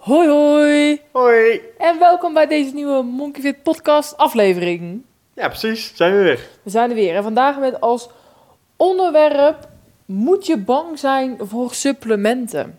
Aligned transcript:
Hoi 0.00 0.28
hoi! 0.28 1.00
Hoi! 1.12 1.60
En 1.78 1.98
welkom 1.98 2.34
bij 2.34 2.46
deze 2.46 2.74
nieuwe 2.74 3.02
Monkey 3.02 3.42
Fit 3.42 3.62
podcast 3.62 4.16
aflevering. 4.16 5.02
Ja, 5.34 5.48
precies. 5.48 5.92
Zijn 5.94 6.12
we 6.12 6.22
weer. 6.22 6.48
We 6.62 6.70
zijn 6.70 6.90
er 6.90 6.96
weer 6.96 7.14
en 7.14 7.22
vandaag 7.22 7.58
met 7.58 7.80
als 7.80 8.08
onderwerp 8.76 9.68
moet 10.04 10.46
je 10.46 10.56
bang 10.58 10.98
zijn 10.98 11.36
voor 11.40 11.74
supplementen. 11.74 12.78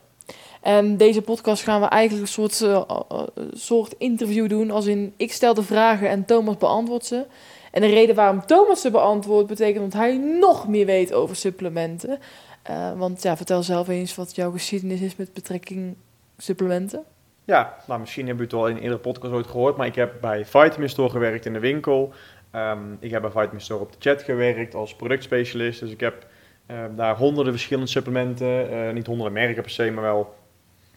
En 0.61 0.97
deze 0.97 1.21
podcast 1.21 1.63
gaan 1.63 1.81
we 1.81 1.87
eigenlijk 1.87 2.27
een 2.27 2.33
soort, 2.33 2.61
eh, 2.61 2.99
eh, 3.09 3.23
soort 3.53 3.95
interview 3.97 4.49
doen. 4.49 4.71
Als 4.71 4.85
in, 4.85 5.13
ik 5.17 5.33
stel 5.33 5.53
de 5.53 5.63
vragen 5.63 6.09
en 6.09 6.25
Thomas 6.25 6.57
beantwoordt 6.57 7.05
ze. 7.05 7.25
En 7.71 7.81
de 7.81 7.87
reden 7.87 8.15
waarom 8.15 8.45
Thomas 8.45 8.81
ze 8.81 8.91
beantwoordt, 8.91 9.47
betekent 9.47 9.91
dat 9.91 10.01
hij 10.01 10.17
nog 10.17 10.67
meer 10.67 10.85
weet 10.85 11.13
over 11.13 11.35
supplementen. 11.35 12.19
Eh, 12.63 12.91
want 12.97 13.23
ja, 13.23 13.37
vertel 13.37 13.63
zelf 13.63 13.87
eens 13.87 14.15
wat 14.15 14.35
jouw 14.35 14.51
geschiedenis 14.51 15.01
is 15.01 15.15
met 15.15 15.33
betrekking 15.33 15.95
supplementen. 16.37 17.03
Ja, 17.45 17.77
nou 17.87 17.99
misschien 17.99 18.27
hebben 18.27 18.47
we 18.47 18.51
het 18.51 18.61
wel 18.61 18.69
in 18.69 18.77
eerdere 18.77 19.01
podcast 19.01 19.33
ooit 19.33 19.47
gehoord, 19.47 19.77
maar 19.77 19.87
ik 19.87 19.95
heb 19.95 20.13
bij 20.21 20.45
Vitamin 20.45 20.89
Store 20.89 21.09
gewerkt 21.09 21.45
in 21.45 21.53
de 21.53 21.59
winkel. 21.59 22.13
Ehm, 22.51 22.93
ik 22.99 23.11
heb 23.11 23.21
bij 23.21 23.31
Vitamin 23.31 23.61
Store 23.61 23.79
op 23.79 23.91
de 23.91 23.97
chat 23.99 24.21
gewerkt 24.21 24.75
als 24.75 24.95
productspecialist. 24.95 25.79
Dus 25.79 25.91
ik 25.91 25.99
heb 25.99 26.27
ehm, 26.65 26.95
daar 26.95 27.17
honderden 27.17 27.53
verschillende 27.53 27.89
supplementen, 27.89 28.93
niet 28.93 29.05
honderden 29.05 29.33
merken 29.33 29.61
per 29.61 29.71
se, 29.71 29.91
maar 29.91 30.03
wel 30.03 30.35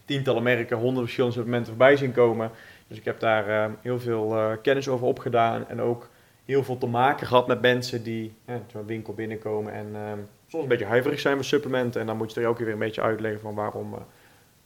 tientallen 0.05 0.43
merken, 0.43 0.75
honderden 0.75 1.03
verschillende 1.03 1.35
supplementen 1.35 1.69
voorbij 1.69 1.97
zien 1.97 2.11
komen. 2.11 2.51
Dus 2.87 2.97
ik 2.97 3.05
heb 3.05 3.19
daar 3.19 3.49
uh, 3.49 3.73
heel 3.81 3.99
veel 3.99 4.37
uh, 4.37 4.51
kennis 4.61 4.87
over 4.87 5.07
opgedaan 5.07 5.67
en 5.67 5.81
ook 5.81 6.09
heel 6.45 6.63
veel 6.63 6.77
te 6.77 6.87
maken 6.87 7.27
gehad 7.27 7.47
met 7.47 7.61
mensen 7.61 8.03
die 8.03 8.33
zo'n 8.71 8.85
winkel 8.85 9.13
binnenkomen 9.13 9.73
en 9.73 9.87
soms 10.47 10.63
een 10.63 10.69
beetje 10.69 10.85
huiverig 10.85 11.19
zijn 11.19 11.35
voor 11.35 11.45
supplementen. 11.45 12.01
En 12.01 12.07
dan 12.07 12.17
moet 12.17 12.33
je 12.33 12.41
er 12.41 12.47
ook 12.47 12.57
weer 12.57 12.69
een 12.69 12.79
beetje 12.79 13.01
uitleggen 13.01 13.41
van 13.41 13.55
waarom 13.55 13.95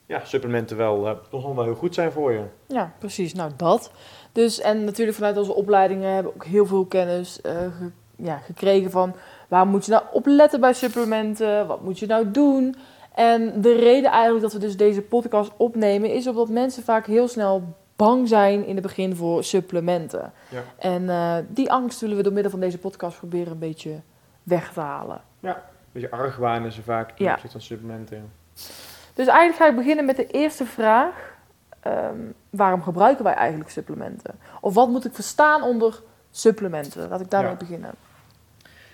ja, 0.09 0.25
supplementen 0.25 0.77
wel 0.77 1.19
toch 1.29 1.53
wel 1.55 1.63
heel 1.63 1.75
goed 1.75 1.93
zijn 1.93 2.11
voor 2.11 2.31
je. 2.31 2.43
Ja, 2.67 2.93
precies. 2.99 3.33
Nou, 3.33 3.51
dat. 3.55 3.91
Dus, 4.31 4.59
en 4.59 4.83
natuurlijk 4.83 5.17
vanuit 5.17 5.37
onze 5.37 5.53
opleidingen 5.53 6.13
hebben 6.13 6.31
we 6.31 6.37
ook 6.37 6.45
heel 6.45 6.65
veel 6.65 6.85
kennis 6.85 7.39
ge 7.43 7.91
ja, 8.15 8.37
gekregen 8.37 8.91
van 8.91 9.15
waar 9.47 9.67
moet 9.67 9.85
je 9.85 9.91
nou 9.91 10.03
op 10.11 10.25
letten 10.25 10.59
bij 10.59 10.73
supplementen, 10.73 11.67
wat 11.67 11.81
moet 11.81 11.99
je 11.99 12.05
nou 12.05 12.31
doen. 12.31 12.75
En 13.15 13.61
de 13.61 13.75
reden 13.75 14.11
eigenlijk 14.11 14.41
dat 14.41 14.53
we 14.53 14.59
dus 14.59 14.77
deze 14.77 15.01
podcast 15.01 15.51
opnemen 15.57 16.13
is 16.13 16.27
omdat 16.27 16.49
mensen 16.49 16.83
vaak 16.83 17.05
heel 17.05 17.27
snel 17.27 17.63
bang 17.95 18.27
zijn 18.27 18.65
in 18.65 18.73
het 18.73 18.83
begin 18.83 19.15
voor 19.15 19.43
supplementen. 19.43 20.31
Ja. 20.49 20.63
En 20.77 21.03
uh, 21.03 21.35
die 21.47 21.71
angst 21.71 22.01
willen 22.01 22.17
we 22.17 22.23
door 22.23 22.33
middel 22.33 22.51
van 22.51 22.59
deze 22.59 22.77
podcast 22.77 23.17
proberen 23.17 23.51
een 23.51 23.59
beetje 23.59 24.01
weg 24.43 24.73
te 24.73 24.79
halen. 24.79 25.21
Ja, 25.39 25.55
een 25.55 25.61
beetje 25.91 26.11
argwaan 26.11 26.71
ze 26.71 26.81
vaak 26.81 27.11
ten 27.11 27.25
Ja. 27.25 27.31
opzichte 27.31 27.57
van 27.57 27.65
supplementen. 27.65 28.31
Dus 29.19 29.27
eigenlijk 29.27 29.57
ga 29.57 29.69
ik 29.69 29.75
beginnen 29.75 30.05
met 30.05 30.15
de 30.15 30.27
eerste 30.27 30.65
vraag. 30.65 31.37
Ehm, 31.79 32.17
waarom 32.49 32.81
gebruiken 32.83 33.23
wij 33.23 33.33
eigenlijk 33.33 33.69
supplementen? 33.69 34.39
Of 34.61 34.73
wat 34.73 34.89
moet 34.89 35.05
ik 35.05 35.13
verstaan 35.13 35.61
onder 35.63 36.01
supplementen? 36.31 37.09
Laat 37.09 37.21
ik 37.21 37.29
daarmee 37.29 37.51
Ja. 37.51 37.57
beginnen. 37.57 37.91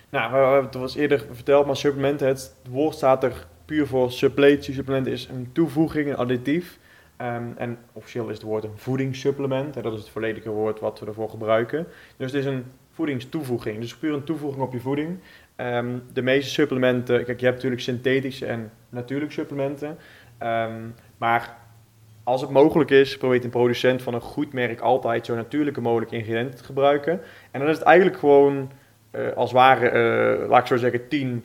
Nou, 0.08 0.30
we 0.32 0.36
hebben 0.36 0.64
het 0.64 0.74
was 0.74 0.94
eerder 0.94 1.26
verteld, 1.32 1.66
maar 1.66 1.76
supplementen, 1.76 2.26
het 2.26 2.56
woord 2.70 2.94
staat 2.94 3.24
er 3.24 3.46
puur 3.64 3.86
voor 3.86 4.12
suppletie. 4.12 4.74
Supplement 4.74 5.06
is 5.06 5.28
een 5.28 5.50
toevoeging, 5.52 6.08
een 6.08 6.16
additief. 6.16 6.78
Ehm, 7.16 7.44
en 7.56 7.78
officieel 7.92 8.28
is 8.28 8.34
het 8.34 8.44
woord 8.44 8.64
een 8.64 8.78
voedingssupplement. 8.78 9.74
Hè, 9.74 9.82
dat 9.82 9.92
is 9.92 10.00
het 10.00 10.08
volledige 10.08 10.50
woord 10.50 10.80
wat 10.80 11.00
we 11.00 11.06
ervoor 11.06 11.30
gebruiken. 11.30 11.86
Dus 12.16 12.32
het 12.32 12.40
is 12.40 12.46
een 12.46 12.64
voedingstoevoeging. 12.92 13.80
Dus 13.80 13.96
puur 13.96 14.14
een 14.14 14.24
toevoeging 14.24 14.62
op 14.62 14.72
je 14.72 14.80
voeding. 14.80 15.18
Ehm, 15.56 15.98
de 16.12 16.22
meeste 16.22 16.50
supplementen, 16.50 17.24
kijk, 17.24 17.38
je 17.40 17.44
hebt 17.44 17.56
natuurlijk 17.56 17.82
synthetische 17.82 18.46
en 18.46 18.70
natuurlijke 18.88 19.34
supplementen. 19.34 19.98
Ehm, 20.38 20.88
maar 21.18 21.56
als 22.26 22.40
het 22.40 22.50
mogelijk 22.50 22.90
is, 22.90 23.16
probeert 23.16 23.44
een 23.44 23.50
producent 23.50 24.02
van 24.02 24.14
een 24.14 24.20
goed 24.20 24.52
merk 24.52 24.80
altijd 24.80 25.26
zo 25.26 25.34
natuurlijke 25.34 25.80
mogelijke 25.80 26.16
ingrediënten 26.16 26.56
te 26.56 26.64
gebruiken. 26.64 27.20
En 27.50 27.60
dan 27.60 27.68
is 27.68 27.76
het 27.76 27.86
eigenlijk 27.86 28.18
gewoon, 28.18 28.70
eh, 29.10 29.32
als 29.32 29.52
ware, 29.52 29.88
eh, 29.88 30.48
laat 30.48 30.60
ik 30.60 30.66
zo 30.66 30.76
zeggen, 30.76 31.08
10 31.08 31.44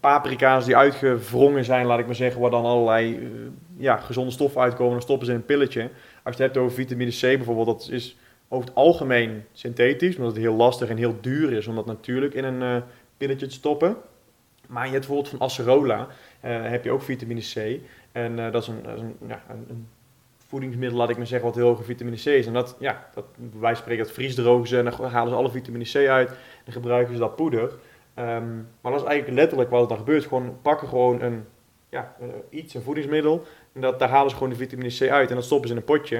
paprika's 0.00 0.64
die 0.64 0.76
uitgewrongen 0.76 1.64
zijn, 1.64 1.86
laat 1.86 1.98
ik 1.98 2.06
maar 2.06 2.14
zeggen, 2.14 2.40
waar 2.40 2.50
dan 2.50 2.64
allerlei 2.64 3.14
eh, 3.14 3.22
ja, 3.76 3.96
gezonde 3.96 4.30
stoffen 4.30 4.60
uitkomen. 4.60 4.92
Dan 4.92 5.02
stoppen 5.02 5.26
ze 5.26 5.32
in 5.32 5.38
een 5.38 5.44
pilletje. 5.44 5.82
Als 5.82 6.36
je 6.36 6.42
het 6.42 6.52
hebt 6.52 6.56
over 6.56 6.76
vitamine 6.76 7.10
C 7.10 7.20
bijvoorbeeld, 7.20 7.66
dat 7.66 7.88
is 7.90 8.16
over 8.48 8.66
het 8.66 8.76
algemeen 8.76 9.44
synthetisch, 9.52 10.16
omdat 10.16 10.32
het 10.32 10.42
heel 10.42 10.54
lastig 10.54 10.88
en 10.88 10.96
heel 10.96 11.16
duur 11.20 11.52
is 11.52 11.66
om 11.66 11.74
dat 11.74 11.86
natuurlijk 11.86 12.34
in 12.34 12.44
een 12.44 12.82
pilletje 13.16 13.46
te 13.46 13.54
stoppen. 13.54 13.96
Maar 14.66 14.84
je 14.84 14.92
hebt 14.92 15.06
bijvoorbeeld 15.06 15.36
van 15.36 15.40
acerola, 15.40 16.08
heb 16.40 16.84
je 16.84 16.90
ook 16.90 17.02
vitamine 17.02 17.40
C. 17.40 17.80
En 18.14 18.38
eh, 18.38 18.52
dat 18.52 18.62
is, 18.62 18.68
een, 18.68 19.16
ja, 19.26 19.42
een, 19.48 19.88
voedingsmiddel, 20.48 20.98
laat 20.98 21.10
ik 21.10 21.16
maar 21.16 21.26
zeggen, 21.26 21.46
wat 21.48 21.56
heel 21.56 21.66
hoge 21.66 21.82
vitamine 21.82 22.16
C 22.16 22.24
is. 22.26 22.46
En 22.46 22.52
dat, 22.52 22.76
ja, 22.78 23.08
dat, 23.14 23.24
wij 23.58 23.74
spreken 23.74 24.04
dat 24.04 24.12
vriesdrogen 24.12 24.68
ze 24.68 24.78
en 24.78 24.84
dan 24.84 25.10
halen 25.10 25.32
ze 25.32 25.38
alle 25.38 25.50
vitamine 25.50 25.84
C 25.84 25.94
uit 26.08 26.30
en 26.64 26.72
gebruiken 26.72 27.14
ze 27.14 27.20
dat 27.20 27.36
poeder. 27.36 27.72
Ehm, 28.14 28.54
maar 28.80 28.92
dat 28.92 29.00
is 29.00 29.06
eigenlijk 29.06 29.38
letterlijk 29.38 29.70
wat 29.70 29.82
er 29.82 29.88
dan 29.88 29.96
gebeurt. 29.96 30.26
Gewoon 30.26 30.56
pakken 30.62 30.88
gewoon 30.88 31.22
een, 31.22 31.44
ja, 31.88 32.14
eh, 32.20 32.26
iets, 32.50 32.74
een 32.74 32.82
voedingsmiddel. 32.82 33.44
En 33.72 33.80
dat, 33.80 33.98
daar 33.98 34.08
halen 34.08 34.30
ze 34.30 34.36
gewoon 34.36 34.52
de 34.52 34.58
vitamine 34.58 34.88
C 34.98 35.10
uit 35.10 35.28
en 35.28 35.34
dat 35.34 35.44
stoppen 35.44 35.68
ze 35.68 35.74
in 35.74 35.80
een 35.80 35.86
potje. 35.86 36.16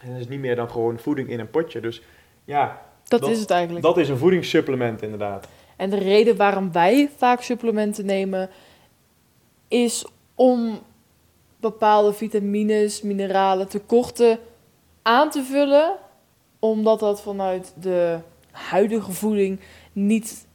En 0.00 0.10
dat 0.10 0.20
is 0.20 0.28
niet 0.28 0.40
meer 0.40 0.56
dan 0.56 0.70
gewoon 0.70 0.98
voeding 0.98 1.28
in 1.28 1.40
een 1.40 1.50
potje. 1.50 1.80
Dus 1.80 2.02
ja, 2.44 2.82
Dat, 3.08 3.20
Dat- 3.20 3.30
is 3.30 3.40
het 3.40 3.50
eigenlijk. 3.50 3.84
dat 3.84 3.98
is 3.98 4.08
een 4.08 4.18
voedingssupplement 4.18 5.02
inderdaad. 5.02 5.48
En 5.76 5.90
de 5.90 5.98
reden 5.98 6.36
waarom 6.36 6.72
wij 6.72 7.10
vaak 7.16 7.40
supplementen 7.42 8.06
nemen, 8.06 8.50
is 9.68 10.06
om 10.34 10.78
bepaalde 11.60 12.12
vitamines, 12.12 13.02
mineralen, 13.02 13.68
tekorten 13.68 14.38
aan 15.02 15.30
te 15.30 15.42
vullen, 15.42 15.92
omdat 16.58 17.00
dat 17.00 17.22
vanuit 17.22 17.74
de 17.80 18.18
huidige 18.50 19.12
voeding 19.12 19.60
niet 19.92 20.46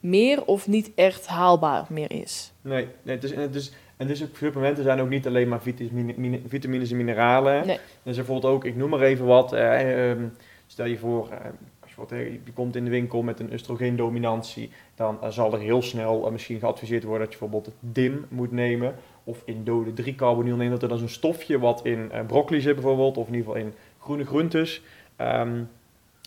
meer 0.00 0.44
of 0.44 0.68
niet 0.68 0.90
echt 0.94 1.26
haalbaar 1.26 1.86
meer 1.88 2.12
is. 2.12 2.52
Nee, 2.60 2.88
nee 3.02 3.14
het 3.14 3.24
is, 3.24 3.32
en 3.32 3.40
het 3.40 3.54
is, 3.54 3.72
en 3.96 4.06
dus 4.06 4.24
supplementen 4.32 4.84
zijn 4.84 5.00
ook 5.00 5.08
niet 5.08 5.26
alleen 5.26 5.48
maar 5.48 5.62
vitamine, 5.62 6.14
mine- 6.16 6.40
vitamines 6.46 6.90
en 6.90 6.96
mineralen. 6.96 7.66
Nee. 7.66 7.78
Dus 8.02 8.16
bijvoorbeeld 8.16 8.52
ook, 8.54 8.64
ik 8.64 8.76
noem 8.76 8.90
maar 8.90 9.00
even 9.00 9.26
wat. 9.26 9.52
eh, 9.52 10.10
ehm, 10.10 10.22
stel 10.66 10.86
je 10.86 10.98
voor, 10.98 11.28
eh, 11.30 11.38
als 11.80 11.90
je, 11.90 11.96
wat, 11.96 12.12
eh, 12.12 12.32
je 12.32 12.52
komt 12.54 12.76
in 12.76 12.84
de 12.84 12.90
winkel 12.90 13.22
met 13.22 13.40
een 13.40 13.52
oestrogeendominantie, 13.52 14.70
dan 14.94 15.18
eh, 15.22 15.28
zal 15.28 15.52
er 15.52 15.58
heel 15.60 15.82
snel 15.82 16.26
eh, 16.26 16.32
misschien 16.32 16.58
geadviseerd 16.58 17.02
worden 17.04 17.24
dat 17.28 17.32
je 17.32 17.38
bijvoorbeeld 17.38 17.74
DIM 17.80 18.26
moet 18.28 18.52
nemen. 18.52 18.94
Of 19.24 19.42
indole 19.44 19.90
3-carbonyl 19.90 20.56
nemen. 20.56 20.70
Dat 20.70 20.82
er 20.82 20.88
dan 20.88 20.98
zo'n 20.98 21.08
stofje 21.08 21.58
wat 21.58 21.80
in 21.84 22.12
eh, 22.12 22.20
broccoli 22.26 22.60
zit 22.60 22.74
bijvoorbeeld, 22.74 23.16
of 23.16 23.26
in 23.28 23.34
ieder 23.34 23.52
geval 23.52 23.66
in 23.66 23.74
groene 23.98 24.24
groentes. 24.24 24.82
Ehm, 25.16 25.62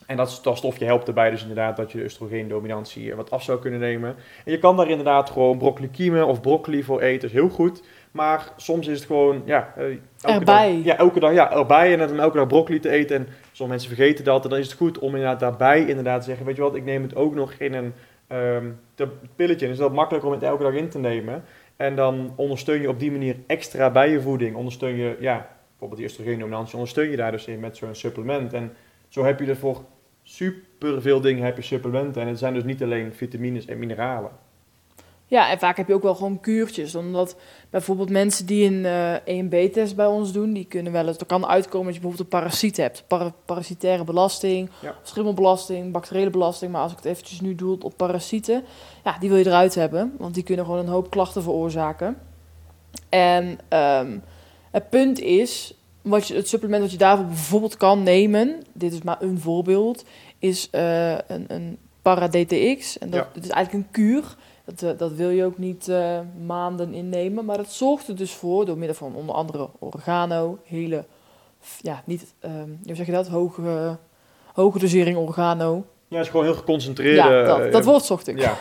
en 0.08 0.18
dat, 0.18 0.40
dat 0.44 0.58
stofje 0.58 0.86
helpt 0.86 1.08
erbij 1.08 1.30
dus 1.30 1.42
inderdaad 1.42 1.78
dat 1.78 1.92
je 1.92 1.98
de 1.98 2.03
oestrogeendominantie 2.03 3.09
eh, 3.12 3.16
wat 3.16 3.32
af 3.32 3.44
zou 3.44 3.59
kunnen 3.59 3.80
nemen. 3.80 4.16
En 4.46 4.52
je 4.52 4.59
kan 4.59 4.78
daar 4.78 4.90
inderdaad 4.90 5.30
gewoon 5.30 5.58
broccoli 5.58 5.90
kiemen 5.90 6.28
of 6.28 6.42
broccoli 6.42 6.84
voor 6.84 7.02
eten, 7.02 7.28
is 7.28 7.34
heel 7.34 7.50
goed. 7.50 7.84
Maar 8.12 8.52
soms 8.58 8.88
is 8.88 8.98
het 8.98 9.08
gewoon, 9.08 9.42
ja... 9.46 9.74
eh, 9.78 9.84
elke 9.86 10.00
Erbij. 10.40 10.74
Dag, 10.76 10.84
ja, 10.84 10.98
elke 10.98 11.20
dag, 11.20 11.34
ja, 11.34 11.52
erbij 11.52 11.94
en 11.94 12.08
dan 12.08 12.20
elke 12.20 12.38
dag 12.38 12.48
broccoli 12.48 12.80
te 12.80 12.90
eten. 12.90 13.16
En 13.16 13.28
sommige 13.52 13.80
mensen 13.80 13.96
vergeten 13.98 14.26
dat. 14.26 14.44
En 14.44 14.50
dan 14.50 14.59
is 14.59 14.67
het 14.67 14.78
goed 14.78 15.00
om 15.00 15.16
inderdaad 15.16 15.40
daarbij 15.40 15.85
inderdaad 15.85 16.20
te 16.20 16.28
zeggen, 16.28 16.46
weet 16.46 16.56
je 16.56 16.62
wat, 16.62 16.76
ik 16.76 16.84
neem 16.85 17.02
het 17.02 17.16
ook 17.16 17.35
nog 17.35 17.53
in 17.53 17.73
een 17.73 17.94
te- 18.96 19.08
pilletje. 19.35 19.66
Dan 19.66 19.73
is 19.73 19.82
dat 19.82 19.94
makkelijk 19.94 20.26
om 20.26 20.32
het 20.32 20.44
elke 20.44 20.64
dag 20.64 20.73
in 20.73 20.90
te 20.90 21.00
nemen. 21.00 21.44
En 21.75 21.96
dan 21.96 22.34
ondersteun 22.35 22.81
je 22.81 22.90
op 22.90 22.99
die 22.99 23.11
manier 23.11 23.35
extra 23.47 23.91
bij 23.91 24.09
je 24.09 24.22
voeding. 24.22 24.55
Ondersteun 24.55 24.96
je, 24.96 25.17
ja, 25.20 25.58
bijvoorbeeld 25.70 25.99
die 25.99 26.09
oestrogeendominantie, 26.09 26.73
ondersteun 26.73 27.09
je 27.09 27.17
daar 27.17 27.31
dus 27.31 27.47
in 27.47 27.59
met 27.59 27.78
zo'n 27.78 27.96
supplement. 27.96 28.53
En 28.53 28.73
zo 29.08 29.23
heb 29.23 29.40
je 29.40 29.46
er 29.46 29.58
voor 29.58 29.85
super 30.23 31.02
veel 31.02 31.22
dingen 31.22 31.43
heb 31.43 31.55
je 31.55 31.64
supplementen. 31.64 32.22
En 32.22 32.28
het 32.28 32.40
zijn 32.40 32.53
dus 32.53 32.64
niet 32.64 32.84
alleen 32.84 33.14
vitamines 33.14 33.66
en 33.66 33.79
mineralen. 33.79 34.31
Ja, 35.28 35.49
en 35.52 35.59
vaak 35.59 35.78
heb 35.78 35.87
je 35.87 35.93
ook 35.93 36.03
wel 36.03 36.16
gewoon 36.16 36.40
kuurtjes. 36.40 36.96
Omdat 36.96 37.35
bijvoorbeeld 37.70 38.09
mensen 38.09 38.46
die 38.46 38.66
een 38.72 38.85
eh 38.85 39.14
EMB-test 39.37 39.96
bij 39.96 40.05
ons 40.05 40.31
doen, 40.31 40.53
die 40.53 40.66
kunnen 40.66 40.91
wel 40.91 41.08
eens... 41.08 41.17
Er 41.17 41.25
kan 41.25 41.46
uitkomen 41.47 41.85
dat 41.85 41.96
je 41.96 42.02
bijvoorbeeld 42.02 42.34
een 42.34 42.40
parasiet 42.40 42.78
hebt. 42.78 43.03
Para- 43.08 43.34
parasitaire 43.46 44.03
belasting, 44.03 44.70
Ja. 44.81 44.96
schimmelbelasting, 45.03 45.91
bacteriële 45.91 46.29
belasting. 46.29 46.72
Maar 46.72 46.81
als 46.81 46.91
ik 46.91 46.97
het 46.97 47.05
eventjes 47.05 47.41
nu 47.41 47.55
doe 47.55 47.78
op 47.81 47.93
parasieten, 47.97 48.64
ja, 49.03 49.17
die 49.20 49.29
wil 49.29 49.37
je 49.37 49.46
eruit 49.46 49.75
hebben. 49.75 50.14
Want 50.17 50.34
die 50.34 50.43
kunnen 50.43 50.66
gewoon 50.66 50.79
een 50.79 50.87
hoop 50.87 51.09
klachten 51.09 51.43
veroorzaken. 51.43 52.17
En 53.09 53.59
ehm, 53.67 54.17
het 54.72 54.90
punt 54.90 55.19
is, 55.19 55.73
wat 56.02 56.28
je, 56.28 56.35
het 56.35 56.47
supplement 56.47 56.81
wat 56.81 56.91
je 56.91 56.97
daarvoor 56.97 57.26
bijvoorbeeld 57.26 57.78
kan 57.78 58.03
nemen, 58.03 58.64
dit 58.73 58.93
is 58.93 59.02
maar 59.02 59.22
een 59.22 59.40
voorbeeld, 59.40 60.03
is 60.40 60.69
eh, 60.69 61.11
een, 61.11 61.46
een 61.47 61.78
para-DTX. 62.02 62.97
En 62.97 63.09
dat, 63.09 63.19
Ja. 63.19 63.29
dat 63.34 63.43
is 63.43 63.49
eigenlijk 63.49 63.85
een 63.85 63.91
kuur. 63.91 64.35
Dat, 64.66 64.82
eh, 64.82 64.98
dat 64.98 65.12
wil 65.12 65.30
je 65.30 65.46
ook 65.46 65.58
niet 65.58 65.88
eh, 65.88 66.20
maanden 66.46 66.94
innemen. 66.94 67.46
Maar 67.46 67.58
dat 67.58 67.72
zorgt 67.72 68.08
er 68.08 68.16
dus 68.16 68.32
voor, 68.34 68.66
door 68.66 68.78
middel 68.78 68.96
van 68.96 69.16
onder 69.16 69.36
andere 69.36 69.70
organo, 69.80 70.58
hele, 70.64 71.06
ja, 71.82 72.02
niet, 72.06 72.34
ehm, 72.40 72.70
hoe 72.86 72.96
zeg 72.96 73.06
je 73.06 73.12
dat, 73.12 73.28
hoge, 73.28 73.98
hoge 74.54 74.80
dosering 74.80 75.18
organo. 75.18 75.86
Ja, 76.08 76.20
het 76.20 76.28
is 76.28 76.32
gewoon 76.32 76.46
heel 76.46 76.56
geconcentreerd. 76.56 77.16
ja, 77.16 77.44
dat, 77.44 77.60
eh, 77.60 77.72
dat 77.72 77.86
woord 77.86 78.04
zocht 78.04 78.28
ik. 78.28 78.40
Ja, 78.40 78.58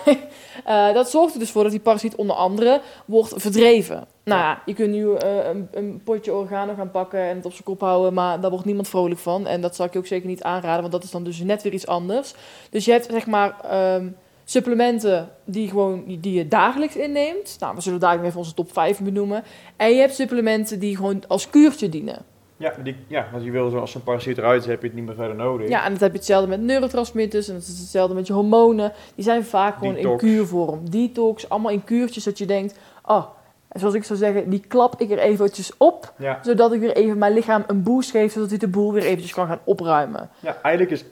dat 0.92 1.10
zorgt 1.10 1.34
er 1.34 1.40
dus 1.40 1.50
voor 1.50 1.62
dat 1.62 1.72
die 1.72 1.80
parasiet 1.80 2.14
onder 2.14 2.36
andere 2.36 2.80
wordt 3.04 3.32
verdreven. 3.36 4.06
Nou 4.24 4.40
ja, 4.40 4.62
je 4.66 4.74
kunt 4.74 4.90
nu 4.90 5.08
een, 5.18 5.68
een 5.70 6.00
potje 6.04 6.32
organo 6.32 6.74
gaan 6.74 6.90
pakken 6.90 7.20
en 7.20 7.36
het 7.36 7.44
op 7.44 7.52
zijn 7.52 7.64
kop 7.64 7.80
houden, 7.80 8.14
maar 8.14 8.40
daar 8.40 8.50
wordt 8.50 8.64
niemand 8.64 8.88
vrolijk 8.88 9.20
van. 9.20 9.46
En 9.46 9.60
dat 9.60 9.76
zal 9.76 9.86
ik 9.86 9.92
je 9.92 9.98
ook 9.98 10.06
zeker 10.06 10.28
niet 10.28 10.42
aanraden, 10.42 10.80
want 10.80 10.92
dat 10.92 11.04
is 11.04 11.10
dan 11.10 11.24
dus 11.24 11.38
net 11.38 11.62
weer 11.62 11.72
iets 11.72 11.86
anders. 11.86 12.34
Dus 12.70 12.84
je 12.84 12.90
hebt 12.90 13.08
zeg 13.10 13.26
maar 13.26 13.60
ehm, 13.60 14.08
supplementen 14.44 15.28
die, 15.44 15.68
gewoon, 15.68 16.04
die, 16.06 16.20
die 16.20 16.32
je 16.34 16.48
dagelijks 16.48 16.96
inneemt. 16.96 17.56
Nou, 17.60 17.74
we 17.74 17.80
zullen 17.80 18.00
dadelijk 18.00 18.26
even 18.26 18.38
onze 18.38 18.54
top 18.54 18.72
5 18.72 19.00
benoemen. 19.00 19.42
En 19.76 19.90
je 19.90 20.00
hebt 20.00 20.14
supplementen 20.14 20.78
die 20.78 20.96
gewoon 20.96 21.22
als 21.28 21.50
kuurtje 21.50 21.88
dienen. 21.88 22.22
ja, 22.56 22.72
die, 22.82 22.96
ja, 23.06 23.28
want 23.32 23.44
je 23.44 23.50
wil 23.50 23.70
zo 23.70 23.78
als 23.78 23.94
een 23.94 24.02
parasiet 24.02 24.38
eruit 24.38 24.60
is, 24.62 24.66
heb 24.68 24.80
je 24.80 24.86
het 24.86 24.96
niet 24.96 25.06
meer 25.06 25.14
verder 25.14 25.36
nodig. 25.36 25.68
Ja, 25.68 25.84
en 25.84 25.92
dat 25.92 26.00
heb 26.00 26.10
je 26.12 26.16
hetzelfde 26.18 26.48
met 26.48 26.60
neurotransmitters 26.60 27.48
en 27.48 27.54
dat 27.54 27.62
is 27.62 27.78
hetzelfde 27.78 28.14
met 28.14 28.26
je 28.26 28.32
hormonen. 28.32 28.92
Die 29.14 29.24
zijn 29.24 29.44
vaak 29.44 29.78
gewoon 29.78 29.94
Detox. 29.94 30.22
in 30.22 30.28
kuurvorm. 30.28 30.90
Detox, 30.90 31.48
allemaal 31.48 31.72
in 31.72 31.84
kuurtjes 31.84 32.24
dat 32.24 32.38
je 32.38 32.46
denkt, 32.46 32.78
oh, 33.06 33.24
zoals 33.72 33.94
ik 33.94 34.04
zou 34.04 34.18
zeggen, 34.18 34.50
die 34.50 34.64
klap 34.68 35.00
ik 35.00 35.10
er 35.10 35.18
eventjes 35.18 35.72
op, 35.76 36.12
Ja. 36.18 36.38
zodat 36.42 36.72
ik 36.72 36.80
weer 36.80 36.96
even 36.96 37.18
mijn 37.18 37.32
lichaam 37.34 37.64
een 37.66 37.82
boost 37.82 38.10
geef, 38.10 38.32
zodat 38.32 38.48
hij 38.48 38.58
de 38.58 38.68
boel 38.68 38.92
weer 38.92 39.04
eventjes 39.04 39.32
kan 39.34 39.46
gaan 39.46 39.60
opruimen. 39.64 40.30
ja, 40.40 40.56
eigenlijk 40.62 40.90
is 41.00 41.04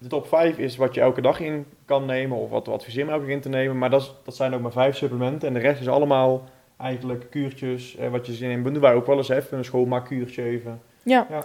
de 0.00 0.08
top 0.08 0.26
5 0.26 0.58
is 0.58 0.76
wat 0.76 0.94
je 0.94 1.00
elke 1.00 1.20
dag 1.20 1.40
in 1.40 1.66
kan 1.84 2.04
nemen, 2.06 2.36
of 2.36 2.50
wat 2.50 2.66
we 2.66 3.02
om 3.02 3.08
elke 3.08 3.24
dag 3.24 3.34
in 3.34 3.40
te 3.40 3.48
nemen. 3.48 3.78
Maar 3.78 3.90
dat, 3.90 4.00
is, 4.00 4.14
dat 4.24 4.36
zijn 4.36 4.54
ook 4.54 4.60
maar 4.60 4.72
vijf 4.72 4.96
supplementen. 4.96 5.48
En 5.48 5.54
de 5.54 5.60
rest 5.60 5.80
is 5.80 5.88
allemaal 5.88 6.44
eigenlijk 6.76 7.30
kuurtjes, 7.30 7.96
eh, 7.96 8.10
wat 8.10 8.26
je 8.26 8.32
zin 8.32 8.50
in. 8.50 8.62
Doen 8.62 8.80
wij 8.80 8.94
ook 8.94 9.06
wel 9.06 9.16
eens 9.16 9.28
even, 9.28 9.58
een 9.58 9.64
schoonmaakkuurtje 9.64 10.42
even. 10.42 10.80
Ja. 11.02 11.26
Ja. 11.30 11.42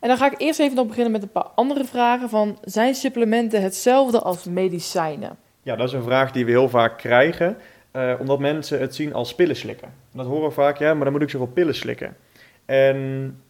En 0.00 0.08
dan 0.08 0.16
ga 0.16 0.32
ik 0.32 0.40
eerst 0.40 0.60
even 0.60 0.76
nog 0.76 0.86
beginnen 0.86 1.12
met 1.12 1.22
een 1.22 1.30
paar 1.30 1.48
andere 1.54 1.84
vragen 1.84 2.28
van, 2.28 2.58
zijn 2.62 2.94
supplementen 2.94 3.62
hetzelfde 3.62 4.20
als 4.20 4.44
medicijnen? 4.44 5.36
Ja, 5.62 5.76
dat 5.76 5.88
is 5.88 5.94
een 5.94 6.02
vraag 6.02 6.32
die 6.32 6.44
we 6.44 6.50
heel 6.50 6.68
vaak 6.68 6.98
krijgen, 6.98 7.56
eh, 7.90 8.14
omdat 8.18 8.38
mensen 8.38 8.80
het 8.80 8.94
zien 8.94 9.14
als 9.14 9.34
pillen 9.34 9.56
slikken. 9.56 9.88
En 9.88 10.18
dat 10.18 10.26
horen 10.26 10.48
we 10.48 10.54
vaak, 10.54 10.78
ja, 10.78 10.94
maar 10.94 11.04
dan 11.04 11.12
moet 11.12 11.22
ik 11.22 11.30
zoveel 11.30 11.46
pillen 11.46 11.74
slikken. 11.74 12.16
En 12.64 13.40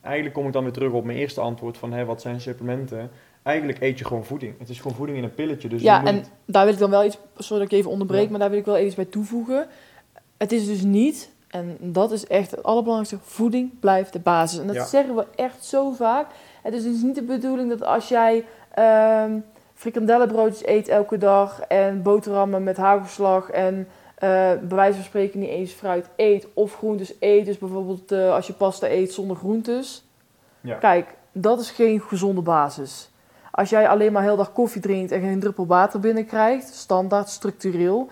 eigenlijk 0.00 0.34
kom 0.34 0.46
ik 0.46 0.52
dan 0.52 0.62
weer 0.62 0.72
terug 0.72 0.92
op 0.92 1.04
mijn 1.04 1.18
eerste 1.18 1.40
antwoord 1.40 1.78
van, 1.78 1.92
hè, 1.92 2.04
wat 2.04 2.20
zijn 2.20 2.40
supplementen? 2.40 3.10
Eigenlijk 3.42 3.80
eet 3.80 3.98
je 3.98 4.04
gewoon 4.04 4.24
voeding. 4.24 4.54
Het 4.58 4.68
is 4.68 4.80
gewoon 4.80 4.96
voeding 4.96 5.18
in 5.18 5.24
een 5.24 5.34
pilletje. 5.34 5.68
Dus 5.68 5.82
ja, 5.82 6.04
en 6.04 6.24
daar 6.44 6.64
wil 6.64 6.72
ik 6.72 6.78
dan 6.80 6.90
wel 6.90 7.04
iets, 7.04 7.18
sorry 7.36 7.62
dat 7.62 7.72
ik 7.72 7.78
even 7.78 7.90
onderbreek, 7.90 8.24
Ja. 8.24 8.30
maar 8.30 8.38
daar 8.38 8.50
wil 8.50 8.58
ik 8.58 8.64
wel 8.64 8.76
even 8.76 8.94
bij 8.96 9.04
toevoegen. 9.04 9.66
Het 10.38 10.52
is 10.52 10.66
dus 10.66 10.82
niet, 10.82 11.30
en 11.48 11.76
dat 11.80 12.12
is 12.12 12.26
echt 12.26 12.50
het 12.50 12.62
allerbelangrijkste, 12.62 13.30
voeding 13.30 13.80
blijft 13.80 14.12
de 14.12 14.18
basis. 14.18 14.58
En 14.58 14.66
dat 14.66 14.76
Ja. 14.76 14.84
zeggen 14.84 15.14
we 15.14 15.26
echt 15.34 15.64
zo 15.64 15.90
vaak. 15.90 16.26
Het 16.62 16.74
is 16.74 16.82
dus 16.82 17.02
niet 17.02 17.14
de 17.14 17.22
bedoeling 17.22 17.68
dat 17.68 17.82
als 17.82 18.08
jij 18.08 18.44
ehm 18.74 19.38
frikandellenbroodjes 19.74 20.66
eet 20.66 20.88
elke 20.88 21.18
dag 21.18 21.60
en 21.60 22.02
boterhammen 22.02 22.62
met 22.62 22.76
hagelslag 22.76 23.50
en 23.50 23.88
eh 24.14 24.28
bij 24.62 24.76
wijze 24.76 24.94
van 24.94 25.04
spreken 25.04 25.40
niet 25.40 25.48
eens 25.48 25.72
fruit 25.72 26.08
eet 26.16 26.46
of 26.54 26.74
groentes 26.76 27.12
eet. 27.20 27.44
Dus 27.46 27.58
bijvoorbeeld 27.58 28.12
eh, 28.12 28.32
als 28.34 28.46
je 28.46 28.52
pasta 28.52 28.88
eet 28.88 29.12
zonder 29.12 29.36
groentes. 29.36 30.04
Ja. 30.60 30.74
Kijk, 30.76 31.14
dat 31.32 31.60
is 31.60 31.70
geen 31.70 32.00
gezonde 32.00 32.40
basis. 32.40 33.10
Als 33.60 33.70
jij 33.70 33.88
alleen 33.88 34.12
maar 34.12 34.22
heel 34.22 34.36
dag 34.36 34.52
koffie 34.52 34.80
drinkt 34.80 35.12
en 35.12 35.20
geen 35.20 35.40
druppel 35.40 35.66
water 35.66 36.00
binnenkrijgt, 36.00 36.74
standaard, 36.74 37.28
structureel, 37.28 38.08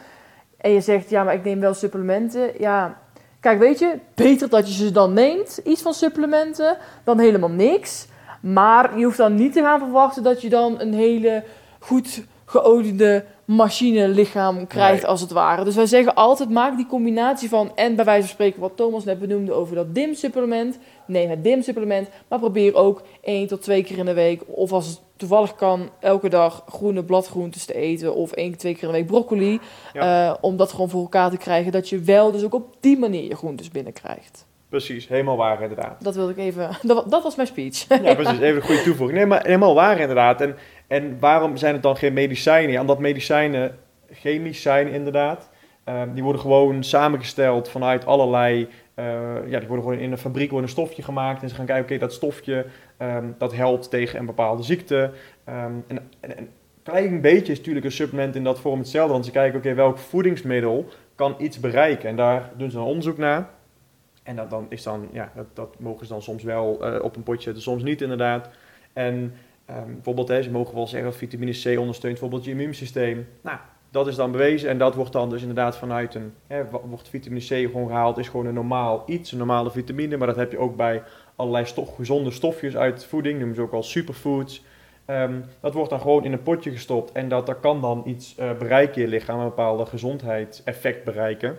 en 0.57 0.71
je 0.71 0.81
zegt, 0.81 1.11
ja, 1.11 1.25
maar 1.25 1.35
ik 1.35 1.45
neem 1.45 1.61
wel 1.61 1.75
supplementen, 1.75 2.51
ja, 2.59 2.99
kijk, 3.41 3.59
weet 3.59 3.79
je, 3.79 3.99
beter 4.15 4.49
dat 4.49 4.69
je 4.69 4.85
ze 4.85 4.93
dan 4.93 5.13
neemt, 5.13 5.61
iets 5.65 5.83
van 5.83 5.95
supplementen, 5.95 6.77
dan 7.05 7.19
helemaal 7.19 7.51
niks. 7.51 8.07
Maar 8.41 8.99
je 8.99 9.05
hoeft 9.05 9.17
dan 9.17 9.35
niet 9.35 9.53
te 9.53 9.61
gaan 9.61 9.79
verwachten 9.79 10.23
dat 10.23 10.43
je 10.43 10.49
dan 10.49 10.81
een 10.81 10.95
hele 10.95 11.45
goed 11.79 12.25
geoliede 12.45 13.25
machine 13.45 14.09
lichaam 14.09 14.67
krijgt, 14.67 15.03
Nee. 15.03 15.11
als 15.11 15.21
het 15.21 15.31
ware. 15.31 15.65
Dus 15.65 15.75
wij 15.75 15.87
zeggen 15.87 16.15
altijd, 16.15 16.51
maak 16.51 16.77
die 16.77 16.87
combinatie 16.87 17.49
van, 17.49 17.73
en 17.75 17.97
bij 17.97 18.05
wijze 18.05 18.23
van 18.23 18.31
spreken 18.31 18.61
wat 18.61 18.77
Thomas 18.77 19.05
net 19.05 19.19
benoemde 19.19 19.53
over 19.53 19.75
dat 19.75 19.95
DIM-supplement, 19.95 20.79
neem 21.07 21.31
het 21.31 21.45
DIM-supplement, 21.45 22.09
maar 22.29 22.39
probeer 22.39 22.75
ook 22.75 23.03
één 23.23 23.47
tot 23.47 23.63
twee 23.63 23.85
keer 23.85 23.99
in 23.99 24.05
de 24.05 24.15
week, 24.15 24.43
of 24.47 24.73
als 24.73 24.87
het 24.87 25.01
toevallig 25.19 25.55
kan, 25.55 25.91
elke 26.01 26.29
dag 26.29 26.65
groene 26.69 27.05
bladgroentes 27.05 27.65
te 27.65 27.75
eten, 27.75 28.15
of 28.15 28.33
één, 28.33 28.57
twee 28.57 28.75
keer 28.75 28.89
de 28.89 28.95
week 28.95 29.07
broccoli, 29.07 29.61
eh, 29.93 30.35
om 30.41 30.57
dat 30.57 30.71
gewoon 30.71 30.89
voor 30.89 31.01
elkaar 31.01 31.31
te 31.31 31.37
krijgen, 31.37 31.73
dat 31.73 31.89
je 31.89 31.99
wel 31.99 32.31
dus 32.33 32.45
ook 32.45 32.55
op 32.55 32.77
die 32.81 32.99
manier 32.99 33.25
je 33.25 33.37
groentes 33.37 33.71
binnenkrijgt. 33.71 34.47
Precies, 34.69 35.09
helemaal 35.09 35.37
waar 35.37 35.63
inderdaad. 35.63 36.05
Dat 36.05 36.15
wilde 36.15 36.33
ik 36.33 36.39
even, 36.39 36.71
dat, 36.83 37.11
dat 37.11 37.23
was 37.23 37.37
mijn 37.37 37.49
speech. 37.49 37.85
Ja, 38.03 38.15
precies. 38.15 38.39
Even 38.39 38.57
een 38.57 38.63
goede 38.63 38.83
toevoeging. 38.83 39.19
Nee, 39.19 39.27
maar 39.27 39.43
helemaal 39.43 39.75
waar 39.75 40.01
inderdaad. 40.01 40.41
En, 40.41 40.57
en 40.87 41.17
waarom 41.21 41.57
zijn 41.57 41.73
het 41.73 41.83
dan 41.83 41.97
geen 41.97 42.13
medicijnen? 42.13 42.73
Ja, 42.73 42.81
omdat 42.81 42.99
medicijnen 42.99 43.79
chemisch 44.11 44.63
zijn 44.63 44.89
inderdaad. 44.89 45.51
Ehm, 45.85 46.13
die 46.15 46.23
worden 46.23 46.41
gewoon 46.41 46.85
samengesteld 46.85 47.69
vanuit 47.69 48.07
allerlei... 48.07 48.69
eh, 48.99 49.51
ja, 49.51 49.59
die 49.59 49.69
worden 49.69 49.85
gewoon 49.85 50.01
in 50.01 50.13
een 50.13 50.19
fabriek 50.19 50.51
wordt 50.51 50.67
een 50.67 50.73
stofje 50.73 51.03
gemaakt. 51.03 51.43
En 51.43 51.49
ze 51.49 51.55
gaan 51.55 51.67
kijken, 51.67 51.85
oké, 51.85 51.99
dat 51.99 52.13
stofje 52.13 52.67
ehm, 52.97 53.31
dat 53.39 53.55
helpt 53.55 53.91
tegen 53.91 54.19
een 54.19 54.27
bepaalde 54.27 54.63
ziekte. 54.63 55.11
Ehm, 55.45 55.73
en, 55.87 55.99
en, 55.99 56.09
en 56.21 56.39
een 56.39 56.51
klein 56.83 57.21
beetje 57.21 57.53
is 57.53 57.59
natuurlijk 57.59 57.85
een 57.85 57.93
supplement 57.93 58.37
in 58.37 58.45
dat 58.45 58.61
vorm 58.61 58.79
hetzelfde. 58.79 59.13
Want 59.13 59.25
ze 59.25 59.31
kijken, 59.31 59.59
oké, 59.59 59.75
welk 59.75 59.99
voedingsmiddel 59.99 60.89
kan 61.15 61.35
iets 61.39 61.61
bereiken? 61.61 62.09
En 62.09 62.17
daar 62.17 62.51
doen 62.57 62.71
ze 62.71 62.77
dan 62.77 62.87
onderzoek 62.87 63.19
naar. 63.19 63.49
En 64.23 64.37
dat, 64.37 64.51
dan 64.51 64.67
is 64.69 64.83
dan, 64.83 65.09
ja, 65.13 65.33
dat, 65.35 65.47
dat 65.53 65.79
mogen 65.79 66.07
ze 66.07 66.13
dan 66.13 66.23
soms 66.23 66.43
wel 66.43 66.85
eh, 66.85 67.05
op 67.05 67.17
een 67.17 67.23
potje 67.23 67.43
zetten, 67.43 67.63
soms 67.63 67.83
niet 67.83 68.03
inderdaad. 68.03 68.51
En 68.93 69.35
ehm, 69.65 69.93
bijvoorbeeld, 69.93 70.29
hè, 70.29 70.43
ze 70.43 70.51
mogen 70.51 70.75
wel 70.75 70.87
zeggen 70.87 71.11
dat 71.11 71.19
vitamine 71.19 71.53
C 71.53 71.79
ondersteunt 71.79 72.15
bijvoorbeeld 72.15 72.45
je 72.45 72.51
immuunsysteem. 72.51 73.29
Nou, 73.41 73.59
dat 73.91 74.07
is 74.07 74.15
dan 74.15 74.33
bewezen 74.33 74.69
en 74.69 74.79
dat 74.79 74.95
wordt 74.95 75.13
dan 75.13 75.31
dus 75.31 75.41
inderdaad 75.41 75.77
vanuit 75.77 76.15
een, 76.15 76.35
hè, 76.47 76.65
wordt 76.71 77.09
vitamine 77.09 77.45
C 77.45 77.71
gewoon 77.71 77.89
gehaald, 77.89 78.19
is 78.19 78.29
gewoon 78.29 78.47
een 78.47 78.55
normaal 78.55 79.03
iets, 79.07 79.33
een 79.33 79.39
normale 79.39 79.71
vitamine. 79.71 80.17
Maar 80.17 80.27
dat 80.27 80.37
heb 80.37 80.53
je 80.53 80.59
ook 80.59 80.77
bij 80.77 81.03
allerlei 81.37 81.67
gezonde 81.97 82.31
stofjes 82.31 82.77
uit 82.77 83.05
voeding, 83.05 83.39
noemen 83.39 83.57
ze 83.57 83.63
ook 83.63 83.73
al 83.73 83.83
superfoods. 83.83 84.65
Ehm, 85.05 85.41
dat 85.61 85.75
wordt 85.75 85.91
dan 85.91 86.01
gewoon 86.01 86.25
in 86.25 86.33
een 86.33 86.43
potje 86.43 86.71
gestopt 86.71 87.13
en 87.13 87.29
dat, 87.29 87.47
dat 87.47 87.61
kan 87.61 87.81
dan 87.81 88.03
iets 88.07 88.37
eh, 88.37 88.53
bereiken 88.53 88.95
in 88.95 89.01
je 89.01 89.09
lichaam, 89.09 89.39
een 89.39 89.45
bepaalde 89.45 89.87
gezondheidseffect 89.87 91.05
bereiken. 91.05 91.57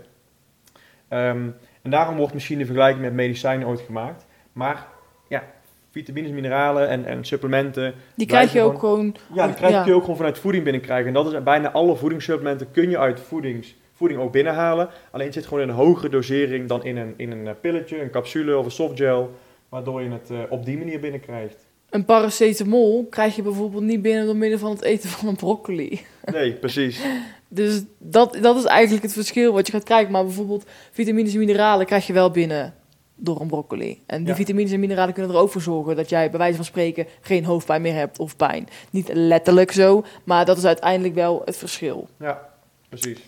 Ehm, 1.08 1.50
en 1.82 1.92
daarom 1.92 2.18
wordt 2.18 2.34
misschien 2.34 2.58
de 2.58 2.66
vergelijking 2.66 3.04
met 3.04 3.14
medicijnen 3.14 3.68
ooit 3.68 3.80
gemaakt. 3.80 4.26
Maar 4.54 4.88
ja, 5.28 5.44
vitamines, 5.92 6.32
mineralen 6.32 6.88
en, 6.90 7.06
en 7.06 7.26
supplementen, 7.26 7.94
Die 8.16 8.28
krijg 8.28 8.54
je 8.54 8.62
ook 8.62 8.80
gewoon, 8.80 9.16
ja, 9.34 9.46
die 9.46 9.56
krijg 9.56 9.74
Ja. 9.74 9.86
je 9.86 9.94
ook 9.94 10.02
gewoon 10.02 10.16
vanuit 10.16 10.38
voeding 10.40 10.64
binnenkrijgen. 10.64 11.08
En 11.08 11.14
dat 11.14 11.34
is 11.34 11.44
bijna 11.44 11.72
alle 11.72 11.96
voedingssupplementen 11.96 12.72
kun 12.72 12.90
je 12.90 12.98
uit 12.98 13.20
voedings, 13.20 13.76
voeding 13.94 14.20
ook 14.20 14.32
binnenhalen. 14.32 14.90
Alleen 15.12 15.26
het 15.26 15.36
zit 15.36 15.46
gewoon 15.46 15.64
in 15.64 15.70
een 15.70 15.76
hogere 15.76 16.10
dosering 16.10 16.68
dan 16.68 16.84
in 16.84 16.98
een, 16.98 17.14
in 17.18 17.32
een 17.32 17.48
eh, 17.48 17.54
pilletje, 17.62 18.02
een 18.02 18.10
capsule 18.10 18.58
of 18.58 18.66
een 18.66 18.72
softgel. 18.72 19.32
Waardoor 19.70 20.02
je 20.02 20.10
het 20.10 20.30
eh, 20.30 20.38
op 20.50 20.66
die 20.66 20.78
manier 20.78 21.00
binnenkrijgt. 21.00 21.56
een 21.90 22.06
paracetamol 22.06 23.08
krijg 23.10 23.36
je 23.36 23.42
bijvoorbeeld 23.42 23.84
niet 23.84 24.02
binnen 24.02 24.26
door 24.26 24.36
middel 24.36 24.60
van 24.60 24.72
het 24.72 24.82
eten 24.82 25.10
van 25.10 25.28
een 25.28 25.36
broccoli. 25.36 26.00
Nee, 26.32 26.54
precies. 26.54 27.02
Dus 27.48 27.84
dat, 27.98 28.38
dat 28.42 28.56
is 28.58 28.64
eigenlijk 28.66 29.04
het 29.04 29.14
verschil 29.14 29.54
wat 29.54 29.66
je 29.68 29.72
gaat 29.74 29.84
krijgen. 29.84 30.12
Maar 30.12 30.24
bijvoorbeeld 30.24 30.66
vitamines 30.92 31.34
en 31.34 31.40
mineralen 31.40 31.86
krijg 31.86 32.08
je 32.08 32.14
wel 32.14 32.32
binnen 32.32 32.74
door 33.20 33.42
een 33.42 33.48
broccoli. 33.48 34.02
En 34.06 34.18
die 34.20 34.28
Ja. 34.28 34.36
vitamines 34.36 34.72
en 34.72 34.80
mineralen 34.80 35.14
kunnen 35.14 35.36
er 35.36 35.42
ook 35.42 35.52
voor 35.52 35.62
zorgen 35.62 35.96
dat 35.96 36.10
jij 36.10 36.30
bij 36.30 36.40
wijze 36.40 36.56
van 36.56 36.66
spreken 36.66 37.06
geen 37.22 37.46
hoofdpijn 37.46 37.82
meer 37.82 37.94
hebt 37.94 38.20
of 38.20 38.36
pijn. 38.36 38.68
Niet 38.90 39.10
letterlijk 39.14 39.72
zo, 39.72 40.04
maar 40.24 40.46
dat 40.46 40.58
is 40.58 40.66
uiteindelijk 40.66 41.16
wel 41.16 41.42
het 41.46 41.58
verschil. 41.58 42.08
Ja, 42.20 42.50
precies. 42.90 43.20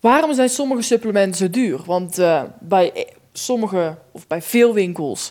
Waarom 0.00 0.34
zijn 0.34 0.48
sommige 0.48 0.82
supplementen 0.82 1.38
zo 1.38 1.50
duur? 1.50 1.80
Want 1.86 2.18
eh, 2.18 2.42
bij 2.60 2.92
eh, 2.92 3.04
sommige 3.32 3.96
of 4.12 4.26
bij 4.26 4.42
veel 4.42 4.74
winkels 4.74 5.30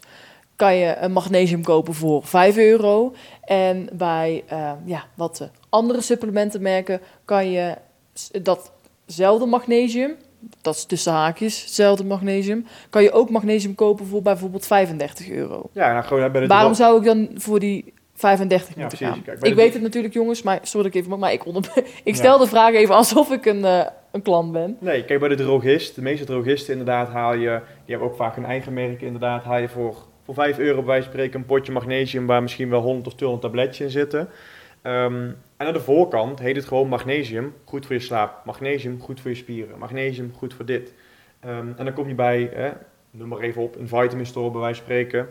kan 0.55 0.75
je 0.75 0.95
een 0.97 1.11
magnesium 1.11 1.63
kopen 1.63 1.93
voor 1.93 2.23
5 2.25 2.57
euro. 2.57 3.13
En 3.41 3.89
bij 3.93 4.43
eh, 4.47 4.71
ja, 4.85 5.03
wat 5.15 5.49
andere 5.69 6.01
supplementenmerken 6.01 7.01
kan 7.25 7.51
je 7.51 7.75
datzelfde 8.41 9.45
magnesium, 9.45 10.15
dat 10.61 10.75
is 10.75 10.85
tussen 10.85 11.13
haakjes, 11.13 11.61
hetzelfde 11.61 12.03
magnesium, 12.03 12.65
kan 12.89 13.03
je 13.03 13.11
ook 13.11 13.29
magnesium 13.29 13.75
kopen 13.75 14.05
voor 14.05 14.21
bijvoorbeeld 14.21 14.65
35 14.65 15.29
euro. 15.29 15.69
Ja, 15.73 15.91
nou 15.93 16.03
gewoon 16.05 16.31
bij 16.31 16.41
de 16.41 16.47
Waarom 16.47 16.73
zou 16.73 16.97
ik 16.97 17.03
dan 17.03 17.29
voor 17.35 17.59
die 17.59 17.93
35 18.15 18.75
Ja, 18.75 18.81
moeten 18.81 18.97
precies. 18.97 19.15
gaan? 19.15 19.23
Kijk, 19.23 19.37
ik 19.37 19.43
de- 19.43 19.55
weet 19.55 19.73
het 19.73 19.81
natuurlijk, 19.81 20.13
jongens, 20.13 20.41
maar 20.41 20.59
sorry 20.61 20.85
dat 20.87 20.95
ik 20.95 21.05
even, 21.05 21.19
maar 21.19 21.31
ik, 21.33 21.45
onder, 21.45 21.71
ik 22.03 22.15
stel 22.15 22.37
de 22.37 22.47
vraag 22.47 22.73
even 22.73 22.95
alsof 22.95 23.31
ik 23.31 23.45
een, 23.45 23.65
eh, 23.65 23.85
een 24.11 24.21
klant 24.21 24.51
ben. 24.51 24.77
Nee, 24.79 25.05
kijk 25.05 25.19
bij 25.19 25.29
de 25.29 25.35
drogist, 25.35 25.95
de 25.95 26.01
meeste 26.01 26.25
drogisten 26.25 26.71
inderdaad 26.71 27.09
haal 27.09 27.33
je, 27.33 27.59
die 27.85 27.95
hebben 27.95 28.07
ook 28.07 28.15
vaak 28.15 28.35
hun 28.35 28.45
eigen 28.45 28.73
merk 28.73 29.01
inderdaad, 29.01 29.43
haal 29.43 29.57
je 29.59 29.69
voor 29.69 29.95
voor 30.25 30.33
5 30.33 30.57
euro 30.57 30.83
bij 30.83 31.01
spreken 31.01 31.39
een 31.39 31.45
potje 31.45 31.71
magnesium 31.71 32.25
waar 32.25 32.41
misschien 32.41 32.69
wel 32.69 32.81
100 32.81 33.07
of 33.07 33.13
200 33.13 33.53
tabletjes 33.53 33.85
in 33.85 33.91
zitten. 33.91 34.29
Ehm, 34.83 35.31
en 35.57 35.67
aan 35.67 35.73
de 35.73 35.79
voorkant 35.79 36.39
heet 36.39 36.55
het 36.55 36.65
gewoon 36.65 36.87
magnesium, 36.87 37.53
goed 37.63 37.85
voor 37.85 37.95
je 37.95 38.01
slaap. 38.01 38.45
Magnesium, 38.45 38.99
goed 38.99 39.19
voor 39.21 39.29
je 39.29 39.35
spieren. 39.35 39.79
Magnesium, 39.79 40.33
goed 40.35 40.53
voor 40.53 40.65
dit. 40.65 40.93
Ehm, 41.39 41.67
en 41.77 41.85
dan 41.85 41.93
kom 41.93 42.07
je 42.07 42.15
bij, 42.15 42.49
hè, 42.53 42.71
noem 43.11 43.27
maar 43.27 43.39
even 43.39 43.61
op, 43.61 43.75
een 43.75 43.87
vitamin 43.87 44.25
store 44.25 44.51
bij 44.51 44.59
wijze 44.59 44.75
van 44.75 44.85
spreken. 44.85 45.27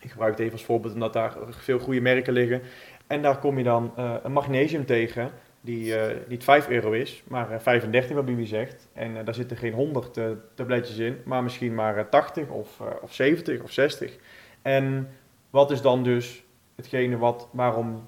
Ik 0.00 0.10
gebruik 0.10 0.30
het 0.30 0.40
even 0.40 0.52
als 0.52 0.64
voorbeeld 0.64 0.94
omdat 0.94 1.12
daar 1.12 1.36
veel 1.50 1.78
goede 1.78 2.00
merken 2.00 2.32
liggen. 2.32 2.62
En 3.06 3.22
daar 3.22 3.38
kom 3.38 3.58
je 3.58 3.64
dan 3.64 3.92
uh, 3.98 4.14
een 4.22 4.32
magnesium 4.32 4.86
tegen 4.86 5.30
die 5.60 5.94
niet 6.28 6.44
5 6.44 6.68
euro 6.68 6.92
is, 6.92 7.22
maar 7.28 7.52
uh, 7.52 7.58
35 7.58 8.16
wat 8.16 8.24
Bibi 8.24 8.46
zegt. 8.46 8.88
En 8.92 9.24
daar 9.24 9.34
zitten 9.34 9.56
geen 9.56 9.72
100 9.72 10.20
tabletjes 10.54 10.98
in, 10.98 11.16
maar 11.24 11.42
misschien 11.42 11.74
maar 11.74 12.08
80 12.08 12.48
of, 12.48 12.80
of 13.02 13.14
70 13.14 13.62
of 13.62 13.70
60. 13.70 14.16
En 14.62 15.08
wat 15.50 15.70
is 15.70 15.80
dan 15.80 16.02
dus 16.02 16.44
hetgene 16.74 17.16
wat, 17.16 17.48
waarom 17.52 18.02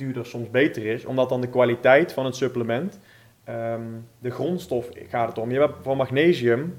duurder 0.00 0.26
soms 0.26 0.50
beter 0.50 0.86
is? 0.86 1.04
Omdat 1.04 1.28
dan 1.28 1.40
de 1.40 1.48
kwaliteit 1.48 2.12
van 2.12 2.24
het 2.24 2.36
supplement, 2.36 2.98
um, 3.48 4.06
de 4.18 4.30
grondstof 4.30 4.88
gaat 5.08 5.28
het 5.28 5.38
om. 5.38 5.50
Je 5.50 5.58
hebt 5.58 5.74
van 5.82 5.96
magnesium, 5.96 6.76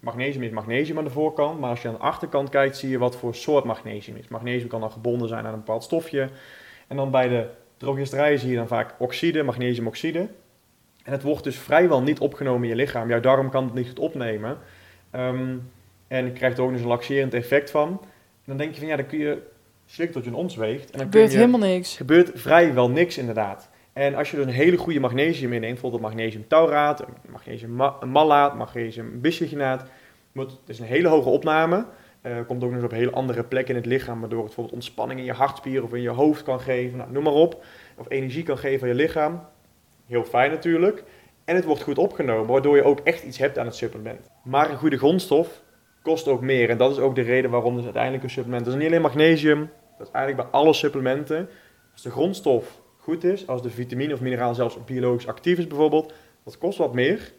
magnesium 0.00 0.42
is 0.42 0.50
magnesium 0.50 0.98
aan 0.98 1.04
de 1.04 1.10
voorkant, 1.10 1.60
maar 1.60 1.70
als 1.70 1.82
je 1.82 1.88
aan 1.88 1.94
de 1.94 2.00
achterkant 2.00 2.48
kijkt 2.48 2.76
zie 2.76 2.90
je 2.90 2.98
wat 2.98 3.16
voor 3.16 3.34
soort 3.34 3.64
magnesium 3.64 4.16
is. 4.16 4.28
Magnesium 4.28 4.68
kan 4.68 4.80
dan 4.80 4.92
gebonden 4.92 5.28
zijn 5.28 5.46
aan 5.46 5.52
een 5.52 5.58
bepaald 5.58 5.82
stofje. 5.82 6.28
En 6.86 6.96
dan 6.96 7.10
bij 7.10 7.28
de 7.28 7.48
drogisterijen 7.76 8.38
zie 8.38 8.50
je 8.50 8.56
dan 8.56 8.68
vaak 8.68 8.94
oxide, 8.98 9.42
magnesiumoxide. 9.42 10.28
En 11.04 11.12
het 11.12 11.22
wordt 11.22 11.44
dus 11.44 11.58
vrijwel 11.58 12.02
niet 12.02 12.18
opgenomen 12.18 12.62
in 12.62 12.68
je 12.68 12.74
lichaam. 12.74 13.08
Jouw 13.08 13.20
darm 13.20 13.50
kan 13.50 13.64
het 13.64 13.74
niet 13.74 13.88
goed 13.88 13.98
opnemen. 13.98 14.58
Um, 15.12 15.70
en 16.08 16.32
krijgt 16.32 16.58
er 16.58 16.64
ook 16.64 16.72
dus 16.72 16.80
een 16.80 16.86
laxerend 16.86 17.34
effect 17.34 17.70
van. 17.70 18.00
Dan 18.44 18.56
denk 18.56 18.72
je 18.72 18.78
van 18.78 18.88
ja, 18.88 18.96
dan 18.96 19.06
kun 19.06 19.18
je 19.18 19.42
slikken 19.90 20.16
tot 20.16 20.24
je 20.24 20.30
een 20.30 20.36
ons 20.36 20.56
weegt. 20.56 20.90
En 20.90 20.98
dan 20.98 21.06
gebeurt 21.06 21.30
je, 21.30 21.36
helemaal 21.38 21.68
niks. 21.68 21.96
gebeurt 21.96 22.30
vrijwel 22.34 22.90
niks 22.90 23.18
inderdaad. 23.18 23.68
En 23.92 24.14
als 24.14 24.30
je 24.30 24.36
dus 24.36 24.46
een 24.46 24.52
hele 24.52 24.76
goede 24.76 25.00
magnesium 25.00 25.52
inneemt, 25.52 25.72
bijvoorbeeld 25.72 26.02
magnesium 26.02 26.48
tauraat, 26.48 27.04
magnesium 27.28 27.74
ma 27.74 27.96
malaat, 28.06 28.56
magnesium 28.56 29.20
bisglycinaat, 29.20 29.84
het 30.32 30.58
is 30.66 30.78
een 30.78 30.86
hele 30.86 31.08
hoge 31.08 31.28
opname. 31.28 31.86
Uh, 32.22 32.36
komt 32.46 32.62
ook 32.62 32.70
nog 32.70 32.82
eens 32.82 32.92
op 32.92 32.98
hele 32.98 33.10
andere 33.10 33.44
plekken 33.44 33.74
in 33.74 33.80
het 33.80 33.90
lichaam, 33.90 34.20
waardoor 34.20 34.38
het 34.38 34.46
bijvoorbeeld 34.46 34.76
ontspanning 34.76 35.20
in 35.20 35.26
je 35.26 35.32
hartspieren 35.32 35.84
of 35.84 35.94
in 35.94 36.02
je 36.02 36.08
hoofd 36.08 36.42
kan 36.42 36.60
geven, 36.60 36.98
nou, 36.98 37.12
noem 37.12 37.22
maar 37.22 37.32
op. 37.32 37.64
Of 37.96 38.10
energie 38.10 38.42
kan 38.42 38.58
geven 38.58 38.82
aan 38.82 38.88
je 38.88 39.02
lichaam. 39.02 39.44
Heel 40.06 40.24
fijn 40.24 40.50
natuurlijk. 40.50 41.04
En 41.44 41.54
het 41.54 41.64
wordt 41.64 41.82
goed 41.82 41.98
opgenomen, 41.98 42.46
waardoor 42.46 42.76
je 42.76 42.82
ook 42.82 43.00
echt 43.00 43.22
iets 43.22 43.38
hebt 43.38 43.58
aan 43.58 43.66
het 43.66 43.74
supplement. 43.74 44.30
Maar 44.42 44.70
een 44.70 44.76
goede 44.76 44.98
grondstof 44.98 45.62
kost 46.08 46.28
ook 46.28 46.40
meer. 46.40 46.70
En 46.70 46.78
dat 46.78 46.90
is 46.90 46.98
ook 46.98 47.14
de 47.14 47.22
reden 47.22 47.50
waarom 47.50 47.74
dus 47.74 47.84
uiteindelijk 47.84 48.22
een 48.22 48.30
supplement... 48.30 48.64
Dat 48.64 48.74
is 48.74 48.80
niet 48.80 48.88
alleen 48.88 49.02
magnesium, 49.02 49.70
dat 49.98 50.06
is 50.06 50.12
eigenlijk 50.12 50.50
bij 50.50 50.60
alle 50.60 50.72
supplementen. 50.72 51.48
Als 51.92 52.02
de 52.02 52.10
grondstof 52.10 52.80
goed 52.96 53.24
is, 53.24 53.46
als 53.46 53.62
de 53.62 53.70
vitamine 53.70 54.14
of 54.14 54.20
mineraal 54.20 54.54
zelfs 54.54 54.84
biologisch 54.84 55.26
actief 55.26 55.58
is 55.58 55.66
bijvoorbeeld, 55.66 56.12
dat 56.44 56.58
kost 56.58 56.78
wat 56.78 56.94
meer. 56.94 57.32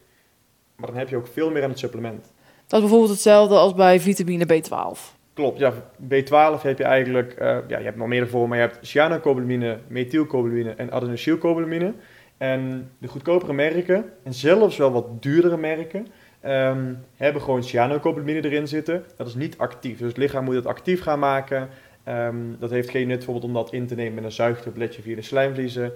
Maar 0.76 0.88
dan 0.88 0.98
heb 0.98 1.10
je 1.10 1.16
ook 1.16 1.28
veel 1.28 1.52
meer 1.52 1.64
aan 1.64 1.70
het 1.70 1.80
supplement. 1.80 2.22
Dat 2.68 2.74
is 2.74 2.80
bijvoorbeeld 2.80 3.12
hetzelfde 3.12 3.56
als 3.56 3.74
bij 3.74 4.00
vitamine 4.00 4.46
B12. 4.46 5.18
Klopt, 5.34 5.60
ja. 5.60 5.74
B12 6.04 6.62
heb 6.62 6.78
je 6.78 6.84
eigenlijk, 6.84 7.36
uh, 7.42 7.58
ja, 7.68 7.78
je 7.78 7.86
hebt 7.86 7.98
nog 7.98 8.08
meer 8.08 8.28
vormen, 8.28 8.50
maar 8.50 8.58
je 8.58 8.64
hebt 8.64 8.88
cyanocobalamine, 8.88 9.80
methylcobalamine 9.88 10.72
en 10.72 10.92
adenosylcobalamine. 10.92 11.94
En 12.38 12.92
de 12.98 13.08
goedkopere 13.08 13.54
merken, 13.54 14.14
en 14.24 14.34
zelfs 14.34 14.78
wel 14.78 14.92
wat 14.92 15.22
duurdere 15.22 15.58
merken, 15.58 16.08
um, 16.46 17.06
hebben 17.16 17.42
gewoon 17.42 17.64
cyanocobalamine 17.64 18.44
erin 18.44 18.68
zitten. 18.68 19.04
Dat 19.16 19.28
is 19.28 19.36
niet 19.36 19.58
actief, 19.58 19.98
dus 19.98 20.08
het 20.08 20.18
lichaam 20.18 20.44
moet 20.44 20.56
het 20.56 20.66
actief 20.66 21.02
gaan 21.02 21.20
maken. 21.20 21.70
Um, 22.08 22.56
dat 22.60 22.70
heeft 22.70 22.90
geen 22.90 23.08
nut 23.08 23.18
bijvoorbeeld 23.18 23.46
om 23.46 23.54
dat 23.54 23.74
in 23.74 23.88
te 23.88 23.96
nemen 23.96 24.14
met 24.14 24.24
een 24.24 24.32
zuigtabletje 24.32 25.02
via 25.02 25.16
de 25.16 25.22
slijmvliezen. 25.22 25.94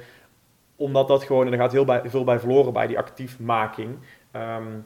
Omdat 0.75 1.07
dat 1.07 1.23
gewoon, 1.23 1.45
en 1.45 1.51
er 1.51 1.59
gaat 1.59 1.71
heel 1.71 1.85
bij, 1.85 2.01
veel 2.05 2.23
bij 2.23 2.39
verloren 2.39 2.73
bij 2.73 2.87
die 2.87 2.97
actiefmaking. 2.97 3.97
Um, 4.35 4.85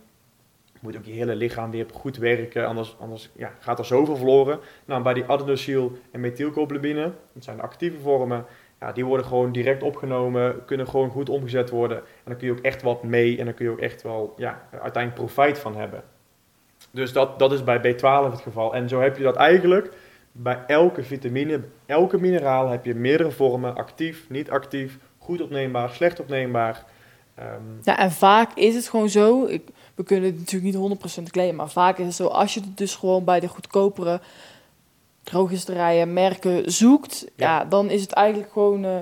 moet 0.80 0.98
ook 0.98 1.06
je 1.06 1.12
hele 1.12 1.36
lichaam 1.36 1.72
weer 1.72 1.86
goed 1.94 2.18
werken, 2.18 2.68
anders, 2.68 2.96
anders 3.00 3.30
ja, 3.36 3.52
gaat 3.60 3.80
er 3.80 3.86
zoveel 3.86 4.16
verloren. 4.16 4.60
Nou, 4.86 5.04
bij 5.04 5.14
die 5.14 5.26
adenosyl 5.26 5.98
en 6.12 6.20
methylcobalamine, 6.20 7.12
dat 7.34 7.44
zijn 7.44 7.58
de 7.58 7.64
actieve 7.64 8.00
vormen, 8.00 8.46
ja, 8.79 8.91
die 8.91 9.05
worden 9.05 9.25
gewoon 9.25 9.51
direct 9.51 9.84
opgenomen, 9.84 10.65
kunnen 10.65 10.88
gewoon 10.88 11.10
goed 11.10 11.29
omgezet 11.29 11.69
worden. 11.69 11.98
En 11.98 12.24
dan 12.24 12.38
kun 12.38 12.48
je 12.48 12.53
ook 12.53 12.65
echt 12.65 12.81
wat 12.81 13.03
mee 13.03 13.38
en 13.38 13.46
dan 13.46 13.53
kun 13.53 13.65
je 13.65 13.72
ook 13.72 13.79
echt 13.79 14.01
wel 14.01 14.34
ja, 14.38 14.67
uiteindelijk 14.72 15.13
profijt 15.13 15.60
van 15.60 15.75
hebben. 15.75 16.03
Dus 16.91 17.13
dat, 17.13 17.39
dat 17.39 17.51
is 17.51 17.63
bij 17.63 17.79
B12 17.79 18.31
het 18.31 18.41
geval. 18.41 18.74
En 18.74 18.89
zo 18.89 19.01
heb 19.01 19.17
je 19.17 19.24
dat 19.24 19.36
eigenlijk 19.36 19.93
bij 20.31 20.63
elke 20.67 21.03
vitamine, 21.03 21.62
elke 21.86 22.17
mineraal 22.19 22.69
heb 22.69 22.86
je 22.86 22.96
meerdere 22.96 23.31
vormen, 23.31 23.75
actief, 23.75 24.29
niet 24.29 24.50
actief, 24.50 24.98
goed 25.17 25.41
opneembaar, 25.41 25.89
slecht 25.89 26.19
opneembaar. 26.19 26.86
Um, 27.39 27.79
ja, 27.84 27.98
en 27.98 28.12
vaak 28.12 28.53
is 28.53 28.75
het 28.75 28.89
gewoon 28.89 29.10
zo, 29.10 29.46
we 29.96 30.03
kunnen 30.03 30.29
het 30.29 30.39
natuurlijk 30.39 30.75
niet 30.75 31.19
100% 31.19 31.24
claimen, 31.31 31.55
maar 31.55 31.69
vaak 31.69 31.98
is 31.98 32.05
het 32.05 32.15
zo, 32.15 32.27
als 32.27 32.53
je 32.53 32.60
het 32.60 32.77
dus 32.77 32.96
gewoon 32.96 33.24
bij 33.24 33.39
de 33.39 33.48
goedkopere 33.48 34.19
drogisterijen, 35.29 36.13
merken 36.13 36.72
zoekt, 36.72 37.27
ja. 37.36 37.65
dan 37.65 37.89
is 37.89 38.01
het 38.01 38.12
eigenlijk 38.12 38.51
gewoon, 38.51 38.86
uh, 38.86 39.00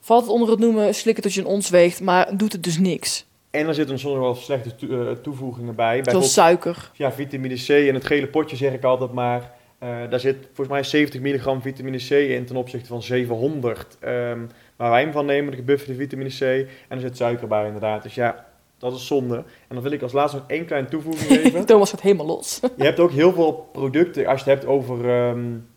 valt 0.00 0.22
het 0.22 0.30
onder 0.30 0.50
het 0.50 0.58
noemen 0.58 0.94
slikken 0.94 1.22
tot 1.22 1.34
je 1.34 1.40
een 1.40 1.46
ons 1.46 1.70
weegt, 1.70 2.00
maar 2.00 2.36
doet 2.36 2.52
het 2.52 2.62
dus 2.62 2.78
niks. 2.78 3.26
En 3.50 3.66
er 3.66 3.74
zitten 3.74 3.98
soms 3.98 4.18
wel 4.18 4.34
slechte 4.34 4.74
to 4.74 5.20
toevoegingen 5.20 5.74
bij. 5.74 6.00
Zoals 6.04 6.32
suiker. 6.32 6.90
Ja, 6.94 7.12
vitamine 7.12 7.54
C 7.54 7.68
en 7.68 7.94
het 7.94 8.06
gele 8.06 8.26
potje 8.26 8.56
zeg 8.56 8.72
ik 8.72 8.84
altijd 8.84 9.12
maar. 9.12 9.58
Uh, 9.82 9.88
daar 10.10 10.20
zit 10.20 10.36
volgens 10.46 10.68
mij 10.68 10.82
70 10.82 11.20
milligram 11.20 11.62
vitamine 11.62 11.96
C 11.96 12.10
in 12.10 12.44
ten 12.44 12.56
opzichte 12.56 12.86
van 12.86 13.02
700. 13.02 13.96
Um, 14.04 14.48
waar 14.76 14.90
wij 14.90 15.00
hem 15.00 15.12
van 15.12 15.26
nemen, 15.26 15.50
de 15.50 15.56
gebufferde 15.56 15.94
vitamine 15.94 16.30
C. 16.30 16.40
En 16.40 16.96
er 16.96 17.00
zit 17.00 17.16
suiker 17.16 17.48
bij 17.48 17.66
inderdaad. 17.66 18.02
Dus 18.02 18.14
ja, 18.14 18.46
dat 18.80 18.94
is 18.94 19.06
zonde. 19.06 19.36
En 19.36 19.74
dan 19.74 19.82
wil 19.82 19.92
ik 19.92 20.02
als 20.02 20.12
laatste 20.12 20.36
nog 20.36 20.46
één 20.48 20.64
kleine 20.64 20.88
toevoeging 20.88 21.30
geven. 21.40 21.66
Thomas 21.66 21.90
gaat 21.90 22.00
helemaal 22.00 22.26
los. 22.26 22.60
je 22.76 22.84
hebt 22.84 23.00
ook 23.00 23.10
heel 23.10 23.32
veel 23.32 23.68
producten, 23.72 24.26
als 24.26 24.44
je 24.44 24.50
het 24.50 24.58
hebt 24.58 24.72
over 24.72 25.28
um, 25.28 25.68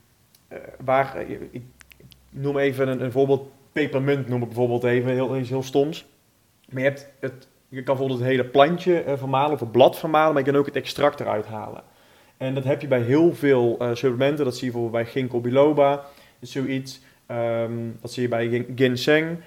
uh, 0.52 0.58
waar, 0.84 1.30
uh, 1.30 1.40
ik 1.52 1.62
noem 2.30 2.58
even 2.58 2.88
een, 2.88 3.04
een 3.04 3.12
voorbeeld, 3.12 3.52
pepermunt 3.72 4.28
noem 4.28 4.42
ik 4.42 4.48
bijvoorbeeld 4.48 4.84
even, 4.84 5.12
heel, 5.12 5.38
iets 5.38 5.50
heel 5.50 5.64
stoms. 5.64 6.06
Maar 6.70 6.82
je 6.82 6.88
hebt 6.88 7.10
het, 7.20 7.48
je 7.70 7.84
kan 7.84 7.96
bijvoorbeeld 7.96 8.20
het 8.20 8.30
hele 8.30 8.46
plantje 8.46 9.06
uh, 9.06 9.14
vermalen 9.18 9.52
of 9.52 9.60
het 9.60 9.72
blad 9.72 10.00
vermalen, 10.00 10.34
maar 10.34 10.44
je 10.44 10.52
kan 10.52 10.60
ook 10.60 10.66
het 10.66 10.76
extract 10.76 11.20
eruit 11.20 11.46
halen. 11.46 11.84
En 12.38 12.54
dat 12.54 12.64
heb 12.64 12.82
je 12.82 12.88
bij 12.88 13.02
heel 13.02 13.34
veel 13.34 13.78
supplementen, 13.94 14.46
dat 14.46 14.56
zie 14.56 14.66
je 14.66 14.72
bijvoorbeeld 14.72 15.04
bij 15.04 15.12
ginkgo 15.12 15.40
biloba, 15.40 16.06
zoiets. 16.40 17.02
Um, 17.28 17.98
dat 18.02 18.12
zie 18.12 18.24
je 18.24 18.30
bij 18.30 18.66
ginseng. 18.76 19.38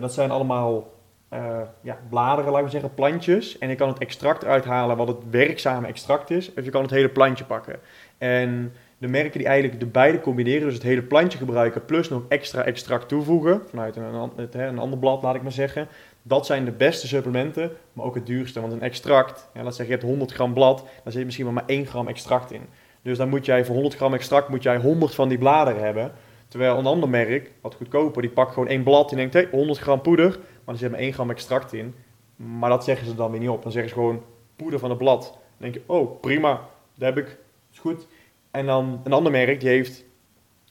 dat 0.00 0.12
zijn 0.12 0.30
allemaal 0.30 0.95
uh, 1.36 1.60
ja, 1.80 1.98
bladeren, 2.08 2.50
laten 2.50 2.64
we 2.64 2.70
zeggen, 2.72 2.94
plantjes. 2.94 3.58
En 3.58 3.68
je 3.68 3.74
kan 3.74 3.88
het 3.88 3.98
extract 3.98 4.44
uithalen 4.44 4.96
wat 4.96 5.08
het 5.08 5.30
werkzame 5.30 5.86
extract 5.86 6.30
is. 6.30 6.54
Of 6.54 6.64
je 6.64 6.70
kan 6.70 6.82
het 6.82 6.90
hele 6.90 7.08
plantje 7.08 7.44
pakken. 7.44 7.78
En 8.18 8.72
de 8.98 9.08
merken 9.08 9.38
die 9.38 9.48
eigenlijk 9.48 9.80
de 9.80 9.86
beide 9.86 10.20
combineren, 10.20 10.64
dus 10.64 10.74
het 10.74 10.82
hele 10.82 11.02
plantje 11.02 11.38
gebruiken, 11.38 11.84
plus 11.84 12.08
nog 12.08 12.22
extra 12.28 12.64
extract 12.64 13.08
toevoegen, 13.08 13.62
vanuit 13.68 13.96
een, 13.96 14.30
een 14.52 14.78
ander 14.78 14.98
blad, 14.98 15.22
laat 15.22 15.34
ik 15.34 15.42
maar 15.42 15.52
zeggen. 15.52 15.88
Dat 16.22 16.46
zijn 16.46 16.64
de 16.64 16.70
beste 16.70 17.06
supplementen, 17.06 17.70
maar 17.92 18.04
ook 18.04 18.14
het 18.14 18.26
duurste. 18.26 18.60
Want 18.60 18.72
een 18.72 18.82
extract, 18.82 19.48
ja, 19.54 19.62
laat 19.62 19.74
zeggen, 19.74 19.94
je 19.94 20.00
hebt 20.00 20.12
100 20.12 20.32
gram 20.32 20.54
blad, 20.54 20.84
dan 21.02 21.12
zit 21.12 21.24
misschien 21.24 21.52
maar 21.52 21.66
1 21.66 21.86
gram 21.86 22.08
extract 22.08 22.52
in. 22.52 22.62
Dus 23.02 23.18
dan 23.18 23.28
moet 23.28 23.44
jij 23.44 23.64
voor 23.64 23.74
100 23.74 23.94
gram 23.94 24.14
extract 24.14 24.48
moet 24.48 24.62
jij 24.62 24.76
100 24.76 25.14
van 25.14 25.28
die 25.28 25.38
bladeren 25.38 25.82
hebben. 25.82 26.12
Terwijl 26.48 26.78
een 26.78 26.86
ander 26.86 27.08
merk, 27.08 27.50
wat 27.60 27.74
goedkoper, 27.74 28.22
die 28.22 28.30
pakt 28.30 28.52
gewoon 28.52 28.68
één 28.68 28.82
blad 28.82 29.10
en 29.10 29.16
denkt, 29.16 29.34
hé, 29.34 29.40
hey, 29.40 29.48
100 29.50 29.78
gram 29.78 30.00
poeder, 30.00 30.30
maar 30.30 30.38
er 30.74 30.80
zit 30.80 30.90
maar 30.90 31.00
1 31.00 31.12
gram 31.12 31.30
extract 31.30 31.72
in. 31.72 31.94
Maar 32.36 32.70
dat 32.70 32.84
zeggen 32.84 33.06
ze 33.06 33.14
dan 33.14 33.30
weer 33.30 33.40
niet 33.40 33.48
op. 33.48 33.62
Dan 33.62 33.72
zeggen 33.72 33.90
ze 33.90 33.96
gewoon 33.96 34.22
poeder 34.56 34.78
van 34.78 34.90
het 34.90 34.98
blad. 34.98 35.22
Dan 35.22 35.40
denk 35.70 35.74
je, 35.74 35.82
oh 35.86 36.20
prima, 36.20 36.68
dat 36.94 37.14
heb 37.14 37.26
ik, 37.26 37.38
is 37.72 37.78
goed. 37.78 38.06
En 38.50 38.66
dan 38.66 39.00
een 39.04 39.12
ander 39.12 39.32
merk, 39.32 39.60
die 39.60 39.68
heeft 39.68 40.04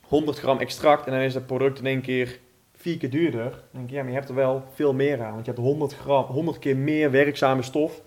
100 0.02 0.38
gram 0.38 0.58
extract 0.58 1.06
en 1.06 1.12
dan 1.12 1.20
is 1.20 1.34
het 1.34 1.46
product 1.46 1.78
in 1.78 1.86
één 1.86 2.00
keer 2.00 2.40
vier 2.74 2.96
keer 2.96 3.10
duurder. 3.10 3.50
Dan 3.50 3.60
denk 3.70 3.88
je, 3.88 3.94
ja, 3.94 4.02
maar 4.02 4.10
je 4.10 4.16
hebt 4.16 4.28
er 4.28 4.34
wel 4.34 4.64
veel 4.72 4.94
meer 4.94 5.22
aan. 5.22 5.32
Want 5.32 5.46
je 5.46 5.50
hebt 5.50 5.64
100, 5.64 5.94
gram, 5.94 6.24
100 6.24 6.58
keer 6.58 6.76
meer 6.76 7.10
werkzame 7.10 7.62
stof 7.62 8.02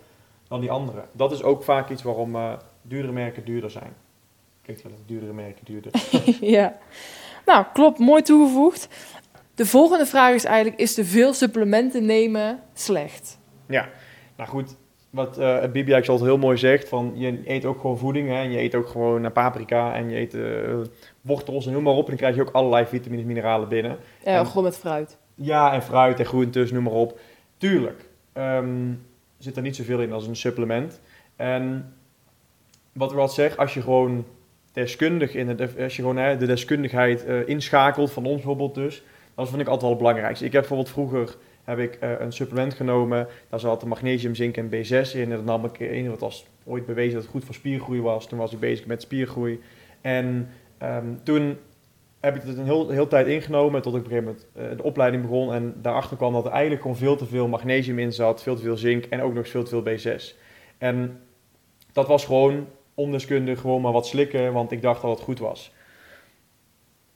dan 0.48 0.60
die 0.60 0.70
andere. 0.70 1.04
Dat 1.12 1.32
is 1.32 1.42
ook 1.42 1.62
vaak 1.62 1.90
iets 1.90 2.02
waarom 2.02 2.36
uh, 2.36 2.52
duurdere 2.82 3.12
merken 3.12 3.44
duurder 3.44 3.70
zijn. 3.70 3.92
Kijk 4.62 4.82
duurdere 5.06 5.32
merken 5.32 5.64
duurder. 5.64 5.92
ja. 6.56 6.78
Nou, 7.46 7.64
klopt, 7.72 7.98
mooi 7.98 8.22
toegevoegd. 8.22 8.88
De 9.60 9.66
volgende 9.66 10.06
vraag 10.06 10.34
is 10.34 10.44
eigenlijk, 10.44 10.80
is 10.80 10.94
te 10.94 11.04
veel 11.04 11.32
supplementen 11.32 12.04
nemen 12.04 12.60
slecht? 12.74 13.38
Ja, 13.66 13.88
nou 14.36 14.48
goed, 14.48 14.76
wat 15.10 15.38
uh, 15.38 15.60
Bibi 15.60 15.92
eigenlijk 15.92 16.08
altijd 16.08 16.30
heel 16.30 16.38
mooi 16.38 16.56
zegt, 16.56 16.88
van 16.88 17.12
je 17.14 17.40
eet 17.44 17.64
ook 17.64 17.80
gewoon 17.80 17.98
voeding, 17.98 18.28
hè, 18.28 18.34
en 18.34 18.50
je 18.50 18.58
eet 18.58 18.74
ook 18.74 18.88
gewoon 18.88 19.32
paprika 19.32 19.94
en 19.94 20.10
je 20.10 20.16
eet 20.16 20.34
uh, 20.34 20.80
wortels 21.20 21.66
en 21.66 21.72
noem 21.72 21.82
maar 21.82 21.92
op, 21.92 22.02
en 22.02 22.08
dan 22.08 22.16
krijg 22.16 22.34
je 22.34 22.40
ook 22.40 22.50
allerlei 22.50 22.86
vitamines, 22.86 23.24
mineralen 23.24 23.68
binnen. 23.68 23.96
Ja, 24.24 24.38
en, 24.38 24.46
gewoon 24.46 24.64
met 24.64 24.76
fruit. 24.76 25.18
Ja, 25.34 25.72
en 25.72 25.82
fruit 25.82 26.18
en 26.18 26.26
groentes, 26.26 26.70
noem 26.70 26.82
maar 26.82 26.92
op. 26.92 27.18
Tuurlijk, 27.56 28.08
um, 28.34 29.06
zit 29.38 29.56
er 29.56 29.62
niet 29.62 29.76
zoveel 29.76 30.00
in 30.00 30.12
als 30.12 30.26
een 30.26 30.36
supplement. 30.36 31.00
En 31.36 31.94
wat 32.92 33.12
we 33.12 33.20
al 33.20 33.28
zeg, 33.28 33.56
als 33.56 33.74
je 33.74 33.82
gewoon 33.82 34.24
deskundig 34.72 35.34
in 35.34 35.48
het, 35.48 35.60
als 35.60 35.96
je 35.96 36.02
gewoon 36.02 36.16
hè, 36.16 36.36
de 36.36 36.46
deskundigheid 36.46 37.24
eh, 37.24 37.48
inschakelt 37.48 38.10
van 38.10 38.24
ons 38.24 38.34
bijvoorbeeld 38.34 38.74
dus. 38.74 39.02
Dat 39.40 39.48
vind 39.48 39.60
ik 39.60 39.68
altijd 39.68 39.82
wel 39.82 39.90
het 39.90 40.06
belangrijkste. 40.06 40.44
Ik 40.44 40.52
heb 40.52 40.60
bijvoorbeeld 40.60 40.90
vroeger 40.90 41.36
heb 41.64 41.78
ik 41.78 41.94
eh, 41.94 42.10
een 42.18 42.32
supplement 42.32 42.74
genomen. 42.74 43.26
Daar 43.48 43.60
zat 43.60 43.84
magnesium, 43.84 44.34
zink 44.34 44.56
en 44.56 44.68
B6 44.68 45.14
in. 45.14 45.22
En 45.22 45.30
dat 45.30 45.44
nam 45.44 45.64
ik 45.64 45.78
in. 45.78 46.10
Wat 46.10 46.20
was 46.20 46.46
ooit 46.64 46.86
bewezen 46.86 47.14
dat 47.14 47.22
het 47.22 47.30
goed 47.30 47.44
voor 47.44 47.54
spiergroei 47.54 48.00
was. 48.00 48.26
Toen 48.28 48.38
was 48.38 48.52
ik 48.52 48.60
bezig 48.60 48.86
met 48.86 49.02
spiergroei. 49.02 49.60
En 50.00 50.48
ehm, 50.78 51.06
toen 51.22 51.58
heb 52.20 52.36
ik 52.36 52.42
het 52.42 52.58
een 52.58 52.64
heel, 52.64 52.88
heel 52.88 53.08
tijd 53.08 53.26
ingenomen 53.26 53.82
tot 53.82 53.94
ik 53.94 54.00
op 54.00 54.10
een 54.10 54.10
gegeven 54.10 54.36
moment 54.54 54.70
uh, 54.72 54.76
de 54.76 54.82
opleiding 54.82 55.22
begon. 55.22 55.52
En 55.52 55.74
daarachter 55.82 56.16
kwam 56.16 56.32
dat 56.32 56.44
er 56.44 56.50
eigenlijk 56.50 56.82
gewoon 56.82 56.96
veel 56.96 57.16
te 57.16 57.26
veel 57.26 57.48
magnesium 57.48 57.98
in 57.98 58.12
zat, 58.12 58.42
veel 58.42 58.56
te 58.56 58.62
veel 58.62 58.76
zink 58.76 59.04
en 59.04 59.22
ook 59.22 59.34
nog 59.34 59.48
veel 59.48 59.64
te 59.64 59.82
veel 59.82 60.18
B6. 60.18 60.36
En 60.78 61.20
dat 61.92 62.06
was 62.06 62.24
gewoon 62.24 62.66
ondeskundig, 62.94 63.60
gewoon 63.60 63.80
maar 63.80 63.92
wat 63.92 64.06
slikken, 64.06 64.52
want 64.52 64.72
ik 64.72 64.82
dacht 64.82 65.02
dat 65.02 65.10
het 65.10 65.20
goed 65.20 65.38
was. 65.38 65.72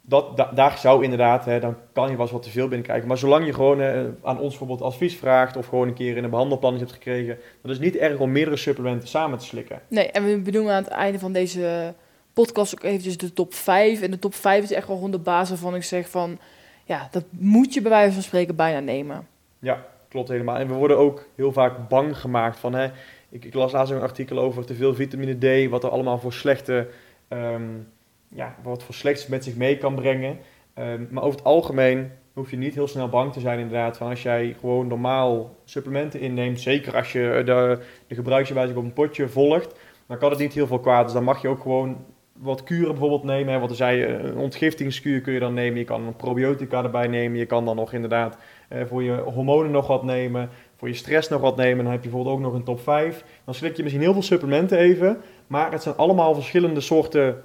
Dat, 0.06 0.36
daar 0.54 0.78
zou 0.78 1.02
inderdaad, 1.02 1.44
hè, 1.44 1.60
dan 1.60 1.76
kan 1.92 2.04
je 2.04 2.12
wel 2.12 2.22
eens 2.22 2.30
wat 2.30 2.42
te 2.42 2.50
veel 2.50 2.68
binnenkrijgen. 2.68 3.08
Maar 3.08 3.18
zolang 3.18 3.46
je 3.46 3.54
gewoon 3.54 3.80
uh, 3.80 4.00
aan 4.22 4.38
ons 4.38 4.48
bijvoorbeeld 4.48 4.82
advies 4.82 5.16
vraagt 5.16 5.56
of 5.56 5.66
gewoon 5.66 5.88
een 5.88 5.94
keer 5.94 6.16
in 6.16 6.24
een 6.24 6.30
behandelplan 6.30 6.78
hebt 6.78 6.92
gekregen, 6.92 7.38
dan 7.62 7.70
is 7.70 7.78
niet 7.78 7.96
erg 7.96 8.18
om 8.18 8.32
meerdere 8.32 8.56
supplementen 8.56 9.08
samen 9.08 9.38
te 9.38 9.44
slikken. 9.44 9.80
Nee, 9.88 10.10
en 10.10 10.24
we 10.24 10.38
bedoelen 10.38 10.74
aan 10.74 10.82
het 10.82 10.92
einde 10.92 11.18
van 11.18 11.32
deze 11.32 11.94
podcast 12.34 12.74
ook 12.74 12.82
eventjes 12.82 13.16
de 13.16 13.32
top 13.32 13.54
5. 13.54 14.00
En 14.00 14.10
de 14.10 14.18
top 14.18 14.34
5 14.34 14.62
is 14.62 14.72
echt 14.72 14.86
wel 14.86 14.96
gewoon 14.96 15.10
de 15.10 15.18
basis 15.18 15.58
van 15.58 15.74
ik 15.74 15.82
zeg 15.82 16.08
van... 16.08 16.38
Ja, 16.84 17.08
dat 17.10 17.24
moet 17.30 17.74
je 17.74 17.80
bij 17.80 17.90
wijze 17.90 18.12
van 18.12 18.22
spreken 18.22 18.56
bijna 18.56 18.80
nemen. 18.80 19.26
Ja, 19.58 19.86
klopt 20.08 20.28
helemaal. 20.28 20.56
En 20.56 20.68
we 20.68 20.74
worden 20.74 20.98
ook 20.98 21.28
heel 21.34 21.52
vaak 21.52 21.88
bang 21.88 22.18
gemaakt 22.18 22.58
van... 22.58 22.74
Hè, 22.74 22.90
ik, 23.28 23.44
ik 23.44 23.54
las 23.54 23.72
laatst 23.72 23.92
een 23.92 24.00
artikel 24.00 24.38
over 24.38 24.64
te 24.64 24.74
veel 24.74 24.94
vitamine 24.94 25.66
D... 25.66 25.70
wat 25.70 25.84
er 25.84 25.90
allemaal 25.90 26.18
voor 26.18 26.32
slechte... 26.32 26.88
Um, 27.28 27.92
ja, 28.34 28.56
wat 28.62 28.82
voor 28.82 28.94
slechts 28.94 29.26
met 29.26 29.44
zich 29.44 29.56
mee 29.56 29.78
kan 29.78 29.94
brengen. 29.94 30.38
Um, 30.78 31.08
maar 31.10 31.22
over 31.22 31.38
het 31.38 31.46
algemeen 31.46 32.10
hoef 32.32 32.50
je 32.50 32.56
niet 32.56 32.74
heel 32.74 32.88
snel 32.88 33.08
bang 33.08 33.32
te 33.32 33.40
zijn 33.40 33.58
inderdaad. 33.58 33.96
Van 33.96 34.08
als 34.08 34.22
jij 34.22 34.56
gewoon 34.60 34.86
normaal 34.86 35.56
supplementen 35.64 36.20
inneemt... 36.20 36.60
zeker 36.60 36.96
als 36.96 37.12
je 37.12 37.42
de, 37.44 37.78
de 38.06 38.14
gebruikswijze 38.14 38.76
op 38.76 38.84
een 38.84 38.92
potje 38.92 39.28
volgt... 39.28 39.74
dan 40.06 40.18
kan 40.18 40.30
het 40.30 40.38
niet 40.38 40.52
heel 40.52 40.66
veel 40.66 40.80
kwaad. 40.80 41.04
Dus 41.04 41.12
dan 41.12 41.24
mag 41.24 41.42
je 41.42 41.48
ook 41.48 41.60
gewoon 41.60 42.04
wat 42.32 42.62
kuren 42.62 42.90
bijvoorbeeld 42.90 43.24
nemen. 43.24 43.52
Hè, 43.52 43.60
wat 43.60 43.70
er 43.70 43.76
zei, 43.76 44.04
een 44.04 44.36
ontgiftingskuur 44.36 45.20
kun 45.20 45.32
je 45.32 45.40
dan 45.40 45.54
nemen. 45.54 45.78
Je 45.78 45.84
kan 45.84 46.06
een 46.06 46.16
probiotica 46.16 46.82
erbij 46.82 47.06
nemen. 47.06 47.38
Je 47.38 47.46
kan 47.46 47.64
dan 47.64 47.76
nog 47.76 47.92
inderdaad 47.92 48.36
eh, 48.68 48.82
voor 48.86 49.02
je 49.02 49.12
hormonen 49.12 49.70
nog 49.70 49.86
wat 49.86 50.02
nemen. 50.02 50.48
Voor 50.76 50.88
je 50.88 50.94
stress 50.94 51.28
nog 51.28 51.40
wat 51.40 51.56
nemen. 51.56 51.84
Dan 51.84 51.92
heb 51.92 52.02
je 52.02 52.08
bijvoorbeeld 52.08 52.36
ook 52.36 52.42
nog 52.42 52.54
een 52.54 52.64
top 52.64 52.80
5. 52.80 53.24
Dan 53.44 53.54
slik 53.54 53.76
je 53.76 53.82
misschien 53.82 54.04
heel 54.04 54.12
veel 54.12 54.22
supplementen 54.22 54.78
even. 54.78 55.20
Maar 55.46 55.72
het 55.72 55.82
zijn 55.82 55.96
allemaal 55.96 56.34
verschillende 56.34 56.80
soorten 56.80 57.42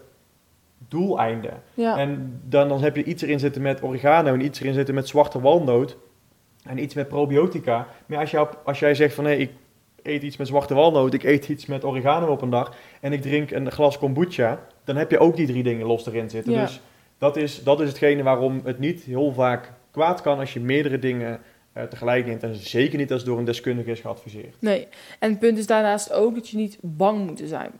doeleinden. 0.90 1.62
Ja. 1.74 1.98
En 1.98 2.42
dan, 2.46 2.68
dan 2.68 2.82
heb 2.82 2.96
je 2.96 3.04
iets 3.04 3.24
erin 3.24 3.40
zitten 3.40 3.62
met 3.62 3.84
oregano 3.84 4.34
en 4.34 4.42
iets 4.42 4.60
erin 4.60 4.74
zitten 4.74 4.96
met 4.96 5.08
zwarte 5.08 5.42
walnoot. 5.42 5.98
En 6.64 6.84
iets 6.84 6.94
met 6.94 7.08
probiotica. 7.08 7.88
Maar 8.06 8.20
als, 8.20 8.32
je, 8.32 8.48
als 8.64 8.80
jij 8.80 8.96
zegt 8.96 9.14
van 9.14 9.26
hé, 9.26 9.34
ik 9.34 9.52
eet 10.04 10.24
iets 10.24 10.38
met 10.38 10.48
zwarte 10.48 10.74
walnoot, 10.74 11.14
ik 11.14 11.24
eet 11.24 11.50
iets 11.50 11.66
met 11.66 11.86
oregano 11.86 12.28
op 12.28 12.42
een 12.42 12.50
dag 12.50 12.76
en 13.02 13.14
ik 13.14 13.22
drink 13.22 13.52
een 13.52 13.72
glas 13.72 13.98
kombucha, 13.98 14.60
dan 14.84 14.96
heb 14.96 15.12
je 15.12 15.20
ook 15.20 15.36
die 15.36 15.48
drie 15.48 15.64
dingen 15.64 15.88
los 15.88 16.08
erin 16.08 16.30
zitten. 16.30 16.54
Dus 16.54 16.82
dat 17.18 17.38
is, 17.38 17.64
dat 17.64 17.82
is 17.82 17.88
hetgene 17.88 18.24
waarom 18.24 18.62
het 18.64 18.80
niet 18.80 19.04
heel 19.04 19.34
vaak 19.34 19.74
kwaad 19.92 20.22
kan 20.22 20.40
als 20.40 20.54
je 20.54 20.60
meerdere 20.60 21.00
dingen 21.00 21.40
uh, 21.78 21.84
tegelijk 21.84 22.26
neemt. 22.26 22.44
En 22.44 22.56
zeker 22.56 22.98
niet 22.98 23.12
als 23.12 23.22
het 23.22 23.30
door 23.30 23.40
een 23.40 23.46
deskundige 23.46 23.92
is 23.92 24.00
geadviseerd. 24.00 24.56
Nee, 24.60 24.88
en 25.20 25.30
het 25.30 25.40
punt 25.40 25.58
is 25.58 25.68
daarnaast 25.68 26.12
ook 26.12 26.36
dat 26.36 26.50
je 26.50 26.58
niet 26.58 26.78
bang 26.82 27.28
moet 27.28 27.42
zijn. 27.46 27.72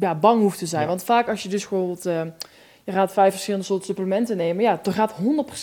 Ja, 0.00 0.14
bang 0.14 0.40
hoeft 0.40 0.58
te 0.58 0.66
zijn. 0.66 0.86
Want 0.86 1.04
vaak 1.04 1.28
als 1.28 1.42
je 1.42 1.48
dus 1.48 1.68
bijvoorbeeld... 1.68 2.06
Uh, 2.06 2.22
je 2.84 2.92
gaat 2.92 3.12
vijf 3.12 3.32
verschillende 3.32 3.66
soorten 3.66 3.86
supplementen 3.86 4.36
nemen. 4.36 4.62
Ja, 4.62 4.80
er 4.84 4.92
gaat 4.92 5.14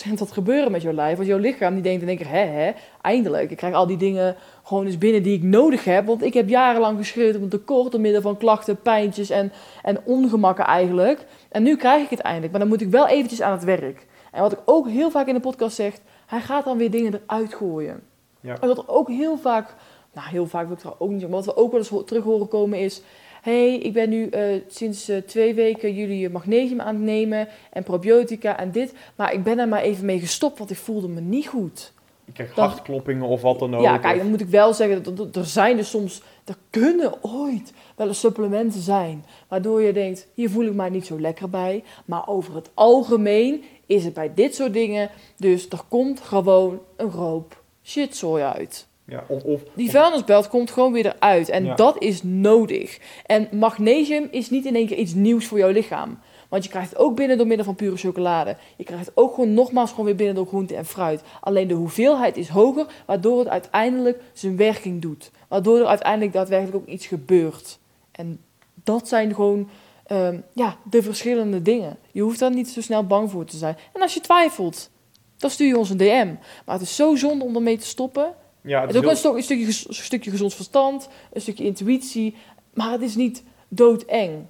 100% 0.08 0.12
wat 0.14 0.32
gebeuren 0.32 0.72
met 0.72 0.82
jouw 0.82 0.92
lijf. 0.92 1.16
Want 1.16 1.28
jouw 1.28 1.38
lichaam 1.38 1.74
die 1.74 1.82
denkt 1.82 2.02
in 2.02 2.08
één 2.08 2.16
keer, 2.16 2.28
hè, 2.28 2.44
hè, 2.44 2.72
eindelijk. 3.00 3.50
Ik 3.50 3.56
krijg 3.56 3.74
al 3.74 3.86
die 3.86 3.96
dingen 3.96 4.36
gewoon 4.62 4.86
eens 4.86 4.98
binnen 4.98 5.22
die 5.22 5.36
ik 5.36 5.42
nodig 5.42 5.84
heb. 5.84 6.06
Want 6.06 6.22
ik 6.22 6.34
heb 6.34 6.48
jarenlang 6.48 6.98
geschreeuwd 6.98 7.36
op 7.36 7.42
een 7.42 7.48
tekort 7.48 7.92
door 7.92 8.00
middel 8.00 8.20
van 8.20 8.36
klachten, 8.36 8.80
pijntjes 8.80 9.30
en, 9.30 9.52
en 9.82 10.00
ongemakken 10.04 10.64
eigenlijk. 10.64 11.26
En 11.48 11.62
nu 11.62 11.76
krijg 11.76 12.04
ik 12.04 12.10
het 12.10 12.20
eindelijk. 12.20 12.50
Maar 12.50 12.60
dan 12.60 12.70
moet 12.70 12.80
ik 12.80 12.90
wel 12.90 13.08
eventjes 13.08 13.42
aan 13.42 13.52
het 13.52 13.64
werk. 13.64 14.06
En 14.32 14.40
wat 14.42 14.52
ik 14.52 14.60
ook 14.64 14.88
heel 14.88 15.10
vaak 15.10 15.26
in 15.26 15.34
de 15.34 15.40
podcast 15.40 15.76
zeg, 15.76 15.94
hij 16.32 16.40
gaat 16.40 16.64
dan 16.64 16.76
weer 16.76 16.90
dingen 16.90 17.14
eruit 17.14 17.54
gooien. 17.54 18.02
Ja. 18.40 18.60
En 18.60 18.68
wat 18.68 18.78
er 18.78 18.88
ook 18.88 19.08
heel 19.08 19.38
vaak, 19.38 19.74
nou 20.12 20.28
heel 20.28 20.46
vaak 20.46 20.66
wil 20.66 20.76
ik 20.76 20.82
er 20.82 20.94
ook 20.98 21.10
niet 21.10 21.20
zeggen, 21.20 21.30
maar 21.30 21.44
wat 21.44 21.54
we 21.54 21.60
ook 21.60 21.70
wel 21.70 21.80
eens 21.80 22.06
terug 22.06 22.24
horen 22.24 22.48
komen 22.48 22.78
is 22.78 23.02
hey, 23.42 23.78
ik 23.78 23.92
ben 23.92 24.08
nu 24.08 24.28
uh, 24.30 24.60
sinds 24.68 25.10
uh, 25.10 25.16
twee 25.16 25.54
weken 25.54 25.94
jullie 25.94 26.30
magnesium 26.30 26.80
aan 26.80 26.94
het 26.94 27.04
nemen 27.04 27.48
en 27.72 27.82
probiotica 27.82 28.58
en 28.58 28.70
dit, 28.70 28.94
maar 29.16 29.32
ik 29.32 29.42
ben 29.42 29.58
er 29.58 29.68
maar 29.68 29.82
even 29.82 30.04
mee 30.04 30.20
gestopt, 30.20 30.58
want 30.58 30.70
ik 30.70 30.76
voelde 30.76 31.08
me 31.08 31.20
niet 31.20 31.46
goed. 31.46 31.92
Ik 32.24 32.34
krijg 32.34 32.54
hartkloppingen 32.54 33.26
of 33.26 33.42
wat 33.42 33.58
dan 33.58 33.76
ook. 33.76 33.82
Ja, 33.82 33.98
kijk, 33.98 34.18
dan 34.18 34.30
moet 34.30 34.40
ik 34.40 34.48
wel 34.48 34.74
zeggen, 34.74 35.16
dat 35.16 35.36
er 35.36 35.44
zijn 35.44 35.78
er 35.78 35.84
soms, 35.84 36.22
er 36.44 36.56
kunnen 36.70 37.12
ooit 37.24 37.72
wel 37.96 38.08
eens 38.08 38.20
supplementen 38.20 38.80
zijn, 38.80 39.24
waardoor 39.48 39.82
je 39.82 39.92
denkt, 39.92 40.26
hier 40.34 40.50
voel 40.50 40.66
ik 40.66 40.74
mij 40.74 40.90
niet 40.90 41.06
zo 41.06 41.20
lekker 41.20 41.50
bij, 41.50 41.84
maar 42.04 42.28
over 42.28 42.54
het 42.54 42.70
algemeen 42.74 43.64
is 43.86 44.04
het 44.04 44.14
bij 44.14 44.34
dit 44.34 44.54
soort 44.54 44.72
dingen, 44.72 45.10
dus 45.36 45.68
er 45.68 45.82
komt 45.88 46.20
gewoon 46.20 46.80
een 46.96 47.10
roop 47.10 47.62
shitzooi 47.82 48.42
uit. 48.42 48.86
Ja, 49.04 49.24
of, 49.28 49.42
of, 49.42 49.60
die 49.74 49.90
vuilnisbelt 49.90 50.48
komt 50.48 50.70
gewoon 50.70 50.92
weer 50.92 51.06
eruit. 51.06 51.48
En 51.48 51.76
dat 51.76 52.02
is 52.02 52.22
nodig. 52.22 52.98
En 53.26 53.48
magnesium 53.50 54.28
is 54.30 54.50
niet 54.50 54.64
in 54.64 54.74
één 54.74 54.86
keer 54.86 54.96
iets 54.96 55.14
nieuws 55.14 55.46
voor 55.46 55.58
jouw 55.58 55.70
lichaam. 55.70 56.18
Want 56.48 56.64
je 56.64 56.70
krijgt 56.70 56.90
het 56.90 56.98
ook 56.98 57.16
binnen 57.16 57.36
door 57.36 57.46
middel 57.46 57.64
van 57.64 57.74
pure 57.74 57.96
chocolade. 57.96 58.56
Je 58.76 58.84
krijgt 58.84 59.06
het 59.06 59.16
ook 59.16 59.34
gewoon 59.34 59.54
nogmaals 59.54 59.90
gewoon 59.90 60.04
weer 60.04 60.16
binnen 60.16 60.34
door 60.34 60.46
groente 60.46 60.76
en 60.76 60.84
fruit. 60.84 61.22
Alleen 61.40 61.68
de 61.68 61.74
hoeveelheid 61.74 62.36
is 62.36 62.48
hoger, 62.48 62.86
waardoor 63.06 63.38
het 63.38 63.48
uiteindelijk 63.48 64.22
zijn 64.32 64.56
werking 64.56 65.02
doet. 65.02 65.30
Waardoor 65.48 65.78
er 65.78 65.86
uiteindelijk 65.86 66.32
daadwerkelijk 66.32 66.76
ook 66.76 66.86
iets 66.86 67.06
gebeurt. 67.06 67.78
En 68.10 68.40
dat 68.84 69.08
zijn 69.08 69.34
gewoon 69.34 69.68
ehm, 70.06 70.40
ja, 70.52 70.76
de 70.90 71.02
verschillende 71.02 71.62
dingen. 71.62 71.98
Je 72.12 72.22
hoeft 72.22 72.38
daar 72.38 72.54
niet 72.54 72.68
zo 72.68 72.80
snel 72.80 73.06
bang 73.06 73.30
voor 73.30 73.44
te 73.44 73.56
zijn. 73.56 73.76
En 73.92 74.00
als 74.00 74.14
je 74.14 74.20
twijfelt, 74.20 74.90
dan 75.36 75.50
stuur 75.50 75.66
je 75.66 75.78
ons 75.78 75.90
een 75.90 75.96
DM. 75.96 76.34
Maar 76.64 76.74
het 76.74 76.84
is 76.84 76.96
zo 76.96 77.14
zonde 77.14 77.44
om 77.44 77.54
ermee 77.54 77.78
te 77.78 77.86
stoppen. 77.86 78.34
Ja, 78.60 78.80
het, 78.80 78.90
is 78.90 78.96
ook 78.96 79.02
heel... 79.22 79.36
een, 79.36 79.42
stukje, 79.42 79.66
een 79.66 79.94
stukje 79.94 80.30
gezond 80.30 80.54
verstand, 80.54 81.08
een 81.32 81.40
stukje 81.40 81.64
intuïtie, 81.64 82.36
maar 82.74 82.90
het 82.90 83.02
is 83.02 83.14
niet 83.14 83.44
doodeng. 83.68 84.46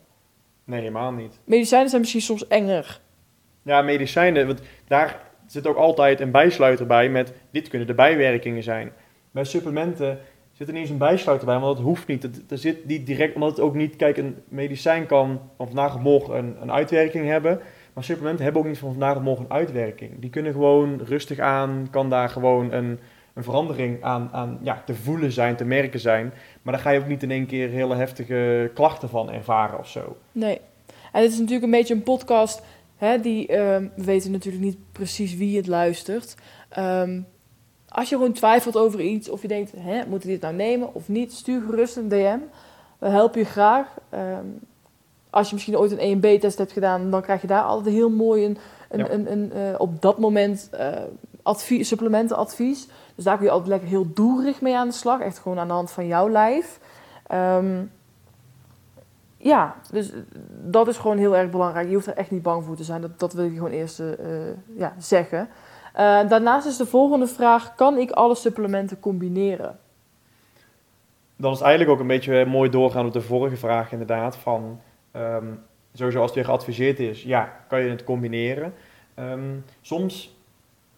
Nee, 0.65 0.81
helemaal 0.81 1.13
niet. 1.13 1.39
Medicijnen 1.45 1.89
zijn 1.89 2.01
misschien 2.01 2.23
soms 2.23 2.47
enger. 2.47 3.01
Ja, 3.63 3.83
medicijnen, 3.83 4.47
want 4.47 4.61
daar 4.87 5.31
zit 5.47 5.67
ook 5.67 5.77
altijd 5.77 6.21
een 6.21 6.31
bijsluiter 6.31 6.87
bij 6.87 7.09
met 7.09 7.33
dit 7.51 7.69
kunnen 7.69 7.87
de 7.87 7.95
bijwerkingen 7.95 8.63
zijn. 8.63 8.93
Bij 9.31 9.45
supplementen 9.45 10.19
zit 10.53 10.67
er 10.67 10.73
niet 10.73 10.83
eens 10.83 10.91
een 10.91 10.99
bijsluiter 10.99 11.47
bij, 11.47 11.59
want 11.59 11.77
dat 11.77 11.87
hoeft 11.87 12.07
niet. 12.07 12.51
Er 12.51 12.59
zit 12.59 12.87
niet 12.87 13.07
direct, 13.07 13.35
omdat 13.35 13.51
het 13.51 13.61
ook 13.61 13.75
niet, 13.75 13.97
kijk, 13.97 14.17
een 14.17 14.37
medicijn 14.49 15.07
kan 15.07 15.41
van 15.57 15.67
vandaag 15.67 15.95
op 15.95 16.01
morgen 16.01 16.37
een, 16.37 16.57
een 16.61 16.73
uitwerking 16.73 17.27
hebben. 17.27 17.61
Maar 17.93 18.05
supplementen 18.05 18.45
hebben 18.45 18.63
ook 18.63 18.69
niet 18.69 18.79
van 18.79 18.91
vandaag 18.91 19.17
op 19.17 19.23
morgen 19.23 19.45
een 19.45 19.53
uitwerking. 19.53 20.11
Die 20.19 20.31
kunnen 20.31 20.53
gewoon 20.53 21.01
rustig 21.05 21.39
aan, 21.39 21.89
kan 21.91 22.11
daar 22.11 22.29
gewoon 22.29 22.73
een, 22.73 22.99
een 23.35 23.45
verandering 23.45 24.03
aan, 24.03 24.29
aan 24.33 24.59
ja, 24.63 24.83
te 24.87 24.95
voelen 24.95 25.33
zijn, 25.33 25.57
te 25.57 25.65
merken 25.65 26.01
zijn. 26.01 26.33
Maar 26.63 26.75
dan 26.75 26.83
ga 26.83 26.91
je 26.91 27.01
ook 27.01 27.07
niet 27.07 27.23
in 27.23 27.31
één 27.31 27.47
keer 27.47 27.69
hele 27.69 27.95
heftige 27.95 28.71
klachten 28.75 29.09
van 29.09 29.31
ervaren 29.31 29.79
of 29.79 29.89
zo. 29.89 30.17
Nee. 30.33 30.61
En 31.13 31.23
het 31.23 31.33
is 31.33 31.39
natuurlijk 31.39 31.65
een 31.65 31.71
beetje 31.71 31.95
een 31.95 32.03
podcast. 32.03 32.63
Hè, 32.97 33.21
die, 33.21 33.47
ehm, 33.47 33.87
we 33.97 34.05
weten 34.05 34.31
natuurlijk 34.31 34.65
niet 34.65 34.79
precies 34.93 35.37
wie 35.37 35.57
het 35.57 35.67
luistert. 35.67 36.35
Ehm, 36.69 37.21
als 37.93 38.09
je 38.09 38.17
gewoon 38.17 38.33
twijfelt 38.33 38.77
over 38.77 39.01
iets 39.01 39.29
of 39.29 39.43
je 39.43 39.49
denkt, 39.49 39.73
hè, 39.77 40.07
moet 40.07 40.25
ik 40.25 40.31
dit 40.31 40.41
nou 40.41 40.55
nemen 40.55 40.95
of 40.95 41.09
niet, 41.09 41.33
stuur 41.33 41.61
gerust 41.61 41.97
een 41.97 42.09
DM. 42.09 42.39
We 42.99 43.09
helpen 43.09 43.41
je 43.41 43.47
graag. 43.47 43.87
Ehm, 44.09 44.47
als 45.31 45.49
je 45.49 45.55
misschien 45.55 45.79
ooit 45.79 45.91
een 45.91 45.99
EMB-test 45.99 46.59
hebt 46.59 46.73
gedaan, 46.73 47.11
dan 47.11 47.23
krijg 47.23 47.41
je 47.41 47.47
daar 47.47 47.63
altijd 47.63 47.95
heel 47.95 48.11
mooi 48.11 48.45
een, 48.45 48.59
een, 48.89 49.13
een, 49.13 49.33
een, 49.33 49.53
uh, 49.57 49.81
op 49.81 50.03
dat 50.03 50.19
moment 50.19 50.71
uh, 50.75 50.89
advies, 51.43 51.89
supplementenadvies. 51.89 52.89
Dus 53.15 53.25
daar 53.25 53.37
kun 53.37 53.45
je 53.45 53.51
altijd 53.51 53.71
lekker 53.71 53.89
heel 53.89 54.13
doelgericht 54.15 54.61
mee 54.61 54.77
aan 54.77 54.89
de 54.89 54.95
slag. 54.95 55.21
Echt 55.21 55.39
gewoon 55.39 55.59
aan 55.59 55.67
de 55.67 55.73
hand 55.73 55.91
van 55.91 56.07
jouw 56.07 56.29
lijf. 56.29 56.79
Um, 57.35 57.91
ja, 59.37 59.75
dus 59.91 60.13
dat 60.65 60.89
is 60.89 60.97
gewoon 60.97 61.19
heel 61.19 61.37
erg 61.37 61.51
belangrijk. 61.51 61.89
Je 61.89 61.95
hoeft 61.95 62.07
er 62.07 62.17
echt 62.17 62.31
niet 62.31 62.43
bang 62.43 62.65
voor 62.65 62.77
te 62.77 62.85
zijn. 62.85 63.01
Dat, 63.01 63.19
dat 63.19 63.33
wil 63.33 63.45
ik 63.45 63.55
gewoon 63.55 63.71
eerst 63.71 64.01
uh, 64.01 64.07
ja, 64.77 64.95
zeggen. 64.99 65.49
Uh, 65.97 66.29
daarnaast 66.29 66.67
is 66.67 66.77
de 66.77 66.87
volgende 66.87 67.27
vraag: 67.27 67.75
kan 67.75 67.99
ik 67.99 68.11
alle 68.11 68.35
supplementen 68.35 69.01
combineren? 69.01 69.79
Dat 71.37 71.55
is 71.55 71.61
eigenlijk 71.61 71.91
ook 71.91 72.01
een 72.01 72.07
beetje 72.07 72.45
mooi 72.47 72.71
doorgaan 72.71 73.07
op 73.07 73.13
de 73.13 73.21
vorige 73.21 73.57
vraag, 73.57 73.93
inderdaad. 73.93 74.37
Van 74.37 74.81
um, 75.17 75.63
sowieso 75.95 76.19
als 76.19 76.27
het 76.27 76.35
weer 76.35 76.45
geadviseerd 76.45 77.01
is, 77.01 77.23
ja, 77.23 77.53
kan 77.69 77.81
je 77.81 77.91
het 77.91 78.05
combineren. 78.05 78.75
Um, 79.19 79.65
soms 79.81 80.37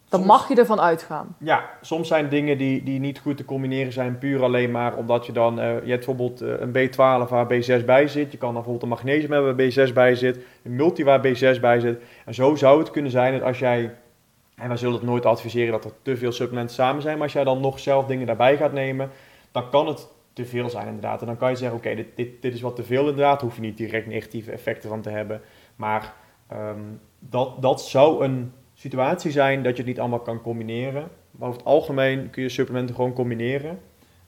Dan 0.09 0.21
Soms- 0.21 0.33
mag 0.33 0.49
je 0.49 0.55
ervan 0.55 0.81
uitgaan. 0.81 1.37
Ja, 1.39 1.71
soms 1.81 2.09
zijn 2.09 2.29
dingen 2.29 2.59
die, 2.59 2.83
die 2.83 3.01
niet 3.01 3.19
goed 3.19 3.37
te 3.37 3.45
combineren 3.45 3.93
zijn, 3.93 4.19
puur 4.19 4.43
alleen 4.43 4.71
maar 4.71 4.97
omdat 4.97 5.27
je 5.27 5.33
dan, 5.33 5.61
eh, 5.61 5.65
je 5.67 5.91
hebt 5.91 6.07
bijvoorbeeld 6.07 6.41
eh, 6.41 6.49
een 6.61 6.73
B12 6.73 7.29
waar 7.31 7.47
B6 7.47 7.85
bij 7.85 8.09
zit. 8.09 8.33
Je 8.33 8.39
kan 8.39 8.53
dan 8.55 8.63
bijvoorbeeld 8.63 8.83
een 8.83 8.89
magnesium 8.89 9.33
hebben 9.33 9.57
waar 9.57 9.89
B6 9.89 9.93
bij 9.93 10.15
zit, 10.15 10.37
een 10.65 10.77
multi 10.77 11.05
waar 11.05 11.21
B6 11.27 11.61
bij 11.61 11.81
zit. 11.81 12.03
En 12.25 12.35
zo 12.35 12.55
zou 12.55 12.79
het 12.79 12.91
kunnen 12.91 13.11
zijn 13.11 13.33
dat 13.33 13.43
als 13.43 13.59
jij, 13.59 13.95
en 14.55 14.69
wij 14.69 14.77
zullen 14.77 14.95
het 14.95 15.03
nooit 15.03 15.27
adviseren 15.27 15.73
dat 15.73 15.85
er 15.85 15.93
te 16.03 16.17
veel 16.17 16.33
supplementen 16.33 16.75
samen 16.75 17.03
zijn, 17.03 17.15
maar 17.15 17.23
als 17.23 17.33
jij 17.33 17.45
dan 17.45 17.61
nog 17.61 17.79
zelf 17.79 18.07
dingen 18.07 18.27
daarbij 18.27 18.57
gaat 18.57 18.73
nemen, 18.73 19.11
dan 19.53 19.71
kan 19.71 19.87
het 19.87 20.09
te 20.33 20.45
veel 20.45 20.71
zijn 20.71 20.87
inderdaad. 20.87 21.21
En 21.21 21.27
dan 21.27 21.37
kan 21.37 21.51
je 21.51 21.57
zeggen, 21.57 21.79
oké, 21.79 21.95
dit, 21.95 22.07
dit, 22.15 22.43
dit 22.43 22.55
is 22.55 22.61
wat 22.61 22.77
te 22.77 22.85
veel 22.85 23.01
inderdaad, 23.01 23.41
hoef 23.41 23.55
je 23.55 23.61
niet 23.61 23.77
direct 23.77 24.07
negatieve 24.07 24.53
effecten 24.53 24.89
van 24.89 25.03
te 25.03 25.11
hebben. 25.11 25.41
Maar 25.77 26.15
ehm, 26.49 26.81
dat, 27.19 27.63
dat 27.63 27.83
zou 27.83 28.25
een 28.25 28.53
situatie 28.75 29.31
zijn 29.31 29.63
dat 29.63 29.73
je 29.73 29.79
het 29.79 29.87
niet 29.87 30.01
allemaal 30.01 30.21
kan 30.21 30.43
combineren. 30.43 31.09
Maar 31.31 31.49
over 31.49 31.61
het 31.61 31.69
algemeen 31.69 32.31
kun 32.31 32.43
je 32.43 32.49
supplementen 32.49 32.95
gewoon 32.95 33.13
combineren. 33.13 33.79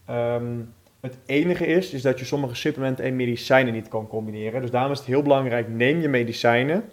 Ehm, 0.04 0.60
het 1.00 1.18
enige 1.26 1.66
is, 1.66 1.92
is 1.92 2.02
dat 2.02 2.18
je 2.18 2.24
sommige 2.24 2.54
supplementen 2.54 3.04
en 3.04 3.16
medicijnen 3.16 3.72
niet 3.72 3.88
kan 3.88 4.06
combineren. 4.06 4.60
Dus 4.60 4.70
daarom 4.70 4.92
is 4.92 4.98
het 4.98 5.06
heel 5.06 5.22
belangrijk, 5.22 5.68
neem 5.68 6.00
je 6.00 6.08
medicijnen 6.08 6.84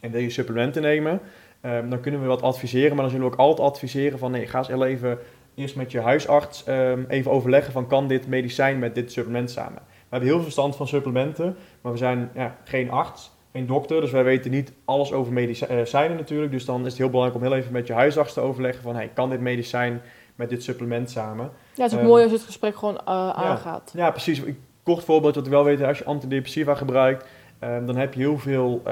en 0.00 0.10
wil 0.10 0.20
je 0.20 0.30
supplementen 0.30 0.82
nemen. 0.82 1.20
Ehm, 1.62 1.88
dan 1.88 2.00
kunnen 2.00 2.20
we 2.20 2.26
wat 2.26 2.42
adviseren, 2.42 2.90
maar 2.90 3.02
dan 3.02 3.10
zullen 3.10 3.26
we 3.26 3.32
ook 3.32 3.38
altijd 3.38 3.68
adviseren 3.68 4.18
van 4.18 4.30
nee, 4.30 4.46
ga 4.46 4.58
eens 4.58 4.68
even 4.68 5.18
eerst 5.54 5.76
met 5.76 5.92
je 5.92 6.00
huisarts 6.00 6.64
ehm, 6.64 7.04
even 7.08 7.30
overleggen 7.30 7.72
van 7.72 7.86
kan 7.86 8.08
dit 8.08 8.26
medicijn 8.26 8.78
met 8.78 8.94
dit 8.94 9.12
supplement 9.12 9.50
samen. 9.50 9.82
We 9.88 10.18
hebben 10.18 10.28
heel 10.28 10.36
veel 10.36 10.42
verstand 10.42 10.76
van 10.76 10.88
supplementen, 10.88 11.56
maar 11.80 11.92
we 11.92 11.98
zijn 11.98 12.30
ja, 12.34 12.56
geen 12.64 12.90
arts, 12.90 13.30
geen 13.52 13.66
dokter, 13.66 14.00
dus 14.00 14.10
wij 14.10 14.24
weten 14.24 14.50
niet 14.50 14.72
alles 14.84 15.12
over 15.12 15.32
medicijnen 15.32 16.16
natuurlijk. 16.16 16.52
Dus 16.52 16.64
dan 16.64 16.80
is 16.80 16.86
het 16.86 16.98
heel 16.98 17.10
belangrijk 17.10 17.42
om 17.42 17.48
heel 17.48 17.58
even 17.58 17.72
met 17.72 17.86
je 17.86 17.92
huisarts 17.92 18.32
te 18.32 18.40
overleggen 18.40 18.82
van 18.82 18.94
hey, 18.94 19.10
kan 19.14 19.30
dit 19.30 19.40
medicijn 19.40 20.02
met 20.34 20.48
dit 20.48 20.62
supplement 20.62 21.10
samen. 21.10 21.50
Ja, 21.74 21.82
het 21.82 21.92
is 21.92 21.92
ook 21.92 21.98
Ehm, 21.98 22.08
mooi 22.08 22.22
als 22.22 22.32
het 22.32 22.42
gesprek 22.42 22.76
gewoon 22.76 22.98
eh, 22.98 23.30
aangaat. 23.30 23.92
Ja, 23.96 24.10
precies. 24.10 24.38
Een 24.38 24.58
kort 24.82 25.04
voorbeeld 25.04 25.34
wat 25.34 25.44
we 25.44 25.50
wel 25.50 25.64
weten, 25.64 25.86
als 25.86 25.98
je 25.98 26.04
antidepressiva 26.04 26.74
gebruikt, 26.74 27.26
dan 27.58 27.96
heb 27.96 28.14
je 28.14 28.20
heel 28.20 28.38
veel 28.38 28.82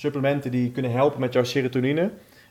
supplementen 0.00 0.50
die 0.50 0.70
kunnen 0.70 0.90
helpen 0.90 1.20
met 1.20 1.32
jouw 1.32 1.44
serotonine. 1.44 2.10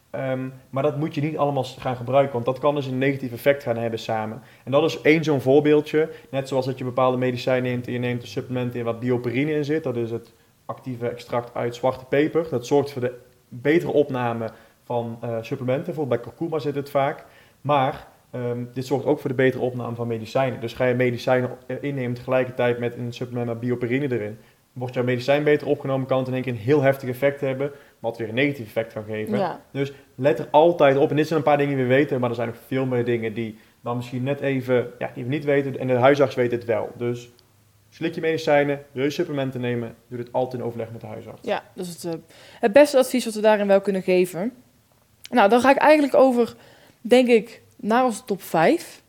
Ehm, 0.09 0.49
maar 0.69 0.83
dat 0.83 0.97
moet 0.97 1.15
je 1.15 1.21
niet 1.21 1.37
allemaal 1.37 1.63
gaan 1.63 1.95
gebruiken, 1.95 2.33
want 2.33 2.45
dat 2.45 2.59
kan 2.59 2.75
dus 2.75 2.85
een 2.85 2.97
negatief 2.97 3.31
effect 3.31 3.63
gaan 3.63 3.77
hebben 3.77 3.99
samen. 3.99 4.41
En 4.63 4.71
dat 4.71 4.83
is 4.83 5.01
één 5.01 5.23
zo'n 5.23 5.41
voorbeeldje. 5.41 6.09
Net 6.31 6.47
zoals 6.47 6.65
dat 6.65 6.77
je 6.77 6.83
bepaalde 6.83 7.17
medicijnen 7.17 7.63
neemt 7.63 7.87
en 7.87 7.93
je 7.93 7.99
neemt 7.99 8.21
een 8.21 8.27
supplement 8.27 8.75
in 8.75 8.83
wat 8.83 8.99
bioperine 8.99 9.51
in 9.51 9.65
zit. 9.65 9.83
Dat 9.83 9.95
is 9.95 10.11
het 10.11 10.33
actieve 10.65 11.09
extract 11.09 11.55
uit 11.55 11.75
zwarte 11.75 12.05
peper. 12.05 12.47
Dat 12.49 12.67
zorgt 12.67 12.91
voor 12.91 13.01
de 13.01 13.13
betere 13.47 13.91
opname 13.91 14.49
van 14.83 15.17
eh, 15.21 15.37
supplementen. 15.41 15.85
Bijvoorbeeld 15.85 16.21
bij 16.21 16.31
kurkuma 16.31 16.59
zit 16.59 16.75
het 16.75 16.89
vaak. 16.89 17.25
Maar 17.61 18.07
ehm, 18.31 18.63
dit 18.73 18.85
zorgt 18.85 19.05
ook 19.05 19.19
voor 19.19 19.29
de 19.29 19.35
betere 19.35 19.63
opname 19.63 19.95
van 19.95 20.07
medicijnen. 20.07 20.61
Dus 20.61 20.73
ga 20.73 20.85
je 20.85 20.95
medicijnen 20.95 21.49
eh, 21.67 21.77
innemen 21.81 22.13
tegelijkertijd 22.13 22.79
met 22.79 22.95
een 22.95 23.13
supplement 23.13 23.47
met 23.47 23.59
bioperine 23.59 24.11
erin. 24.11 24.37
Wordt 24.73 24.93
jouw 24.93 25.03
medicijn 25.03 25.43
beter 25.43 25.67
opgenomen, 25.67 26.07
kan 26.07 26.17
het 26.17 26.27
in 26.27 26.33
één 26.33 26.43
keer 26.43 26.51
een 26.51 26.59
heel 26.59 26.81
heftig 26.81 27.09
effect 27.09 27.41
hebben, 27.41 27.71
wat 27.99 28.17
weer 28.17 28.29
een 28.29 28.35
negatief 28.35 28.65
effect 28.65 28.93
kan 28.93 29.03
geven. 29.03 29.37
Ja. 29.37 29.61
Let 30.15 30.39
er 30.39 30.47
altijd 30.51 30.97
op. 30.97 31.09
En 31.09 31.15
dit 31.15 31.27
zijn 31.27 31.39
een 31.39 31.45
paar 31.45 31.57
dingen 31.57 31.75
die 31.75 31.85
we 31.85 31.93
weten, 31.93 32.19
maar 32.19 32.29
er 32.29 32.35
zijn 32.35 32.47
nog 32.47 32.57
veel 32.67 32.85
meer 32.85 33.05
dingen 33.05 33.33
die 33.33 33.57
dan 33.81 33.95
misschien 33.95 34.23
net 34.23 34.39
even, 34.39 34.91
ja, 34.99 35.11
die 35.13 35.23
we 35.23 35.29
niet 35.29 35.43
weten. 35.43 35.79
En 35.79 35.87
de 35.87 35.93
huisarts 35.93 36.35
weet 36.35 36.51
het 36.51 36.65
wel. 36.65 36.91
Dus 36.97 37.29
slik 37.89 38.15
je 38.15 38.21
medicijnen, 38.21 38.85
wil 38.91 39.03
je 39.03 39.09
supplementen 39.09 39.61
nemen, 39.61 39.95
doe 40.07 40.17
dit 40.17 40.33
altijd 40.33 40.61
in 40.61 40.67
overleg 40.67 40.91
met 40.91 41.01
de 41.01 41.07
huisarts. 41.07 41.39
Ja, 41.43 41.63
dat 41.73 41.85
is 41.85 41.93
het, 41.93 42.13
eh, 42.13 42.19
het 42.59 42.73
beste 42.73 42.97
advies 42.97 43.25
wat 43.25 43.33
we 43.33 43.41
daarin 43.41 43.67
wel 43.67 43.81
kunnen 43.81 44.01
geven. 44.01 44.53
Nou, 45.29 45.49
dan 45.49 45.61
ga 45.61 45.69
ik 45.69 45.77
eigenlijk 45.77 46.15
over, 46.15 46.55
denk 47.01 47.27
ik, 47.27 47.61
naar 47.75 48.05
onze 48.05 48.23
top 48.23 48.41
5. 48.41 49.01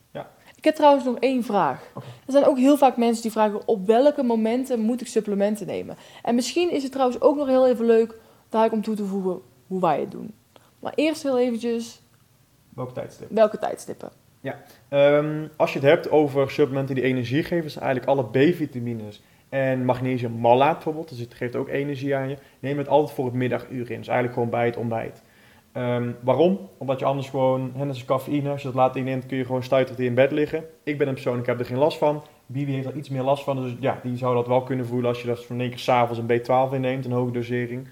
Ja. 0.61 0.67
Ik 0.67 0.67
heb 0.67 0.75
trouwens 0.75 1.05
nog 1.05 1.19
één 1.19 1.45
vraag. 1.45 1.93
Er 2.27 2.33
zijn 2.33 2.45
ook 2.45 2.59
heel 2.59 2.77
vaak 2.77 2.97
mensen 2.97 3.23
die 3.23 3.31
vragen 3.31 3.69
op 3.69 3.87
welke 3.87 4.23
momenten 4.23 4.81
moet 4.81 5.01
ik 5.01 5.07
supplementen 5.07 5.67
nemen. 5.67 5.97
En 6.23 6.35
misschien 6.35 6.71
is 6.71 6.83
het 6.83 6.93
trouwens 6.93 7.21
ook 7.21 7.37
nog 7.37 7.47
heel 7.47 7.69
even 7.69 7.85
leuk 7.87 8.15
daar 8.49 8.73
om 8.73 8.83
toe 8.83 8.95
te 8.95 9.05
voegen 9.05 9.41
hoe 9.67 9.81
wij 9.81 10.01
het 10.01 10.11
doen. 10.11 10.35
Maar 10.79 10.93
eerst 10.95 11.23
heel 11.23 11.39
eventjes 11.39 12.01
Welke 12.75 12.93
tijdstip? 12.93 13.29
welke 13.31 13.59
tijdstippen. 13.59 14.11
Ehm, 14.89 15.47
als 15.57 15.73
je 15.73 15.79
het 15.79 15.89
hebt 15.89 16.11
over 16.11 16.51
supplementen 16.51 16.95
die 16.95 17.05
energie 17.05 17.43
geven, 17.43 17.71
zijn 17.71 17.85
eigenlijk 17.85 18.13
alle 18.13 18.53
B-vitamines 18.53 19.23
en 19.49 19.85
magnesium 19.85 20.33
malaat 20.33 20.75
bijvoorbeeld, 20.75 21.09
dus 21.09 21.19
het 21.19 21.35
geeft 21.35 21.57
ook 21.57 21.69
energie 21.69 22.17
aan 22.17 22.29
je. 22.29 22.37
Neem 22.59 22.79
het 22.79 22.89
altijd 22.89 23.15
voor 23.17 23.25
het 23.25 23.35
middaguur 23.35 23.91
in, 23.91 23.99
dus 23.99 24.09
eigenlijk 24.09 24.33
gewoon 24.33 24.51
bij 24.51 24.67
het 24.67 24.77
ontbijt. 24.77 25.23
Ehm, 25.73 26.13
waarom? 26.21 26.69
Omdat 26.79 26.99
je 26.99 27.05
anders 27.05 27.29
gewoon, 27.29 27.73
hè, 27.75 27.87
als 27.87 28.05
cafeïne, 28.05 28.51
als 28.51 28.61
je 28.61 28.67
dat 28.67 28.77
laat 28.77 28.97
inneemt, 28.97 29.27
kun 29.27 29.37
je 29.37 29.45
gewoon 29.45 29.63
stuiterend 29.63 30.05
in 30.05 30.15
bed 30.15 30.31
liggen. 30.31 30.65
Ik 30.83 30.99
ben 30.99 31.09
een 31.09 31.15
persoon, 31.15 31.39
ik 31.39 31.47
heb 31.47 31.59
er 31.59 31.65
geen 31.65 31.79
last 31.79 31.99
van. 31.99 32.23
Bibi 32.47 32.73
heeft 32.73 32.87
er 32.87 32.97
iets 32.97 33.09
meer 33.09 33.23
last 33.23 33.45
van, 33.45 33.57
dus 33.57 33.75
ja, 33.81 34.01
die 34.03 34.17
zou 34.17 34.35
dat 34.35 34.47
wel 34.47 34.63
kunnen 34.63 34.87
voelen 34.87 35.09
als 35.09 35.21
je 35.21 35.27
dat 35.27 35.45
van 35.45 35.61
één 35.61 35.69
keer 35.69 35.79
s'avonds 35.79 36.19
een 36.19 36.41
B12 36.41 36.75
inneemt, 36.75 37.05
een 37.05 37.13
hoge 37.13 37.33
dosering. 37.33 37.89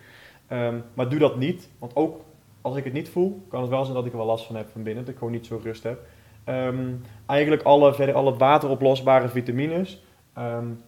Ehm, 0.46 0.74
maar 0.94 1.08
doe 1.08 1.18
dat 1.18 1.36
niet, 1.36 1.68
want 1.78 1.96
ook 1.96 2.20
als 2.60 2.76
ik 2.76 2.84
het 2.84 2.92
niet 2.92 3.08
voel, 3.08 3.46
kan 3.48 3.60
het 3.60 3.70
wel 3.70 3.84
zijn 3.84 3.96
dat 3.96 4.06
ik 4.06 4.12
er 4.12 4.18
wel 4.18 4.26
last 4.26 4.46
van 4.46 4.56
heb 4.56 4.68
van 4.68 4.82
binnen, 4.82 5.04
dat 5.04 5.12
ik 5.12 5.18
gewoon 5.18 5.32
niet 5.32 5.46
zo 5.46 5.60
rust 5.62 5.82
heb. 5.82 6.00
Ehm, 6.44 6.94
eigenlijk 7.26 7.62
alle, 7.62 7.94
verder 7.94 8.14
alle 8.14 8.36
wateroplosbare 8.36 9.28
vitamines, 9.28 10.02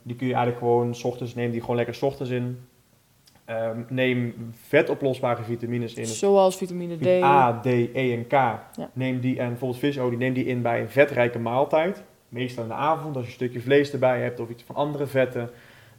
die 0.02 0.16
kun 0.16 0.26
je 0.26 0.34
eigenlijk 0.34 0.58
gewoon, 0.58 0.94
s 0.94 1.04
ochtends 1.04 1.34
neem 1.34 1.50
die 1.50 1.60
gewoon 1.60 1.76
lekker 1.76 1.94
s 1.94 2.02
ochtends 2.02 2.30
in. 2.30 2.58
Ehm, 3.50 3.80
neem 3.88 4.34
vetoplosbare 4.66 5.42
vitamines 5.42 5.94
in. 5.94 6.06
Zoals 6.06 6.56
vitamine 6.56 6.96
D. 6.98 7.22
A, 7.22 7.60
D, 7.60 7.66
E 7.66 8.12
en 8.14 8.26
K. 8.26 8.58
Neem 8.92 9.20
die, 9.20 9.38
en 9.38 9.48
bijvoorbeeld 9.48 9.80
visоlie, 9.80 10.18
neem 10.18 10.32
die 10.32 10.44
in 10.44 10.62
bij 10.62 10.80
een 10.80 10.90
vetrijke 10.90 11.38
maaltijd. 11.38 12.02
Meestal 12.28 12.62
in 12.62 12.68
de 12.68 12.74
avond, 12.74 13.16
als 13.16 13.24
je 13.24 13.30
een 13.30 13.36
stukje 13.36 13.60
vlees 13.60 13.92
erbij 13.92 14.20
hebt 14.20 14.40
of 14.40 14.48
iets 14.48 14.62
van 14.62 14.74
andere 14.76 15.06
vetten. 15.06 15.50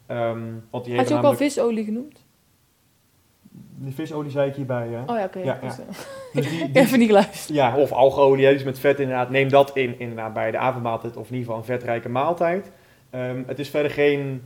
Ehm, 0.05 0.39
want 0.69 0.85
die 0.85 0.95
Had 0.95 1.07
je 1.07 1.15
ook 1.15 1.23
al 1.23 1.35
visolie 1.35 1.83
genoemd? 1.83 2.25
Die 3.75 3.93
visolie 3.93 4.31
zei 4.31 4.49
ik 4.49 4.55
hierbij, 4.55 4.87
hè? 4.87 5.01
Oh 5.01 5.17
ja, 5.17 5.23
oké. 5.23 5.39
Ja, 5.39 5.59
Dus, 5.61 5.75
ja. 5.75 5.83
eh, 5.83 5.95
Dus 6.41 6.49
die, 6.49 6.69
even 6.81 6.99
niet 6.99 7.07
geluisterd. 7.07 7.57
Ja, 7.57 7.77
of 7.77 7.91
algeolie, 7.91 8.45
hè, 8.45 8.53
dus 8.53 8.63
met 8.63 8.79
vet 8.79 8.99
inderdaad. 8.99 9.29
Neem 9.29 9.49
dat 9.49 9.75
in 9.75 9.99
inderdaad 9.99 10.33
bij 10.33 10.51
de 10.51 10.57
avondmaaltijd 10.57 11.17
of 11.17 11.27
in 11.29 11.35
ieder 11.35 11.45
geval 11.45 11.57
een 11.57 11.79
vetrijke 11.79 12.09
maaltijd. 12.09 12.71
Ehm, 13.09 13.43
het 13.47 13.59
is 13.59 13.69
verder 13.69 13.91
geen 13.91 14.41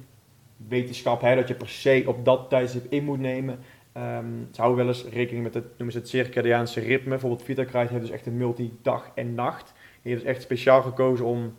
wetenschap 0.68 1.22
hè, 1.22 1.36
dat 1.36 1.48
je 1.48 1.54
per 1.54 1.70
se 1.70 2.04
op 2.06 2.26
dat 2.26 2.50
tijdstip 2.50 2.86
in 2.90 3.04
moet 3.04 3.20
nemen. 3.20 3.60
Ehm 3.92 4.26
ze 4.52 4.62
houden 4.62 4.86
wel 4.86 4.94
eens 4.94 5.06
rekening 5.06 5.44
met 5.44 5.54
het, 5.54 5.66
noemen 5.68 5.92
ze 5.92 5.98
het 5.98 6.10
circadiaanse 6.10 6.80
ritme. 6.80 7.10
Bijvoorbeeld 7.10 7.44
Vitacrite 7.44 7.94
heeft 7.94 8.06
dus 8.06 8.14
echt 8.14 8.26
een 8.26 8.38
multi-dag 8.38 9.12
en 9.16 9.36
nacht. 9.36 9.74
Die 10.02 10.12
heeft 10.12 10.24
dus 10.24 10.34
echt 10.34 10.42
speciaal 10.42 10.82
gekozen 10.82 11.26
om 11.26 11.54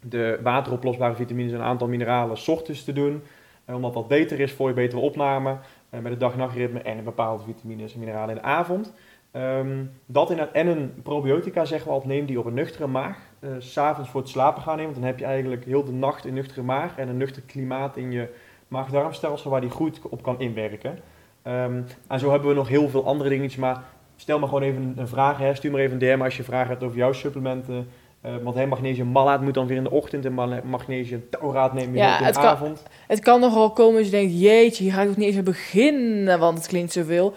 de 0.00 0.38
wateroplosbare 0.42 1.14
vitamines 1.14 1.52
en 1.52 1.58
een 1.58 1.64
aantal 1.64 1.88
mineralen 1.88 2.36
's 2.36 2.48
ochtends 2.48 2.84
te 2.84 2.92
doen. 2.92 3.22
Eh, 3.64 3.74
omdat 3.74 3.94
dat 3.94 4.08
beter 4.08 4.40
is 4.40 4.52
voor 4.52 4.68
je 4.68 4.74
betere 4.74 5.00
opname 5.00 5.58
eh, 5.90 6.00
met 6.00 6.10
het 6.10 6.20
dag-nachtritme 6.20 6.80
en 6.80 7.04
bepaalde 7.04 7.44
vitamines 7.44 7.92
en 7.92 7.98
mineralen 7.98 8.36
in 8.36 8.42
de 8.42 8.48
avond. 8.48 8.92
Ehm, 9.32 9.84
dat 10.06 10.30
inderdaad, 10.30 10.54
en 10.54 10.66
een 10.66 10.94
probiotica 11.02 11.64
zeggen 11.64 11.88
we 11.88 11.94
altijd, 11.94 12.12
neem 12.12 12.26
die 12.26 12.38
op 12.38 12.44
een 12.46 12.54
nuchtere 12.54 12.86
maag. 12.86 13.16
eh, 13.40 13.50
s 13.58 13.72
S'avonds 13.72 14.10
voor 14.10 14.20
het 14.20 14.30
slapen 14.30 14.62
gaan 14.62 14.76
nemen, 14.76 14.90
want 14.90 15.02
dan 15.04 15.10
heb 15.10 15.18
je 15.18 15.24
eigenlijk 15.24 15.64
heel 15.64 15.84
de 15.84 15.92
nacht 15.92 16.24
een 16.24 16.34
nuchtere 16.34 16.62
maag 16.62 16.96
en 16.96 17.08
een 17.08 17.16
nuchter 17.16 17.42
klimaat 17.42 17.96
in 17.96 18.12
je 18.12 18.28
maag-darmstelsel 18.68 19.50
waar 19.50 19.60
die 19.60 19.70
goed 19.70 20.00
op 20.10 20.22
kan 20.22 20.40
inwerken. 20.40 20.98
Ehm, 21.42 21.80
en 22.08 22.18
zo 22.18 22.30
hebben 22.30 22.48
we 22.48 22.54
nog 22.54 22.68
heel 22.68 22.88
veel 22.88 23.06
andere 23.06 23.28
dingetjes, 23.28 23.60
maar 23.60 23.82
stel 24.16 24.38
maar 24.38 24.48
gewoon 24.48 24.62
even 24.62 24.92
een 24.96 25.08
vraag. 25.08 25.38
Hè. 25.38 25.54
Stuur 25.54 25.70
maar 25.70 25.80
even 25.80 25.92
een 26.02 26.16
DM 26.16 26.22
als 26.22 26.36
je 26.36 26.42
vragen 26.42 26.68
hebt 26.68 26.82
over 26.82 26.96
jouw 26.96 27.12
supplementen. 27.12 27.88
Eh, 28.20 28.32
want 28.42 28.56
hè, 28.56 28.66
magnesium 28.66 29.06
malaat 29.06 29.42
moet 29.42 29.54
dan 29.54 29.66
weer 29.66 29.76
in 29.76 29.82
de 29.84 29.90
ochtend 29.90 30.24
en 30.24 30.34
ma- 30.34 30.60
magnesium 30.64 31.24
tauraat 31.30 31.72
neem 31.72 31.90
je 31.92 31.96
Ja, 31.98 32.18
in 32.20 32.26
de 32.26 32.32
kan- 32.32 32.42
avond. 32.44 32.82
Het 33.06 33.20
kan 33.20 33.40
nogal 33.40 33.70
komen 33.70 33.96
als 33.96 34.04
je 34.04 34.10
denkt, 34.12 34.40
jeetje, 34.40 34.82
hier 34.84 34.92
ga 34.92 35.00
ik 35.02 35.08
nog 35.08 35.16
niet 35.16 35.26
eens 35.26 35.36
aan 35.36 35.44
beginnen, 35.44 36.38
want 36.38 36.58
het 36.58 36.66
klinkt 36.66 36.92
zoveel. 36.92 37.34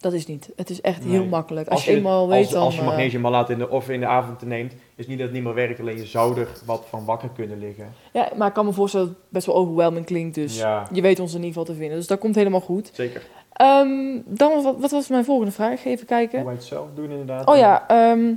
Dat 0.00 0.12
is 0.12 0.26
niet. 0.26 0.50
Het 0.56 0.70
is 0.70 0.80
echt 0.80 1.04
heel 1.04 1.18
Nee. 1.20 1.28
makkelijk. 1.28 1.68
Als, 1.68 1.84
je 1.84 1.90
eenmaal 1.90 2.20
als, 2.20 2.28
weet 2.30 2.50
dan... 2.50 2.62
als 2.62 2.74
je 2.74 2.80
eh, 2.80 2.86
magnesium 2.86 3.20
malaat 3.20 3.50
in 3.50 3.58
de, 3.58 3.68
of 3.70 3.88
in 3.88 4.00
de 4.00 4.06
avond 4.06 4.42
neemt, 4.42 4.72
is 4.94 5.06
niet 5.06 5.16
dat 5.18 5.26
het 5.26 5.36
niet 5.36 5.44
meer 5.44 5.54
werkt, 5.54 5.80
alleen 5.80 5.96
je 5.96 6.06
zou 6.06 6.40
er 6.40 6.48
wat 6.64 6.84
van 6.88 7.04
wakker 7.04 7.28
kunnen 7.34 7.58
liggen. 7.58 7.92
ja, 8.12 8.30
maar 8.36 8.48
ik 8.48 8.54
kan 8.54 8.64
me 8.64 8.72
voorstellen 8.72 9.06
dat 9.06 9.16
het 9.16 9.24
best 9.30 9.46
wel 9.46 9.54
overwhelming 9.54 10.06
klinkt, 10.06 10.34
dus 10.34 10.58
Ja, 10.58 10.88
je 10.92 11.00
weet 11.02 11.20
ons 11.20 11.30
in 11.30 11.36
ieder 11.42 11.48
geval 11.52 11.64
te 11.74 11.74
vinden. 11.80 11.96
Dus 11.98 12.06
dat 12.06 12.18
komt 12.18 12.34
helemaal 12.34 12.60
goed. 12.60 12.90
zeker. 12.92 13.26
Ehm, 13.52 14.18
dan, 14.24 14.62
wat, 14.62 14.76
wat 14.78 14.90
was 14.90 15.08
mijn 15.08 15.24
volgende 15.24 15.52
vraag? 15.52 15.84
Even 15.84 16.06
kijken. 16.06 16.36
Hoe 16.38 16.46
wij 16.46 16.56
het 16.56 16.64
zelf 16.64 16.88
doen 16.94 17.10
inderdaad. 17.10 17.46
Oh 17.46 17.56
ja, 17.56 17.88
ehm, 17.88 18.32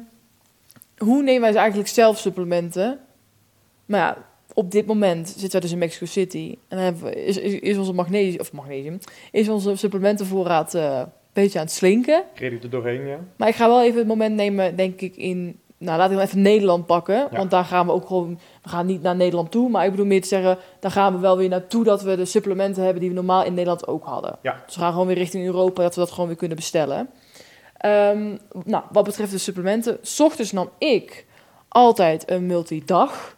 hoe 0.97 1.23
nemen 1.23 1.41
wij 1.41 1.59
eigenlijk 1.59 1.89
zelf 1.89 2.17
supplementen? 2.17 2.99
Maar 3.85 3.99
ja, 3.99 4.17
op 4.53 4.71
dit 4.71 4.85
moment 4.85 5.27
zitten 5.29 5.51
wij 5.51 5.59
dus 5.61 5.71
in 5.71 5.77
Mexico 5.77 6.05
City. 6.05 6.55
En 6.67 6.75
dan 6.77 6.85
hebben 6.85 7.03
we, 7.03 7.25
is, 7.25 7.37
is, 7.37 7.53
is 7.59 7.77
onze 7.77 7.93
magnesium, 7.93 8.39
of 8.39 8.51
magnesium, 8.53 8.97
is 9.31 9.49
onze 9.49 9.75
supplementenvoorraad 9.75 10.73
eh, 10.73 11.01
beetje 11.33 11.59
aan 11.59 11.65
het 11.65 11.73
slinken. 11.73 12.23
Kreeg 12.33 12.51
ik 12.51 12.63
er 12.63 12.69
doorheen, 12.69 13.07
ja. 13.07 13.19
Maar 13.35 13.47
ik 13.47 13.55
ga 13.55 13.67
wel 13.67 13.83
even 13.83 13.97
het 13.97 14.07
moment 14.07 14.35
nemen, 14.35 14.75
denk 14.75 15.01
ik, 15.01 15.15
in... 15.15 15.59
Nou, 15.77 15.97
laat 15.97 16.09
ik 16.09 16.17
dan 16.17 16.25
even 16.25 16.41
Nederland 16.41 16.85
pakken. 16.85 17.27
Want 17.31 17.51
daar 17.51 17.63
gaan 17.63 17.85
we 17.85 17.91
ook 17.91 18.07
gewoon... 18.07 18.39
We 18.63 18.69
gaan 18.69 18.85
niet 18.85 19.01
naar 19.01 19.15
Nederland 19.15 19.51
toe. 19.51 19.69
Maar 19.69 19.85
ik 19.85 19.91
bedoel 19.91 20.05
meer 20.05 20.21
te 20.21 20.27
zeggen... 20.27 20.57
Daar 20.79 20.91
gaan 20.91 21.13
we 21.13 21.19
wel 21.19 21.37
weer 21.37 21.49
naartoe 21.49 21.83
dat 21.83 22.01
we 22.01 22.15
de 22.15 22.25
supplementen 22.25 22.83
hebben... 22.83 23.01
die 23.01 23.09
we 23.09 23.15
normaal 23.15 23.43
in 23.43 23.53
Nederland 23.53 23.87
ook 23.87 24.03
hadden. 24.03 24.37
Ja. 24.41 24.63
Dus 24.65 24.75
we 24.75 24.81
gaan 24.81 24.91
gewoon 24.91 25.07
weer 25.07 25.17
richting 25.17 25.45
Europa... 25.45 25.81
dat 25.81 25.95
we 25.95 25.99
dat 25.99 26.11
gewoon 26.11 26.27
weer 26.27 26.37
kunnen 26.37 26.57
bestellen. 26.57 27.09
Ehm, 27.77 28.37
nou, 28.63 28.83
wat 28.91 29.03
betreft 29.03 29.31
de 29.31 29.37
supplementen, 29.37 29.97
s 30.01 30.19
ochtends 30.19 30.51
nam 30.51 30.69
ik 30.77 31.25
altijd 31.67 32.31
een 32.31 32.45
multidag. 32.45 33.37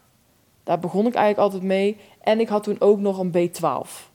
Daar 0.64 0.78
begon 0.78 1.06
ik 1.06 1.14
eigenlijk 1.14 1.44
altijd 1.44 1.62
mee. 1.62 1.96
En 2.20 2.40
ik 2.40 2.48
had 2.48 2.62
toen 2.62 2.80
ook 2.80 2.98
nog 2.98 3.18
een 3.18 3.32
B12. 3.32 4.10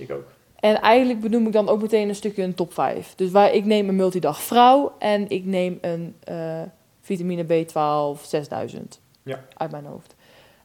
Ik 0.00 0.10
ook. 0.10 0.24
En 0.60 0.80
eigenlijk 0.80 1.20
benoem 1.20 1.46
ik 1.46 1.52
dan 1.52 1.68
ook 1.68 1.80
meteen 1.80 2.08
een 2.08 2.14
stukje 2.14 2.42
een 2.42 2.54
top 2.54 2.72
5. 2.72 3.14
Dus 3.14 3.30
waar 3.30 3.52
ik 3.52 3.64
neem 3.64 3.88
een 3.88 3.96
multidag 3.96 4.40
vrouw 4.40 4.92
en 4.98 5.30
ik 5.30 5.44
neem 5.44 5.78
een 5.80 6.16
eh, 6.24 6.62
vitamine 7.00 7.44
B12 7.44 8.20
6000. 8.22 9.00
Ja. 9.22 9.44
Uit 9.56 9.70
mijn 9.70 9.84
hoofd. 9.84 10.14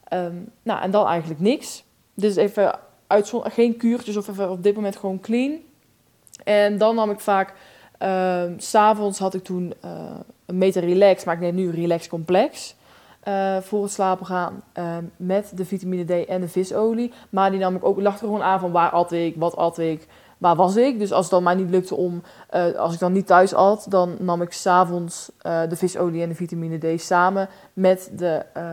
Ehm, 0.03 0.35
nou, 0.63 0.81
en 0.81 0.91
dan 0.91 1.07
eigenlijk 1.07 1.39
niks. 1.39 1.83
Dus 2.13 2.35
even 2.35 2.79
uitzon 3.07 3.51
geen 3.51 3.77
kuurtjes 3.77 4.17
of 4.17 4.27
even 4.27 4.49
op 4.49 4.63
dit 4.63 4.75
moment 4.75 4.95
gewoon 4.95 5.19
clean. 5.19 5.59
En 6.43 6.77
dan 6.77 6.95
nam 6.95 7.09
ik 7.09 7.19
vaak, 7.19 7.53
ehm, 7.97 8.53
s 8.57 8.69
s'avonds 8.69 9.19
had 9.19 9.33
ik 9.33 9.43
toen 9.43 9.73
eh, 9.81 9.91
een 10.45 10.57
Meta 10.57 10.79
Relax, 10.79 11.23
maar 11.23 11.35
ik 11.35 11.41
neem 11.41 11.55
nu 11.55 11.71
Relax 11.71 12.07
Complex. 12.07 12.75
Eh, 13.25 13.57
voor 13.57 13.83
het 13.83 13.91
slapen 13.91 14.25
gaan 14.25 14.63
ehm, 14.73 15.03
met 15.17 15.51
de 15.55 15.65
vitamine 15.65 16.03
D 16.03 16.27
en 16.27 16.41
de 16.41 16.47
visolie. 16.47 17.13
Maar 17.29 17.51
die 17.51 17.59
nam 17.59 17.75
ik 17.75 17.85
ook, 17.85 18.01
lag 18.01 18.13
er 18.13 18.19
gewoon 18.19 18.43
aan 18.43 18.59
van 18.59 18.71
waar 18.71 18.89
at 18.89 19.11
ik, 19.11 19.35
wat 19.37 19.55
at 19.55 19.77
ik, 19.77 20.07
waar 20.37 20.55
was 20.55 20.75
ik. 20.75 20.99
Dus 20.99 21.11
als 21.11 21.21
het 21.21 21.31
dan 21.33 21.43
mij 21.43 21.55
niet 21.55 21.69
lukte 21.69 21.95
om, 21.95 22.21
eh, 22.49 22.73
als 22.73 22.93
ik 22.93 22.99
dan 22.99 23.11
niet 23.11 23.27
thuis 23.27 23.53
at, 23.53 23.85
dan 23.89 24.15
nam 24.19 24.41
ik 24.41 24.51
s'avonds 24.51 25.31
uh, 25.47 25.61
de 25.69 25.75
visolie 25.75 26.21
en 26.21 26.29
de 26.29 26.35
vitamine 26.35 26.95
D 26.95 27.01
samen 27.01 27.49
met 27.73 28.11
de 28.13 28.45
eh, 28.53 28.63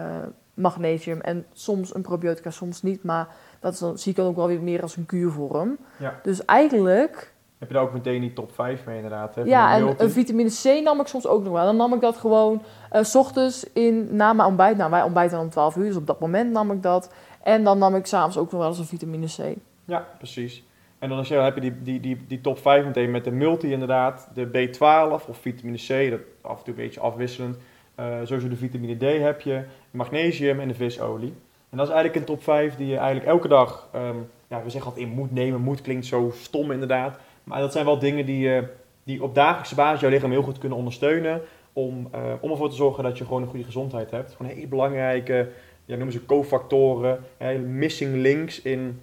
magnesium. 0.55 1.21
En 1.21 1.47
soms 1.53 1.95
een 1.95 2.03
probiotica, 2.03 2.51
soms 2.51 2.83
niet. 2.83 3.03
Maar 3.03 3.29
dat 3.61 3.73
is 3.73 3.79
dan, 3.79 3.99
zie 3.99 4.11
ik 4.11 4.17
dan 4.17 4.27
ook 4.27 4.37
wel 4.37 4.47
weer 4.47 4.63
meer 4.63 4.83
als 4.83 4.97
een 4.97 5.07
kuurvorm. 5.07 5.77
Ja. 5.99 6.21
Dus 6.23 6.45
eigenlijk 6.45 7.32
Heb 7.63 7.71
je 7.71 7.77
daar 7.77 7.87
ook 7.87 7.93
meteen 7.93 8.21
die 8.21 8.33
top 8.33 8.53
5 8.53 8.85
mee 8.85 8.97
inderdaad? 8.97 9.35
Hè? 9.35 9.43
Ja, 9.43 9.75
en 9.75 9.95
een 9.99 10.11
vitamine 10.11 10.51
C 10.51 10.83
nam 10.83 11.01
ik 11.01 11.07
soms 11.07 11.27
ook 11.27 11.43
nog 11.43 11.53
wel. 11.53 11.65
Dan 11.65 11.77
nam 11.77 11.95
ik 11.95 12.01
dat 12.01 12.17
gewoon 12.17 12.63
eh, 12.91 13.03
s 13.03 13.15
ochtends 13.15 13.73
in, 13.73 14.09
na 14.11 14.33
mijn 14.33 14.49
ontbijt. 14.49 14.77
Nou, 14.77 14.91
wij 14.91 15.03
ontbijten 15.03 15.39
om 15.39 15.51
12 15.51 15.77
uur, 15.77 15.85
dus 15.85 15.97
op 15.97 16.07
dat 16.07 16.21
moment 16.21 16.53
nam 16.53 16.71
ik 16.71 16.83
dat. 16.83 17.13
En 17.43 17.65
dan 17.65 17.79
nam 17.79 17.95
ik 17.95 18.07
s'avonds 18.07 18.37
ook 18.37 18.51
nog 18.51 18.61
wel 18.61 18.69
eens 18.69 18.79
een 18.79 18.85
vitamine 18.85 19.27
C. 19.27 19.57
Ja, 19.85 20.07
precies. 20.19 20.65
En 20.99 21.09
dan, 21.09 21.19
als 21.19 21.29
je, 21.29 21.35
dan 21.35 21.45
heb 21.45 21.55
je 21.55 21.61
die, 21.61 21.83
die, 21.83 22.01
die, 22.01 22.25
die 22.29 22.41
top 22.41 22.59
5 22.59 22.85
meteen 22.85 23.11
met 23.11 23.25
de 23.25 23.31
multi 23.31 23.73
inderdaad, 23.73 24.29
de 24.35 24.47
B12 24.47 25.13
of 25.13 25.29
vitamine 25.31 25.79
C, 25.79 26.11
dat 26.11 26.21
af 26.41 26.59
en 26.59 26.65
toe 26.65 26.75
een 26.75 26.81
beetje 26.81 27.01
afwisselend. 27.01 27.57
Eh 27.95 28.07
sowieso 28.25 28.49
de 28.49 28.57
vitamine 28.57 28.97
D 28.97 29.21
heb 29.23 29.41
je, 29.41 29.65
magnesium 29.91 30.61
en 30.61 30.69
de 30.69 30.75
visolie. 30.75 31.35
En 31.71 31.79
dat 31.79 31.87
is 31.87 31.93
eigenlijk 31.93 32.17
een 32.17 32.35
top 32.35 32.43
5 32.43 32.77
die 32.77 32.87
je 32.87 32.97
eigenlijk 32.97 33.27
elke 33.27 33.49
dag, 33.49 33.89
ehm, 33.93 34.17
ja, 34.49 34.63
we 34.63 34.71
zeggen 34.71 34.91
altijd 34.91 35.09
in 35.09 35.15
moet 35.15 35.33
nemen. 35.33 35.61
Moet 35.61 35.83
klinkt 35.83 36.07
zo 36.07 36.31
stom 36.35 36.71
inderdaad. 36.71 37.19
Maar 37.45 37.61
dat 37.61 37.73
zijn 37.73 37.85
wel 37.85 37.99
dingen 37.99 38.27
die, 38.27 38.55
eh, 38.55 38.63
die 39.05 39.23
op 39.23 39.35
dagelijkse 39.35 39.75
basis 39.75 40.01
jouw 40.01 40.11
lichaam 40.11 40.31
heel 40.31 40.43
goed 40.43 40.59
kunnen 40.59 40.79
ondersteunen. 40.79 41.41
Om, 41.73 42.09
eh, 42.11 42.21
om 42.41 42.51
ervoor 42.51 42.69
te 42.69 42.77
zorgen 42.77 43.05
dat 43.05 43.19
je 43.19 43.25
gewoon 43.25 43.43
een 43.43 43.49
goede 43.49 43.65
gezondheid 43.65 44.11
hebt. 44.11 44.35
Gewoon 44.37 44.53
hele 44.53 44.67
belangrijke, 44.67 45.49
ja, 45.85 45.95
noemen 45.95 46.13
ze 46.13 46.27
cofactoren, 46.27 47.25
hè, 47.37 47.59
missing 47.59 48.15
links 48.15 48.63
in 48.63 49.01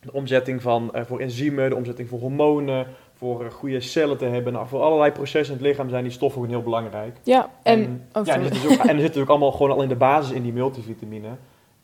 de 0.00 0.12
omzetting 0.12 0.62
van, 0.62 0.94
eh, 0.94 1.02
voor 1.04 1.20
enzymen, 1.20 1.70
de 1.70 1.76
omzetting 1.76 2.08
voor 2.08 2.18
hormonen, 2.18 2.86
voor 3.14 3.50
goede 3.50 3.80
cellen 3.80 4.18
te 4.18 4.24
hebben. 4.24 4.52
Nou, 4.52 4.68
voor 4.68 4.80
allerlei 4.80 5.12
processen 5.12 5.54
in 5.54 5.60
het 5.60 5.68
lichaam 5.70 5.88
zijn 5.88 6.02
die 6.02 6.12
stoffen 6.12 6.40
gewoon 6.40 6.54
heel 6.56 6.64
belangrijk. 6.64 7.16
Ja, 7.22 7.50
en... 7.62 8.08
oh, 8.12 8.24
ja, 8.24 8.34
en, 8.34 8.40
er 8.40 8.54
zit 8.54 8.62
dus 8.62 8.72
ook, 8.72 8.84
en 8.84 8.96
er 8.96 9.02
natuurlijk 9.02 9.30
allemaal 9.30 9.52
gewoon 9.52 9.70
al 9.70 9.82
in 9.82 9.88
de 9.88 9.96
basis 9.96 10.32
in 10.32 10.42
die 10.42 10.52
multivitamine. 10.52 11.28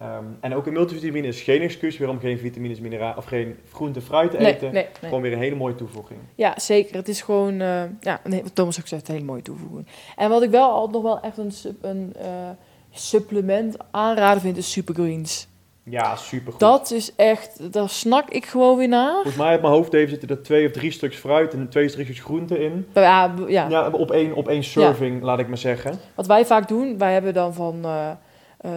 Ehm, 0.02 0.24
en 0.40 0.54
ook 0.54 0.66
een 0.66 0.72
multivitamine 0.72 1.26
is 1.26 1.40
geen 1.40 1.60
excuus 1.60 1.98
weer 1.98 2.08
om 2.08 2.18
geen 2.18 2.38
vitamines, 2.38 2.80
mineraal 2.80 3.14
of 3.16 3.24
geen 3.24 3.56
groente 3.72 3.98
en 3.98 4.04
fruit 4.04 4.30
te 4.30 4.36
nee, 4.36 4.54
eten. 4.54 4.72
nee, 4.72 4.82
nee. 4.82 4.92
Gewoon 5.00 5.22
weer 5.22 5.32
een 5.32 5.38
hele 5.38 5.56
mooie 5.56 5.74
toevoeging. 5.74 6.20
Ja, 6.34 6.58
zeker. 6.58 6.96
Het 6.96 7.08
is 7.08 7.22
gewoon, 7.22 7.60
eh, 7.60 7.82
ja, 8.00 8.20
nee, 8.24 8.42
wat 8.42 8.54
Thomas 8.54 8.80
ook 8.80 8.86
zegt, 8.86 9.08
een 9.08 9.14
hele 9.14 9.26
mooie 9.26 9.42
toevoeging. 9.42 9.86
En 10.16 10.28
wat 10.28 10.42
ik 10.42 10.50
wel 10.50 10.70
altijd 10.70 10.92
nog 10.92 11.02
wel 11.02 11.20
echt 11.20 11.38
een, 11.38 11.52
een 11.80 12.12
eh, 12.18 12.50
supplement 12.90 13.76
aanraden 13.90 14.40
vind, 14.40 14.56
is 14.56 14.72
supergreens. 14.72 15.46
Ja, 15.84 16.16
supergoed. 16.16 16.60
Dat 16.60 16.90
is 16.90 17.14
echt, 17.16 17.72
daar 17.72 17.88
snak 17.88 18.30
ik 18.30 18.46
gewoon 18.46 18.78
weer 18.78 18.88
naar. 18.88 19.12
Volgens 19.12 19.36
mij 19.36 19.46
uit 19.48 19.60
mijn 19.60 19.72
hoofd 19.72 19.92
even 19.92 20.10
zitten 20.10 20.28
er 20.28 20.42
twee 20.42 20.66
of 20.66 20.72
drie 20.72 20.90
stuks 20.90 21.16
fruit 21.16 21.52
en 21.52 21.68
twee 21.68 21.88
stukjes 21.88 22.20
groente 22.20 22.58
in. 22.64 22.86
Ja, 22.94 23.34
ja. 23.46 23.68
Ja, 23.68 23.90
op 23.90 24.10
één, 24.10 24.34
op 24.34 24.48
één 24.48 24.64
serving, 24.64 25.22
laat 25.22 25.38
ik 25.38 25.48
maar 25.48 25.58
zeggen. 25.58 25.98
Wat 26.14 26.26
wij 26.26 26.46
vaak 26.46 26.68
doen, 26.68 26.98
wij 26.98 27.12
hebben 27.12 27.34
dan 27.34 27.54
van 27.54 27.84
eh, 27.84 28.10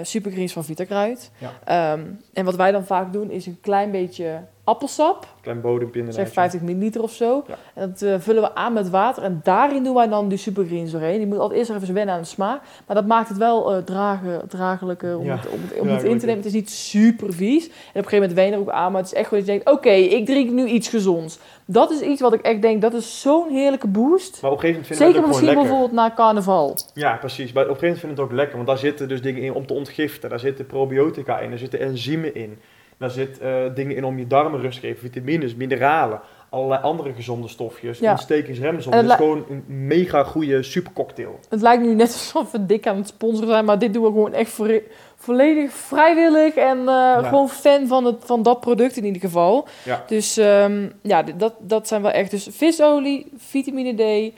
supergreens 0.01 0.53
van 0.53 0.63
Vitakruid. 0.63 1.31
Ja. 1.37 1.51
Ehm, 1.63 2.05
en 2.33 2.45
wat 2.45 2.55
wij 2.55 2.71
dan 2.71 2.85
vaak 2.85 3.13
doen, 3.13 3.31
is 3.31 3.45
een 3.45 3.59
klein 3.61 3.91
beetje 3.91 4.41
appelsap. 4.65 5.27
Klein 5.41 5.61
bodempje. 5.61 6.11
Zeg 6.11 6.29
50 6.31 6.61
milliliter 6.61 7.01
of 7.01 7.11
zo. 7.11 7.43
Ja. 7.47 7.55
En 7.73 7.89
dat 7.89 8.01
eh, 8.01 8.15
vullen 8.19 8.41
we 8.41 8.55
aan 8.55 8.73
met 8.73 8.89
water. 8.89 9.23
En 9.23 9.39
daarin 9.43 9.83
doen 9.83 9.93
wij 9.95 10.07
dan 10.07 10.27
die 10.27 10.37
supergreens 10.37 10.91
doorheen. 10.91 11.17
Die 11.17 11.27
moet 11.27 11.37
altijd 11.37 11.59
eerst 11.59 11.71
even 11.71 11.93
wennen 11.93 12.15
aan 12.15 12.21
de 12.21 12.27
smaak. 12.27 12.61
Maar 12.87 12.95
dat 12.95 13.05
maakt 13.05 13.29
het 13.29 13.37
wel 13.37 13.71
eh 13.73 13.77
dragen, 13.83 14.47
dragelijker 14.47 15.17
om 15.17 15.25
Ja. 15.25 15.35
het, 15.35 15.49
om 15.49 15.59
het, 15.67 15.79
om 15.79 15.87
Ja, 15.87 15.93
het 15.93 16.03
in 16.03 16.17
te 16.19 16.25
nemen. 16.25 16.37
Het 16.43 16.47
is 16.49 16.53
niet 16.59 16.69
super 16.69 17.33
vies. 17.33 17.63
En 17.65 17.71
op 17.71 17.75
een 17.77 18.03
gegeven 18.03 18.19
moment 18.19 18.37
je 18.39 18.51
er 18.51 18.59
ook 18.59 18.69
aan. 18.69 18.91
Maar 18.91 19.01
het 19.01 19.11
is 19.11 19.17
echt 19.17 19.27
gewoon 19.27 19.43
dat 19.45 19.53
je 19.53 19.61
denkt, 19.63 19.77
oké, 19.79 19.89
ik 20.15 20.25
drink 20.25 20.49
nu 20.51 20.65
iets 20.65 20.87
gezonds. 20.87 21.39
Dat 21.65 21.91
is 21.91 21.99
iets 22.01 22.21
wat 22.21 22.33
ik 22.33 22.41
echt 22.41 22.61
denk, 22.61 22.81
dat 22.81 22.93
is 22.93 23.21
zo'n 23.21 23.49
heerlijke 23.49 23.87
boost. 23.87 24.41
Maar 24.41 24.51
op 24.51 24.57
een 24.57 24.63
gegeven 24.63 24.81
moment 24.81 24.97
Zeker 24.99 25.13
het 25.15 25.21
ook 25.23 25.27
misschien 25.27 25.47
lekker. 25.47 25.63
bijvoorbeeld 25.63 25.91
na 25.99 26.11
carnaval. 26.15 26.75
Ja, 26.93 27.15
precies. 27.15 27.51
Maar 27.53 27.63
op 27.63 27.69
een 27.69 27.75
gegeven 27.75 27.87
moment 27.87 27.99
vind 27.99 28.11
ik 28.11 28.17
het 28.17 28.27
ook 28.27 28.31
lekker, 28.37 28.55
want 28.55 28.67
daar 28.67 28.77
zitten 28.77 29.07
dus 29.07 29.21
dingen 29.21 29.41
in 29.41 29.53
om 29.53 29.65
te 29.65 29.73
ontgiften. 29.73 30.29
Daar 30.29 30.39
zitten 30.39 30.65
probiotica 30.65 31.39
in, 31.39 31.49
daar 31.49 31.59
zitten 31.59 31.79
enzymen 31.79 32.35
in. 32.35 32.59
Daar 32.97 33.09
zitten 33.09 33.65
eh, 33.65 33.75
dingen 33.75 33.95
in 33.95 34.03
om 34.05 34.17
je 34.19 34.27
darmen 34.27 34.59
rust 34.61 34.79
te 34.79 34.87
geven, 34.87 34.99
vitamines, 34.99 35.55
mineralen, 35.55 36.19
allerlei 36.49 36.81
andere 36.81 37.13
gezonde 37.13 37.47
stofjes, 37.47 37.99
Ja. 37.99 38.11
ontstekingsremsom. 38.11 38.91
En 38.93 38.97
Het 38.99 39.07
is 39.09 39.15
gewoon 39.15 39.45
een 39.49 39.63
mega 39.67 40.23
goede 40.23 40.63
supercocktail. 40.63 41.39
Het 41.49 41.61
lijkt 41.61 41.83
nu 41.83 41.93
net 41.95 42.07
alsof 42.07 42.51
we 42.51 42.65
dik 42.65 42.87
aan 42.87 42.95
het 42.97 43.07
sponsoren 43.07 43.49
zijn, 43.49 43.65
maar 43.65 43.79
dit 43.79 43.93
doen 43.93 44.03
we 44.03 44.09
gewoon 44.09 44.33
echt 44.33 44.49
vo- 44.51 44.81
volledig 45.15 45.71
vrijwillig 45.71 46.55
en 46.55 46.87
eh, 46.87 47.27
gewoon 47.27 47.49
fan 47.49 47.87
van, 47.87 48.05
het, 48.05 48.15
van 48.25 48.43
dat 48.43 48.59
product 48.59 48.97
in 48.97 49.05
ieder 49.05 49.21
geval. 49.21 49.67
Ja. 49.85 50.03
Dus 50.07 50.37
ehm, 50.37 50.89
ja, 51.01 51.23
dat, 51.23 51.53
dat 51.59 51.87
zijn 51.87 52.01
wel 52.01 52.11
echt. 52.11 52.31
Dus 52.31 52.47
visolie, 52.51 53.31
vitamine 53.37 53.93
D, 54.31 54.33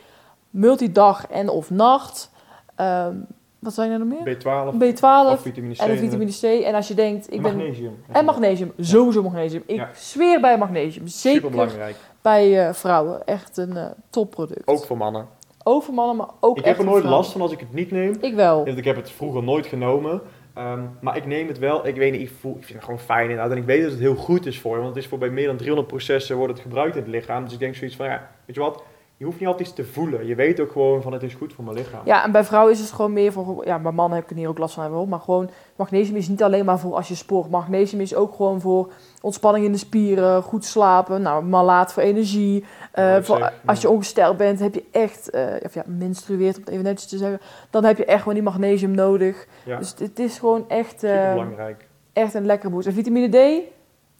multidag 0.50 1.28
en 1.28 1.50
of 1.50 1.70
nacht. 1.70 2.32
Ehm, 2.76 3.16
wat 3.60 3.74
zijn 3.74 3.92
er 3.92 4.00
nog 4.00 4.08
meer? 4.08 4.36
B12 4.38 4.74
B12 4.76 5.32
of 5.34 5.42
vitamine 5.42 5.74
C. 5.76 5.78
en 5.80 5.88
de 5.90 5.98
vitamine 5.98 6.32
C. 6.42 6.64
En 6.64 6.74
als 6.74 6.88
je 6.88 6.94
denkt, 6.94 7.34
ik 7.34 7.42
ben... 7.42 7.56
magnesium. 7.58 8.04
En 8.12 8.26
magnesium, 8.26 8.72
sowieso 8.80 9.22
magnesium. 9.22 9.64
Ik 9.66 9.76
Ja. 9.76 9.90
zweer 9.96 10.42
bij 10.42 10.58
magnesium. 10.58 11.08
Super 11.08 11.32
Zeker 11.34 11.50
belangrijk. 11.50 11.96
bij 12.22 12.68
eh, 12.68 12.74
vrouwen. 12.74 13.26
Echt 13.26 13.58
een 13.58 13.78
eh, 13.78 13.86
topproduct. 14.10 14.68
Ook 14.68 14.86
voor 14.86 14.98
mannen. 14.98 15.28
Ook 15.64 15.84
voor 15.84 15.94
mannen, 15.94 16.16
maar 16.16 16.28
ook 16.40 16.58
Ik 16.58 16.66
heb 16.66 16.78
er 16.78 16.84
nooit 16.84 16.98
vrouwen. 16.98 17.20
last 17.22 17.32
van 17.32 17.42
als 17.42 17.52
ik 17.52 17.60
het 17.60 17.74
niet 17.74 17.92
neem. 17.92 18.16
Ik 18.22 18.34
wel. 18.36 18.66
Want 18.66 18.78
ik 18.78 18.86
heb 18.86 18.96
het 18.96 19.12
vroeger 19.12 19.44
nooit 19.44 19.66
genomen. 19.66 20.22
Ehm, 20.54 20.82
maar 21.02 21.18
ik 21.18 21.26
neem 21.26 21.48
het 21.48 21.60
wel. 21.60 21.88
Ik 21.88 21.96
weet 21.96 22.12
niet, 22.12 22.22
ik, 22.22 22.32
voel, 22.40 22.56
ik 22.56 22.64
vind 22.64 22.74
het 22.74 22.84
gewoon 22.84 23.00
fijn 23.00 23.22
inderdaad. 23.30 23.52
En 23.52 23.58
ik 23.58 23.64
weet 23.66 23.82
dat 23.82 23.92
het 23.92 24.00
heel 24.00 24.16
goed 24.16 24.46
is 24.46 24.60
voor 24.60 24.76
je. 24.76 24.82
Want 24.82 24.96
het 24.96 25.04
is 25.04 25.10
voor 25.10 25.18
bij 25.18 25.30
meer 25.30 25.46
dan 25.48 25.56
300 25.58 25.88
processen 25.88 26.36
wordt 26.38 26.54
het 26.54 26.62
gebruikt 26.62 26.96
in 26.96 27.02
het 27.02 27.12
lichaam. 27.12 27.44
Dus 27.44 27.54
ik 27.54 27.60
denk 27.60 27.76
zoiets 27.76 27.96
van, 27.96 28.06
ja, 28.06 28.30
weet 28.46 28.56
je 28.56 28.62
wat? 28.62 28.84
Je 29.18 29.26
hoeft 29.26 29.40
niet 29.40 29.48
altijd 29.48 29.68
iets 29.68 29.76
te 29.78 29.84
voelen. 29.86 30.26
Je 30.28 30.36
weet 30.36 30.60
ook 30.60 30.72
gewoon 30.72 31.02
van, 31.02 31.14
het 31.14 31.24
is 31.24 31.34
goed 31.34 31.54
voor 31.54 31.64
mijn 31.64 31.76
lichaam. 31.78 32.02
Ja, 32.06 32.24
en 32.24 32.32
bij 32.32 32.44
vrouwen 32.44 32.74
is 32.74 32.80
het 32.80 32.92
gewoon 32.92 33.14
meer 33.14 33.32
voor... 33.32 33.66
Ja, 33.66 33.80
bij 33.80 33.92
mannen 33.92 34.16
heb 34.18 34.24
ik 34.24 34.32
er 34.32 34.38
hier 34.38 34.48
ook 34.50 34.58
last 34.58 34.74
van 34.74 34.84
hebben. 34.84 35.10
Maar 35.10 35.20
gewoon, 35.20 35.50
magnesium 35.76 36.16
is 36.16 36.28
niet 36.28 36.44
alleen 36.44 36.66
maar 36.66 36.80
voor 36.80 36.96
als 36.96 37.08
je 37.08 37.16
sport. 37.16 37.50
Magnesium 37.50 38.02
is 38.02 38.16
ook 38.16 38.36
gewoon 38.36 38.62
voor 38.62 38.92
ontspanning 39.22 39.66
in 39.66 39.72
de 39.72 39.78
spieren, 39.78 40.44
goed 40.44 40.66
slapen. 40.66 41.22
Nou, 41.22 41.44
malaat 41.44 41.94
voor 41.94 42.04
energie. 42.04 42.66
Eh, 42.92 43.16
voor, 43.22 43.38
zeg, 43.38 43.54
als 43.66 43.82
je 43.82 43.90
ongesteld 43.90 44.38
bent, 44.38 44.60
heb 44.60 44.74
je 44.74 44.84
echt... 44.92 45.30
eh, 45.30 45.44
of 45.64 45.74
ja, 45.74 45.84
menstrueert, 45.86 46.56
om 46.58 46.62
het 46.64 46.72
even 46.72 46.84
netjes 46.84 47.10
te 47.10 47.18
zeggen. 47.18 47.40
Dan 47.70 47.84
heb 47.84 47.98
je 47.98 48.06
echt 48.06 48.20
gewoon 48.20 48.34
die 48.34 48.44
magnesium 48.44 48.92
nodig. 48.92 49.48
Ja, 49.66 49.78
Dus 49.78 49.94
het 49.98 50.20
is 50.20 50.40
gewoon 50.40 50.66
echt, 50.70 51.00
super 51.00 51.24
eh, 51.26 51.32
belangrijk. 51.32 51.88
echt 52.14 52.34
een 52.34 52.46
lekkere 52.46 52.72
boost. 52.72 52.88
En 52.88 52.94
vitamine 52.94 53.30
D, 53.30 53.62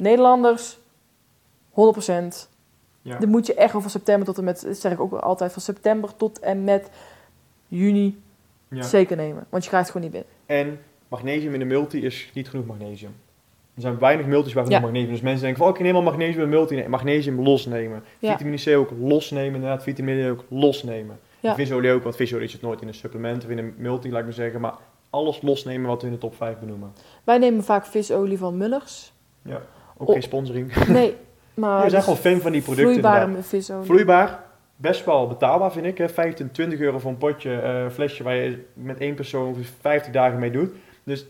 Nederlanders, 0.02 0.80
100%. 1.72 2.56
Ja. 3.08 3.18
Dan 3.20 3.30
moet 3.30 3.46
je 3.46 3.54
echt 3.54 3.74
over 3.76 3.90
september 3.90 4.26
tot 4.26 4.38
en 4.38 4.44
met, 4.44 4.62
dat 4.66 4.78
zeg 4.78 4.92
ik 4.92 5.00
ook 5.00 5.14
altijd, 5.14 5.54
van 5.54 5.62
september 5.62 6.16
tot 6.16 6.40
en 6.40 6.64
met 6.64 6.90
juni 7.68 8.22
Ja. 8.70 8.82
zeker 8.84 9.16
nemen. 9.18 9.46
Want 9.50 9.64
je 9.64 9.70
krijgt 9.70 9.88
het 9.94 9.98
gewoon 9.98 10.12
niet 10.12 10.26
binnen. 10.46 10.70
En 10.70 10.80
magnesium 11.08 11.54
in 11.54 11.60
de 11.60 11.66
multi 11.66 12.06
is 12.06 12.32
niet 12.34 12.50
genoeg 12.50 12.66
magnesium. 12.66 13.16
Er 13.76 13.82
zijn 13.82 14.00
weinig 14.00 14.26
multis 14.26 14.54
waar 14.54 14.64
genoeg 14.64 14.80
Ja. 14.80 14.86
magnesium. 14.86 15.12
Dus 15.12 15.22
mensen 15.22 15.42
denken 15.44 15.60
van, 15.64 15.72
oké, 15.72 15.82
neem 15.82 15.94
maar 15.94 16.04
magnesium 16.04 16.44
in 16.44 16.50
de 16.50 16.56
multi. 16.56 16.76
Nee, 16.76 16.90
magnesium 16.90 17.42
losnemen. 17.42 18.04
Ja. 18.20 18.32
Vitamine 18.38 18.58
C 18.64 18.78
ook 18.78 18.90
losnemen, 19.00 19.54
inderdaad. 19.56 19.84
Vitamine 19.84 20.28
D 20.28 20.32
ook 20.32 20.44
losnemen. 20.50 21.20
Ja. 21.40 21.56
Visolie 21.56 21.92
ook, 21.92 22.04
want 22.04 22.16
visolie 22.16 22.48
zit 22.48 22.62
nooit 22.62 22.82
in 22.82 22.88
een 22.88 22.94
supplement 22.94 23.44
of 23.44 23.50
in 23.50 23.58
een 23.58 23.74
multi, 23.78 24.10
laat 24.10 24.20
ik 24.20 24.26
maar 24.26 24.34
zeggen. 24.34 24.62
Maar 24.62 24.74
alles 25.10 25.42
losnemen 25.42 25.88
wat 25.90 26.02
we 26.02 26.08
in 26.08 26.14
de 26.14 26.20
top 26.20 26.36
5 26.36 26.60
benoemen. 26.60 26.92
Wij 27.24 27.38
nemen 27.38 27.64
vaak 27.64 27.86
visolie 27.86 28.38
van 28.38 28.58
Mullers. 28.58 29.14
Ook 29.98 30.08
Oh. 30.08 30.14
geen 30.14 30.24
sponsoring. 30.24 30.88
Nee, 30.88 31.16
maar... 31.58 31.84
we 31.84 31.90
zijn 31.90 32.04
dus 32.04 32.04
gewoon 32.04 32.32
fan 32.32 32.42
van 32.42 32.52
die 32.52 32.62
producten 32.62 32.94
Vloeibare 32.94 33.42
visolie. 33.42 33.86
Vloeibaar, 33.86 34.44
best 34.76 35.06
wel 35.06 35.28
betaalbaar 35.28 35.72
vind 35.72 35.86
ik. 35.86 35.98
Hè. 35.98 36.10
15, 36.10 36.52
20 36.52 36.80
euro 36.80 37.00
voor 37.00 37.12
een 37.12 37.18
potje, 37.18 37.60
eh, 37.60 37.90
flesje 37.90 38.24
waar 38.24 38.36
je 38.36 38.66
met 38.74 39.00
één 39.00 39.16
persoon 39.16 39.48
ongeveer 39.48 39.70
50 39.82 40.12
dagen 40.12 40.40
mee 40.40 40.52
doet. 40.52 40.72
Dus 41.04 41.28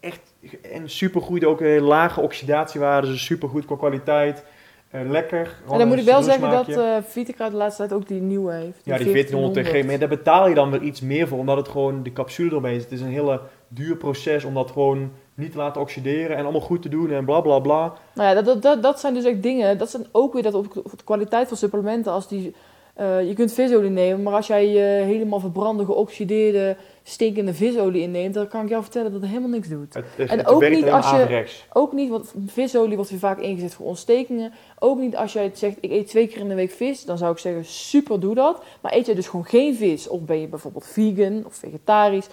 echt 0.00 0.34
en 0.72 0.90
supergoed, 0.90 1.44
ook 1.44 1.60
een 1.60 1.80
lage 1.80 2.20
oxidatiewaarde, 2.20 3.06
dus 3.06 3.24
supergoed 3.24 3.64
qua 3.64 3.76
kwaliteit. 3.76 4.44
Eh, 4.90 5.00
lekker. 5.10 5.56
En 5.70 5.78
dan 5.78 5.88
moet 5.88 5.98
ik 5.98 6.04
wel 6.04 6.22
zeggen 6.22 6.50
dat 6.50 6.68
eh 6.68 6.96
Vitakraut 7.02 7.50
de 7.50 7.56
laatste 7.56 7.82
tijd 7.82 8.00
ook 8.00 8.08
die 8.08 8.20
nieuwe 8.20 8.52
heeft. 8.52 8.80
Ja, 8.84 8.96
die 8.96 9.12
1400 9.12 9.66
TG, 9.66 9.84
maar 9.86 9.98
daar 9.98 10.08
betaal 10.08 10.48
je 10.48 10.54
dan 10.54 10.70
weer 10.70 10.82
iets 10.82 11.00
meer 11.00 11.28
voor, 11.28 11.38
omdat 11.38 11.56
het 11.56 11.68
gewoon 11.68 12.02
de 12.02 12.12
capsule 12.12 12.54
erbij 12.54 12.74
is. 12.74 12.82
Het 12.82 12.92
is 12.92 13.00
een 13.00 13.08
hele 13.08 13.40
duur 13.68 13.96
proces 13.96 14.44
om 14.44 14.54
dat 14.54 14.70
gewoon 14.70 15.12
niet 15.34 15.52
te 15.52 15.58
laten 15.58 15.80
oxideren 15.80 16.36
en 16.36 16.42
allemaal 16.42 16.60
goed 16.60 16.82
te 16.82 16.88
doen 16.88 17.10
en 17.10 17.24
bla 17.24 17.40
bla 17.40 17.58
bla. 17.58 17.92
Nou 18.14 18.36
ja, 18.36 18.42
dat, 18.42 18.62
dat, 18.62 18.82
dat, 18.82 19.00
zijn 19.00 19.14
dus 19.14 19.24
echt 19.24 19.42
dingen. 19.42 19.78
Dat 19.78 19.90
zijn 19.90 20.06
ook 20.12 20.32
weer 20.32 20.42
dat 20.42 20.54
op, 20.54 20.76
op 20.76 20.98
de 20.98 21.04
kwaliteit 21.04 21.48
van 21.48 21.56
supplementen. 21.56 22.12
Als 22.12 22.28
die, 22.28 22.54
eh, 22.94 23.28
je 23.28 23.34
kunt 23.34 23.52
visolie 23.52 23.90
nemen, 23.90 24.22
maar 24.22 24.34
als 24.34 24.46
jij 24.46 24.66
eh, 24.66 25.04
helemaal 25.06 25.40
verbrande, 25.40 25.84
geoxideerde, 25.84 26.76
stinkende 27.02 27.54
visolie 27.54 28.02
inneemt, 28.02 28.34
dan 28.34 28.48
kan 28.48 28.62
ik 28.62 28.68
jou 28.68 28.82
vertellen 28.82 29.12
dat 29.12 29.20
het 29.20 29.30
helemaal 29.30 29.50
niks 29.50 29.68
doet. 29.68 29.94
Het, 29.94 30.04
het, 30.16 30.30
En 30.30 30.38
het 30.38 30.46
ook 30.46 30.68
niet 30.68 30.88
als 30.88 31.10
je-. 31.10 31.46
Ook 31.72 31.92
niet, 31.92 32.10
want 32.10 32.34
visolie 32.46 32.96
wordt 32.96 33.10
weer 33.10 33.18
vaak 33.18 33.38
ingezet 33.38 33.74
voor 33.74 33.86
ontstekingen. 33.86 34.52
Ook 34.78 34.98
niet 34.98 35.16
als 35.16 35.32
jij 35.32 35.50
zegt, 35.54 35.76
ik 35.80 35.90
eet 35.90 36.06
twee 36.06 36.26
keer 36.26 36.40
in 36.40 36.48
de 36.48 36.54
week 36.54 36.70
vis, 36.70 37.04
dan 37.04 37.18
zou 37.18 37.32
ik 37.32 37.38
zeggen, 37.38 37.64
super, 37.64 38.20
doe 38.20 38.34
dat. 38.34 38.62
Maar 38.80 38.92
eet 38.92 39.06
je 39.06 39.14
dus 39.14 39.28
gewoon 39.28 39.46
geen 39.46 39.74
vis, 39.74 40.08
of 40.08 40.20
ben 40.20 40.40
je 40.40 40.46
bijvoorbeeld 40.46 40.86
vegan 40.86 41.42
of 41.46 41.54
vegetarisch, 41.54 42.26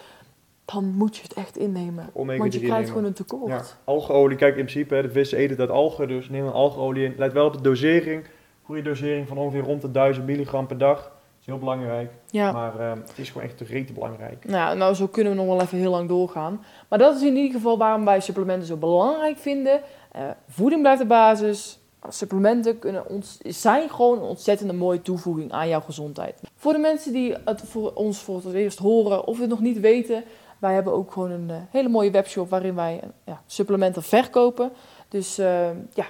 dan 0.73 0.93
moet 0.95 1.15
je 1.15 1.21
het 1.23 1.33
echt 1.33 1.57
innemen. 1.57 2.09
Omega 2.13 2.39
Want 2.39 2.53
je 2.53 2.59
3 2.59 2.71
krijgt 2.71 2.87
nemen. 2.87 2.87
gewoon 2.87 3.05
een 3.05 3.13
tekort. 3.13 3.51
Ja, 3.51 3.61
algeolie, 3.93 4.37
kijk 4.37 4.55
in 4.57 4.65
principe, 4.65 4.95
hè, 4.95 5.01
de 5.01 5.11
vissen 5.11 5.37
eten 5.37 5.57
uit 5.57 5.69
algen, 5.69 6.07
dus 6.07 6.29
neem 6.29 6.45
een 6.45 6.51
algeolie 6.51 7.03
in. 7.05 7.13
Let 7.17 7.33
wel 7.33 7.45
op 7.45 7.53
de 7.53 7.61
dosering, 7.61 8.25
goede 8.63 8.81
dosering 8.81 9.27
van 9.27 9.37
ongeveer 9.37 9.63
rond 9.63 9.81
de 9.81 9.91
1000 9.91 10.25
milligram 10.25 10.67
per 10.67 10.77
dag. 10.77 10.97
Dat 11.01 11.11
is 11.39 11.45
heel 11.45 11.57
belangrijk, 11.57 12.11
Ja. 12.29 12.51
maar 12.51 12.79
eh, 12.79 12.91
het 12.91 13.11
is 13.17 13.29
gewoon 13.29 13.47
echt 13.47 13.61
rete 13.61 13.93
belangrijk. 13.93 14.45
Nou, 14.45 14.77
nou, 14.77 14.93
zo 14.93 15.07
kunnen 15.07 15.33
we 15.33 15.37
nog 15.39 15.47
wel 15.47 15.61
even 15.61 15.77
heel 15.77 15.91
lang 15.91 16.07
doorgaan. 16.09 16.63
Maar 16.89 16.99
dat 16.99 17.15
is 17.15 17.21
in 17.21 17.35
ieder 17.35 17.51
geval 17.51 17.77
waarom 17.77 18.05
wij 18.05 18.19
supplementen 18.19 18.67
zo 18.67 18.75
belangrijk 18.77 19.37
vinden. 19.37 19.81
Eh, 20.11 20.21
voeding 20.49 20.81
blijft 20.81 21.01
de 21.01 21.07
basis. 21.07 21.79
Supplementen 22.09 22.79
kunnen 22.79 23.09
ons, 23.09 23.37
zijn 23.45 23.89
gewoon 23.89 24.17
een 24.17 24.23
ontzettende 24.23 24.73
mooie 24.73 25.01
toevoeging 25.01 25.51
aan 25.51 25.67
jouw 25.67 25.79
gezondheid. 25.81 26.41
Voor 26.55 26.73
de 26.73 26.79
mensen 26.79 27.13
die 27.13 27.35
het 27.45 27.61
voor 27.65 27.91
ons 27.93 28.19
voor 28.21 28.41
het 28.43 28.53
eerst 28.53 28.79
horen 28.79 29.25
of 29.25 29.39
het 29.39 29.49
nog 29.49 29.59
niet 29.59 29.79
weten, 29.79 30.23
wij 30.59 30.73
hebben 30.73 30.93
ook 30.93 31.11
gewoon 31.11 31.31
een 31.31 31.49
eh, 31.49 31.55
hele 31.69 31.89
mooie 31.89 32.11
webshop 32.11 32.49
waarin 32.49 32.75
wij 32.75 32.99
eh, 33.03 33.09
ja, 33.25 33.41
supplementen 33.45 34.03
verkopen. 34.03 34.71
Dus 35.07 35.37
eh, 35.37 35.69
ja, 35.93 36.05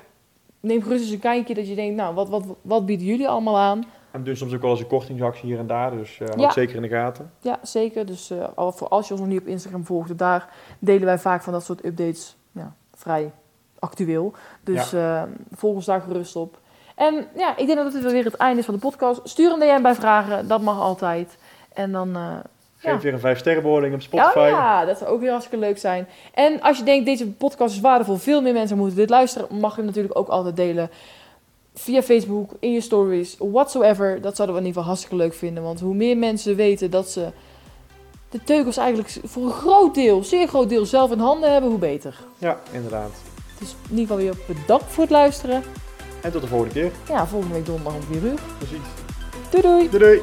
neem 0.59 0.81
gerust 0.81 1.03
eens 1.03 1.11
een 1.11 1.19
kijkje 1.19 1.53
dat 1.53 1.67
je 1.67 1.75
denkt, 1.75 1.95
nou, 1.95 2.15
wat, 2.15 2.29
wat, 2.29 2.43
wat 2.61 2.85
bieden 2.85 3.05
jullie 3.05 3.27
allemaal 3.27 3.57
aan? 3.57 3.83
En 4.11 4.23
dus 4.23 4.39
soms 4.39 4.53
ook 4.53 4.61
wel 4.61 4.71
eens 4.71 4.79
een 4.79 4.87
kortingsactie 4.87 5.45
hier 5.49 5.59
en 5.59 5.67
daar, 5.67 5.91
dus 5.91 6.19
eh 6.19 6.27
houd 6.27 6.39
Ja. 6.39 6.51
zeker 6.51 6.75
in 6.75 6.81
de 6.81 6.87
gaten. 6.87 7.31
Ja, 7.41 7.59
zeker. 7.61 8.05
Dus 8.05 8.31
voor 8.55 8.87
als 8.87 9.07
je 9.07 9.13
ons 9.13 9.21
nog 9.21 9.31
niet 9.31 9.41
op 9.41 9.47
Instagram 9.47 9.85
volgt, 9.85 10.17
daar 10.17 10.53
delen 10.79 11.05
wij 11.05 11.19
vaak 11.19 11.41
van 11.41 11.53
dat 11.53 11.63
soort 11.63 11.85
updates 11.85 12.37
ja, 12.51 12.73
vrij 12.93 13.31
actueel. 13.79 14.33
Dus 14.63 14.93
eh, 14.93 15.23
volg 15.51 15.75
ons 15.75 15.85
daar 15.85 16.01
gerust 16.01 16.35
op. 16.35 16.59
En 16.95 17.27
ja, 17.35 17.57
ik 17.57 17.65
denk 17.65 17.77
dat 17.77 17.91
dit 17.91 18.11
weer 18.11 18.23
het 18.23 18.35
einde 18.35 18.59
is 18.59 18.65
van 18.65 18.73
de 18.73 18.79
podcast. 18.79 19.21
Stuur 19.23 19.51
een 19.51 19.59
DM 19.59 19.81
bij 19.81 19.95
vragen, 19.95 20.47
dat 20.47 20.61
mag 20.61 20.79
altijd. 20.79 21.37
En 21.73 21.91
dan... 21.91 22.17
Geef 22.79 22.91
Ja. 22.91 22.99
weer 22.99 23.13
een 23.13 23.19
5 23.19 23.39
sterren 23.39 23.61
beoordeling 23.63 23.95
op 23.95 24.01
Spotify. 24.01 24.39
ja, 24.39 24.85
dat 24.85 24.97
zou 24.97 25.09
ook 25.09 25.19
weer 25.19 25.29
hartstikke 25.31 25.65
leuk 25.65 25.77
zijn. 25.77 26.07
En 26.33 26.61
als 26.61 26.77
je 26.77 26.83
denkt, 26.83 27.05
deze 27.05 27.27
podcast 27.27 27.75
is 27.75 27.81
waardevol, 27.81 28.15
veel 28.15 28.41
meer 28.41 28.53
mensen 28.53 28.77
moeten 28.77 28.95
dit 28.97 29.09
luisteren, 29.09 29.47
mag 29.59 29.71
je 29.71 29.77
hem 29.77 29.85
natuurlijk 29.85 30.17
ook 30.17 30.27
altijd 30.27 30.55
delen. 30.55 30.89
Via 31.73 32.01
Facebook, 32.01 32.51
in 32.59 32.71
je 32.71 32.81
stories, 32.81 33.35
whatsoever. 33.39 34.21
Dat 34.21 34.35
zouden 34.35 34.55
we 34.55 34.61
in 34.61 34.67
ieder 34.67 34.81
geval 34.81 34.83
hartstikke 34.83 35.15
leuk 35.15 35.33
vinden. 35.33 35.63
Want 35.63 35.79
hoe 35.79 35.93
meer 35.95 36.17
mensen 36.17 36.55
weten 36.55 36.91
dat 36.91 37.09
ze 37.09 37.27
de 38.29 38.43
teugels 38.43 38.77
eigenlijk 38.77 39.17
voor 39.23 39.43
een 39.45 39.51
groot 39.51 39.95
deel, 39.95 40.23
zeer 40.23 40.47
groot 40.47 40.69
deel, 40.69 40.85
zelf 40.85 41.11
in 41.11 41.19
handen 41.19 41.51
hebben, 41.51 41.69
hoe 41.69 41.79
beter. 41.79 42.15
Ja, 42.37 42.59
inderdaad. 42.71 43.11
Dus 43.59 43.75
in 43.89 43.97
ieder 43.97 44.15
geval 44.17 44.17
weer 44.17 44.33
bedankt 44.57 44.85
voor 44.87 45.03
het 45.03 45.11
luisteren. 45.13 45.63
En 46.21 46.31
tot 46.31 46.41
de 46.41 46.47
volgende 46.47 46.73
keer. 46.73 46.91
Ja, 47.07 47.27
volgende 47.27 47.53
week 47.55 47.65
donderdag 47.65 47.93
om 47.95 48.01
4 48.01 48.21
uur. 48.23 48.39
Precies. 48.57 48.77
Doei 49.49 49.61
doei! 49.63 49.89
Doei 49.89 50.03
doei! 50.03 50.21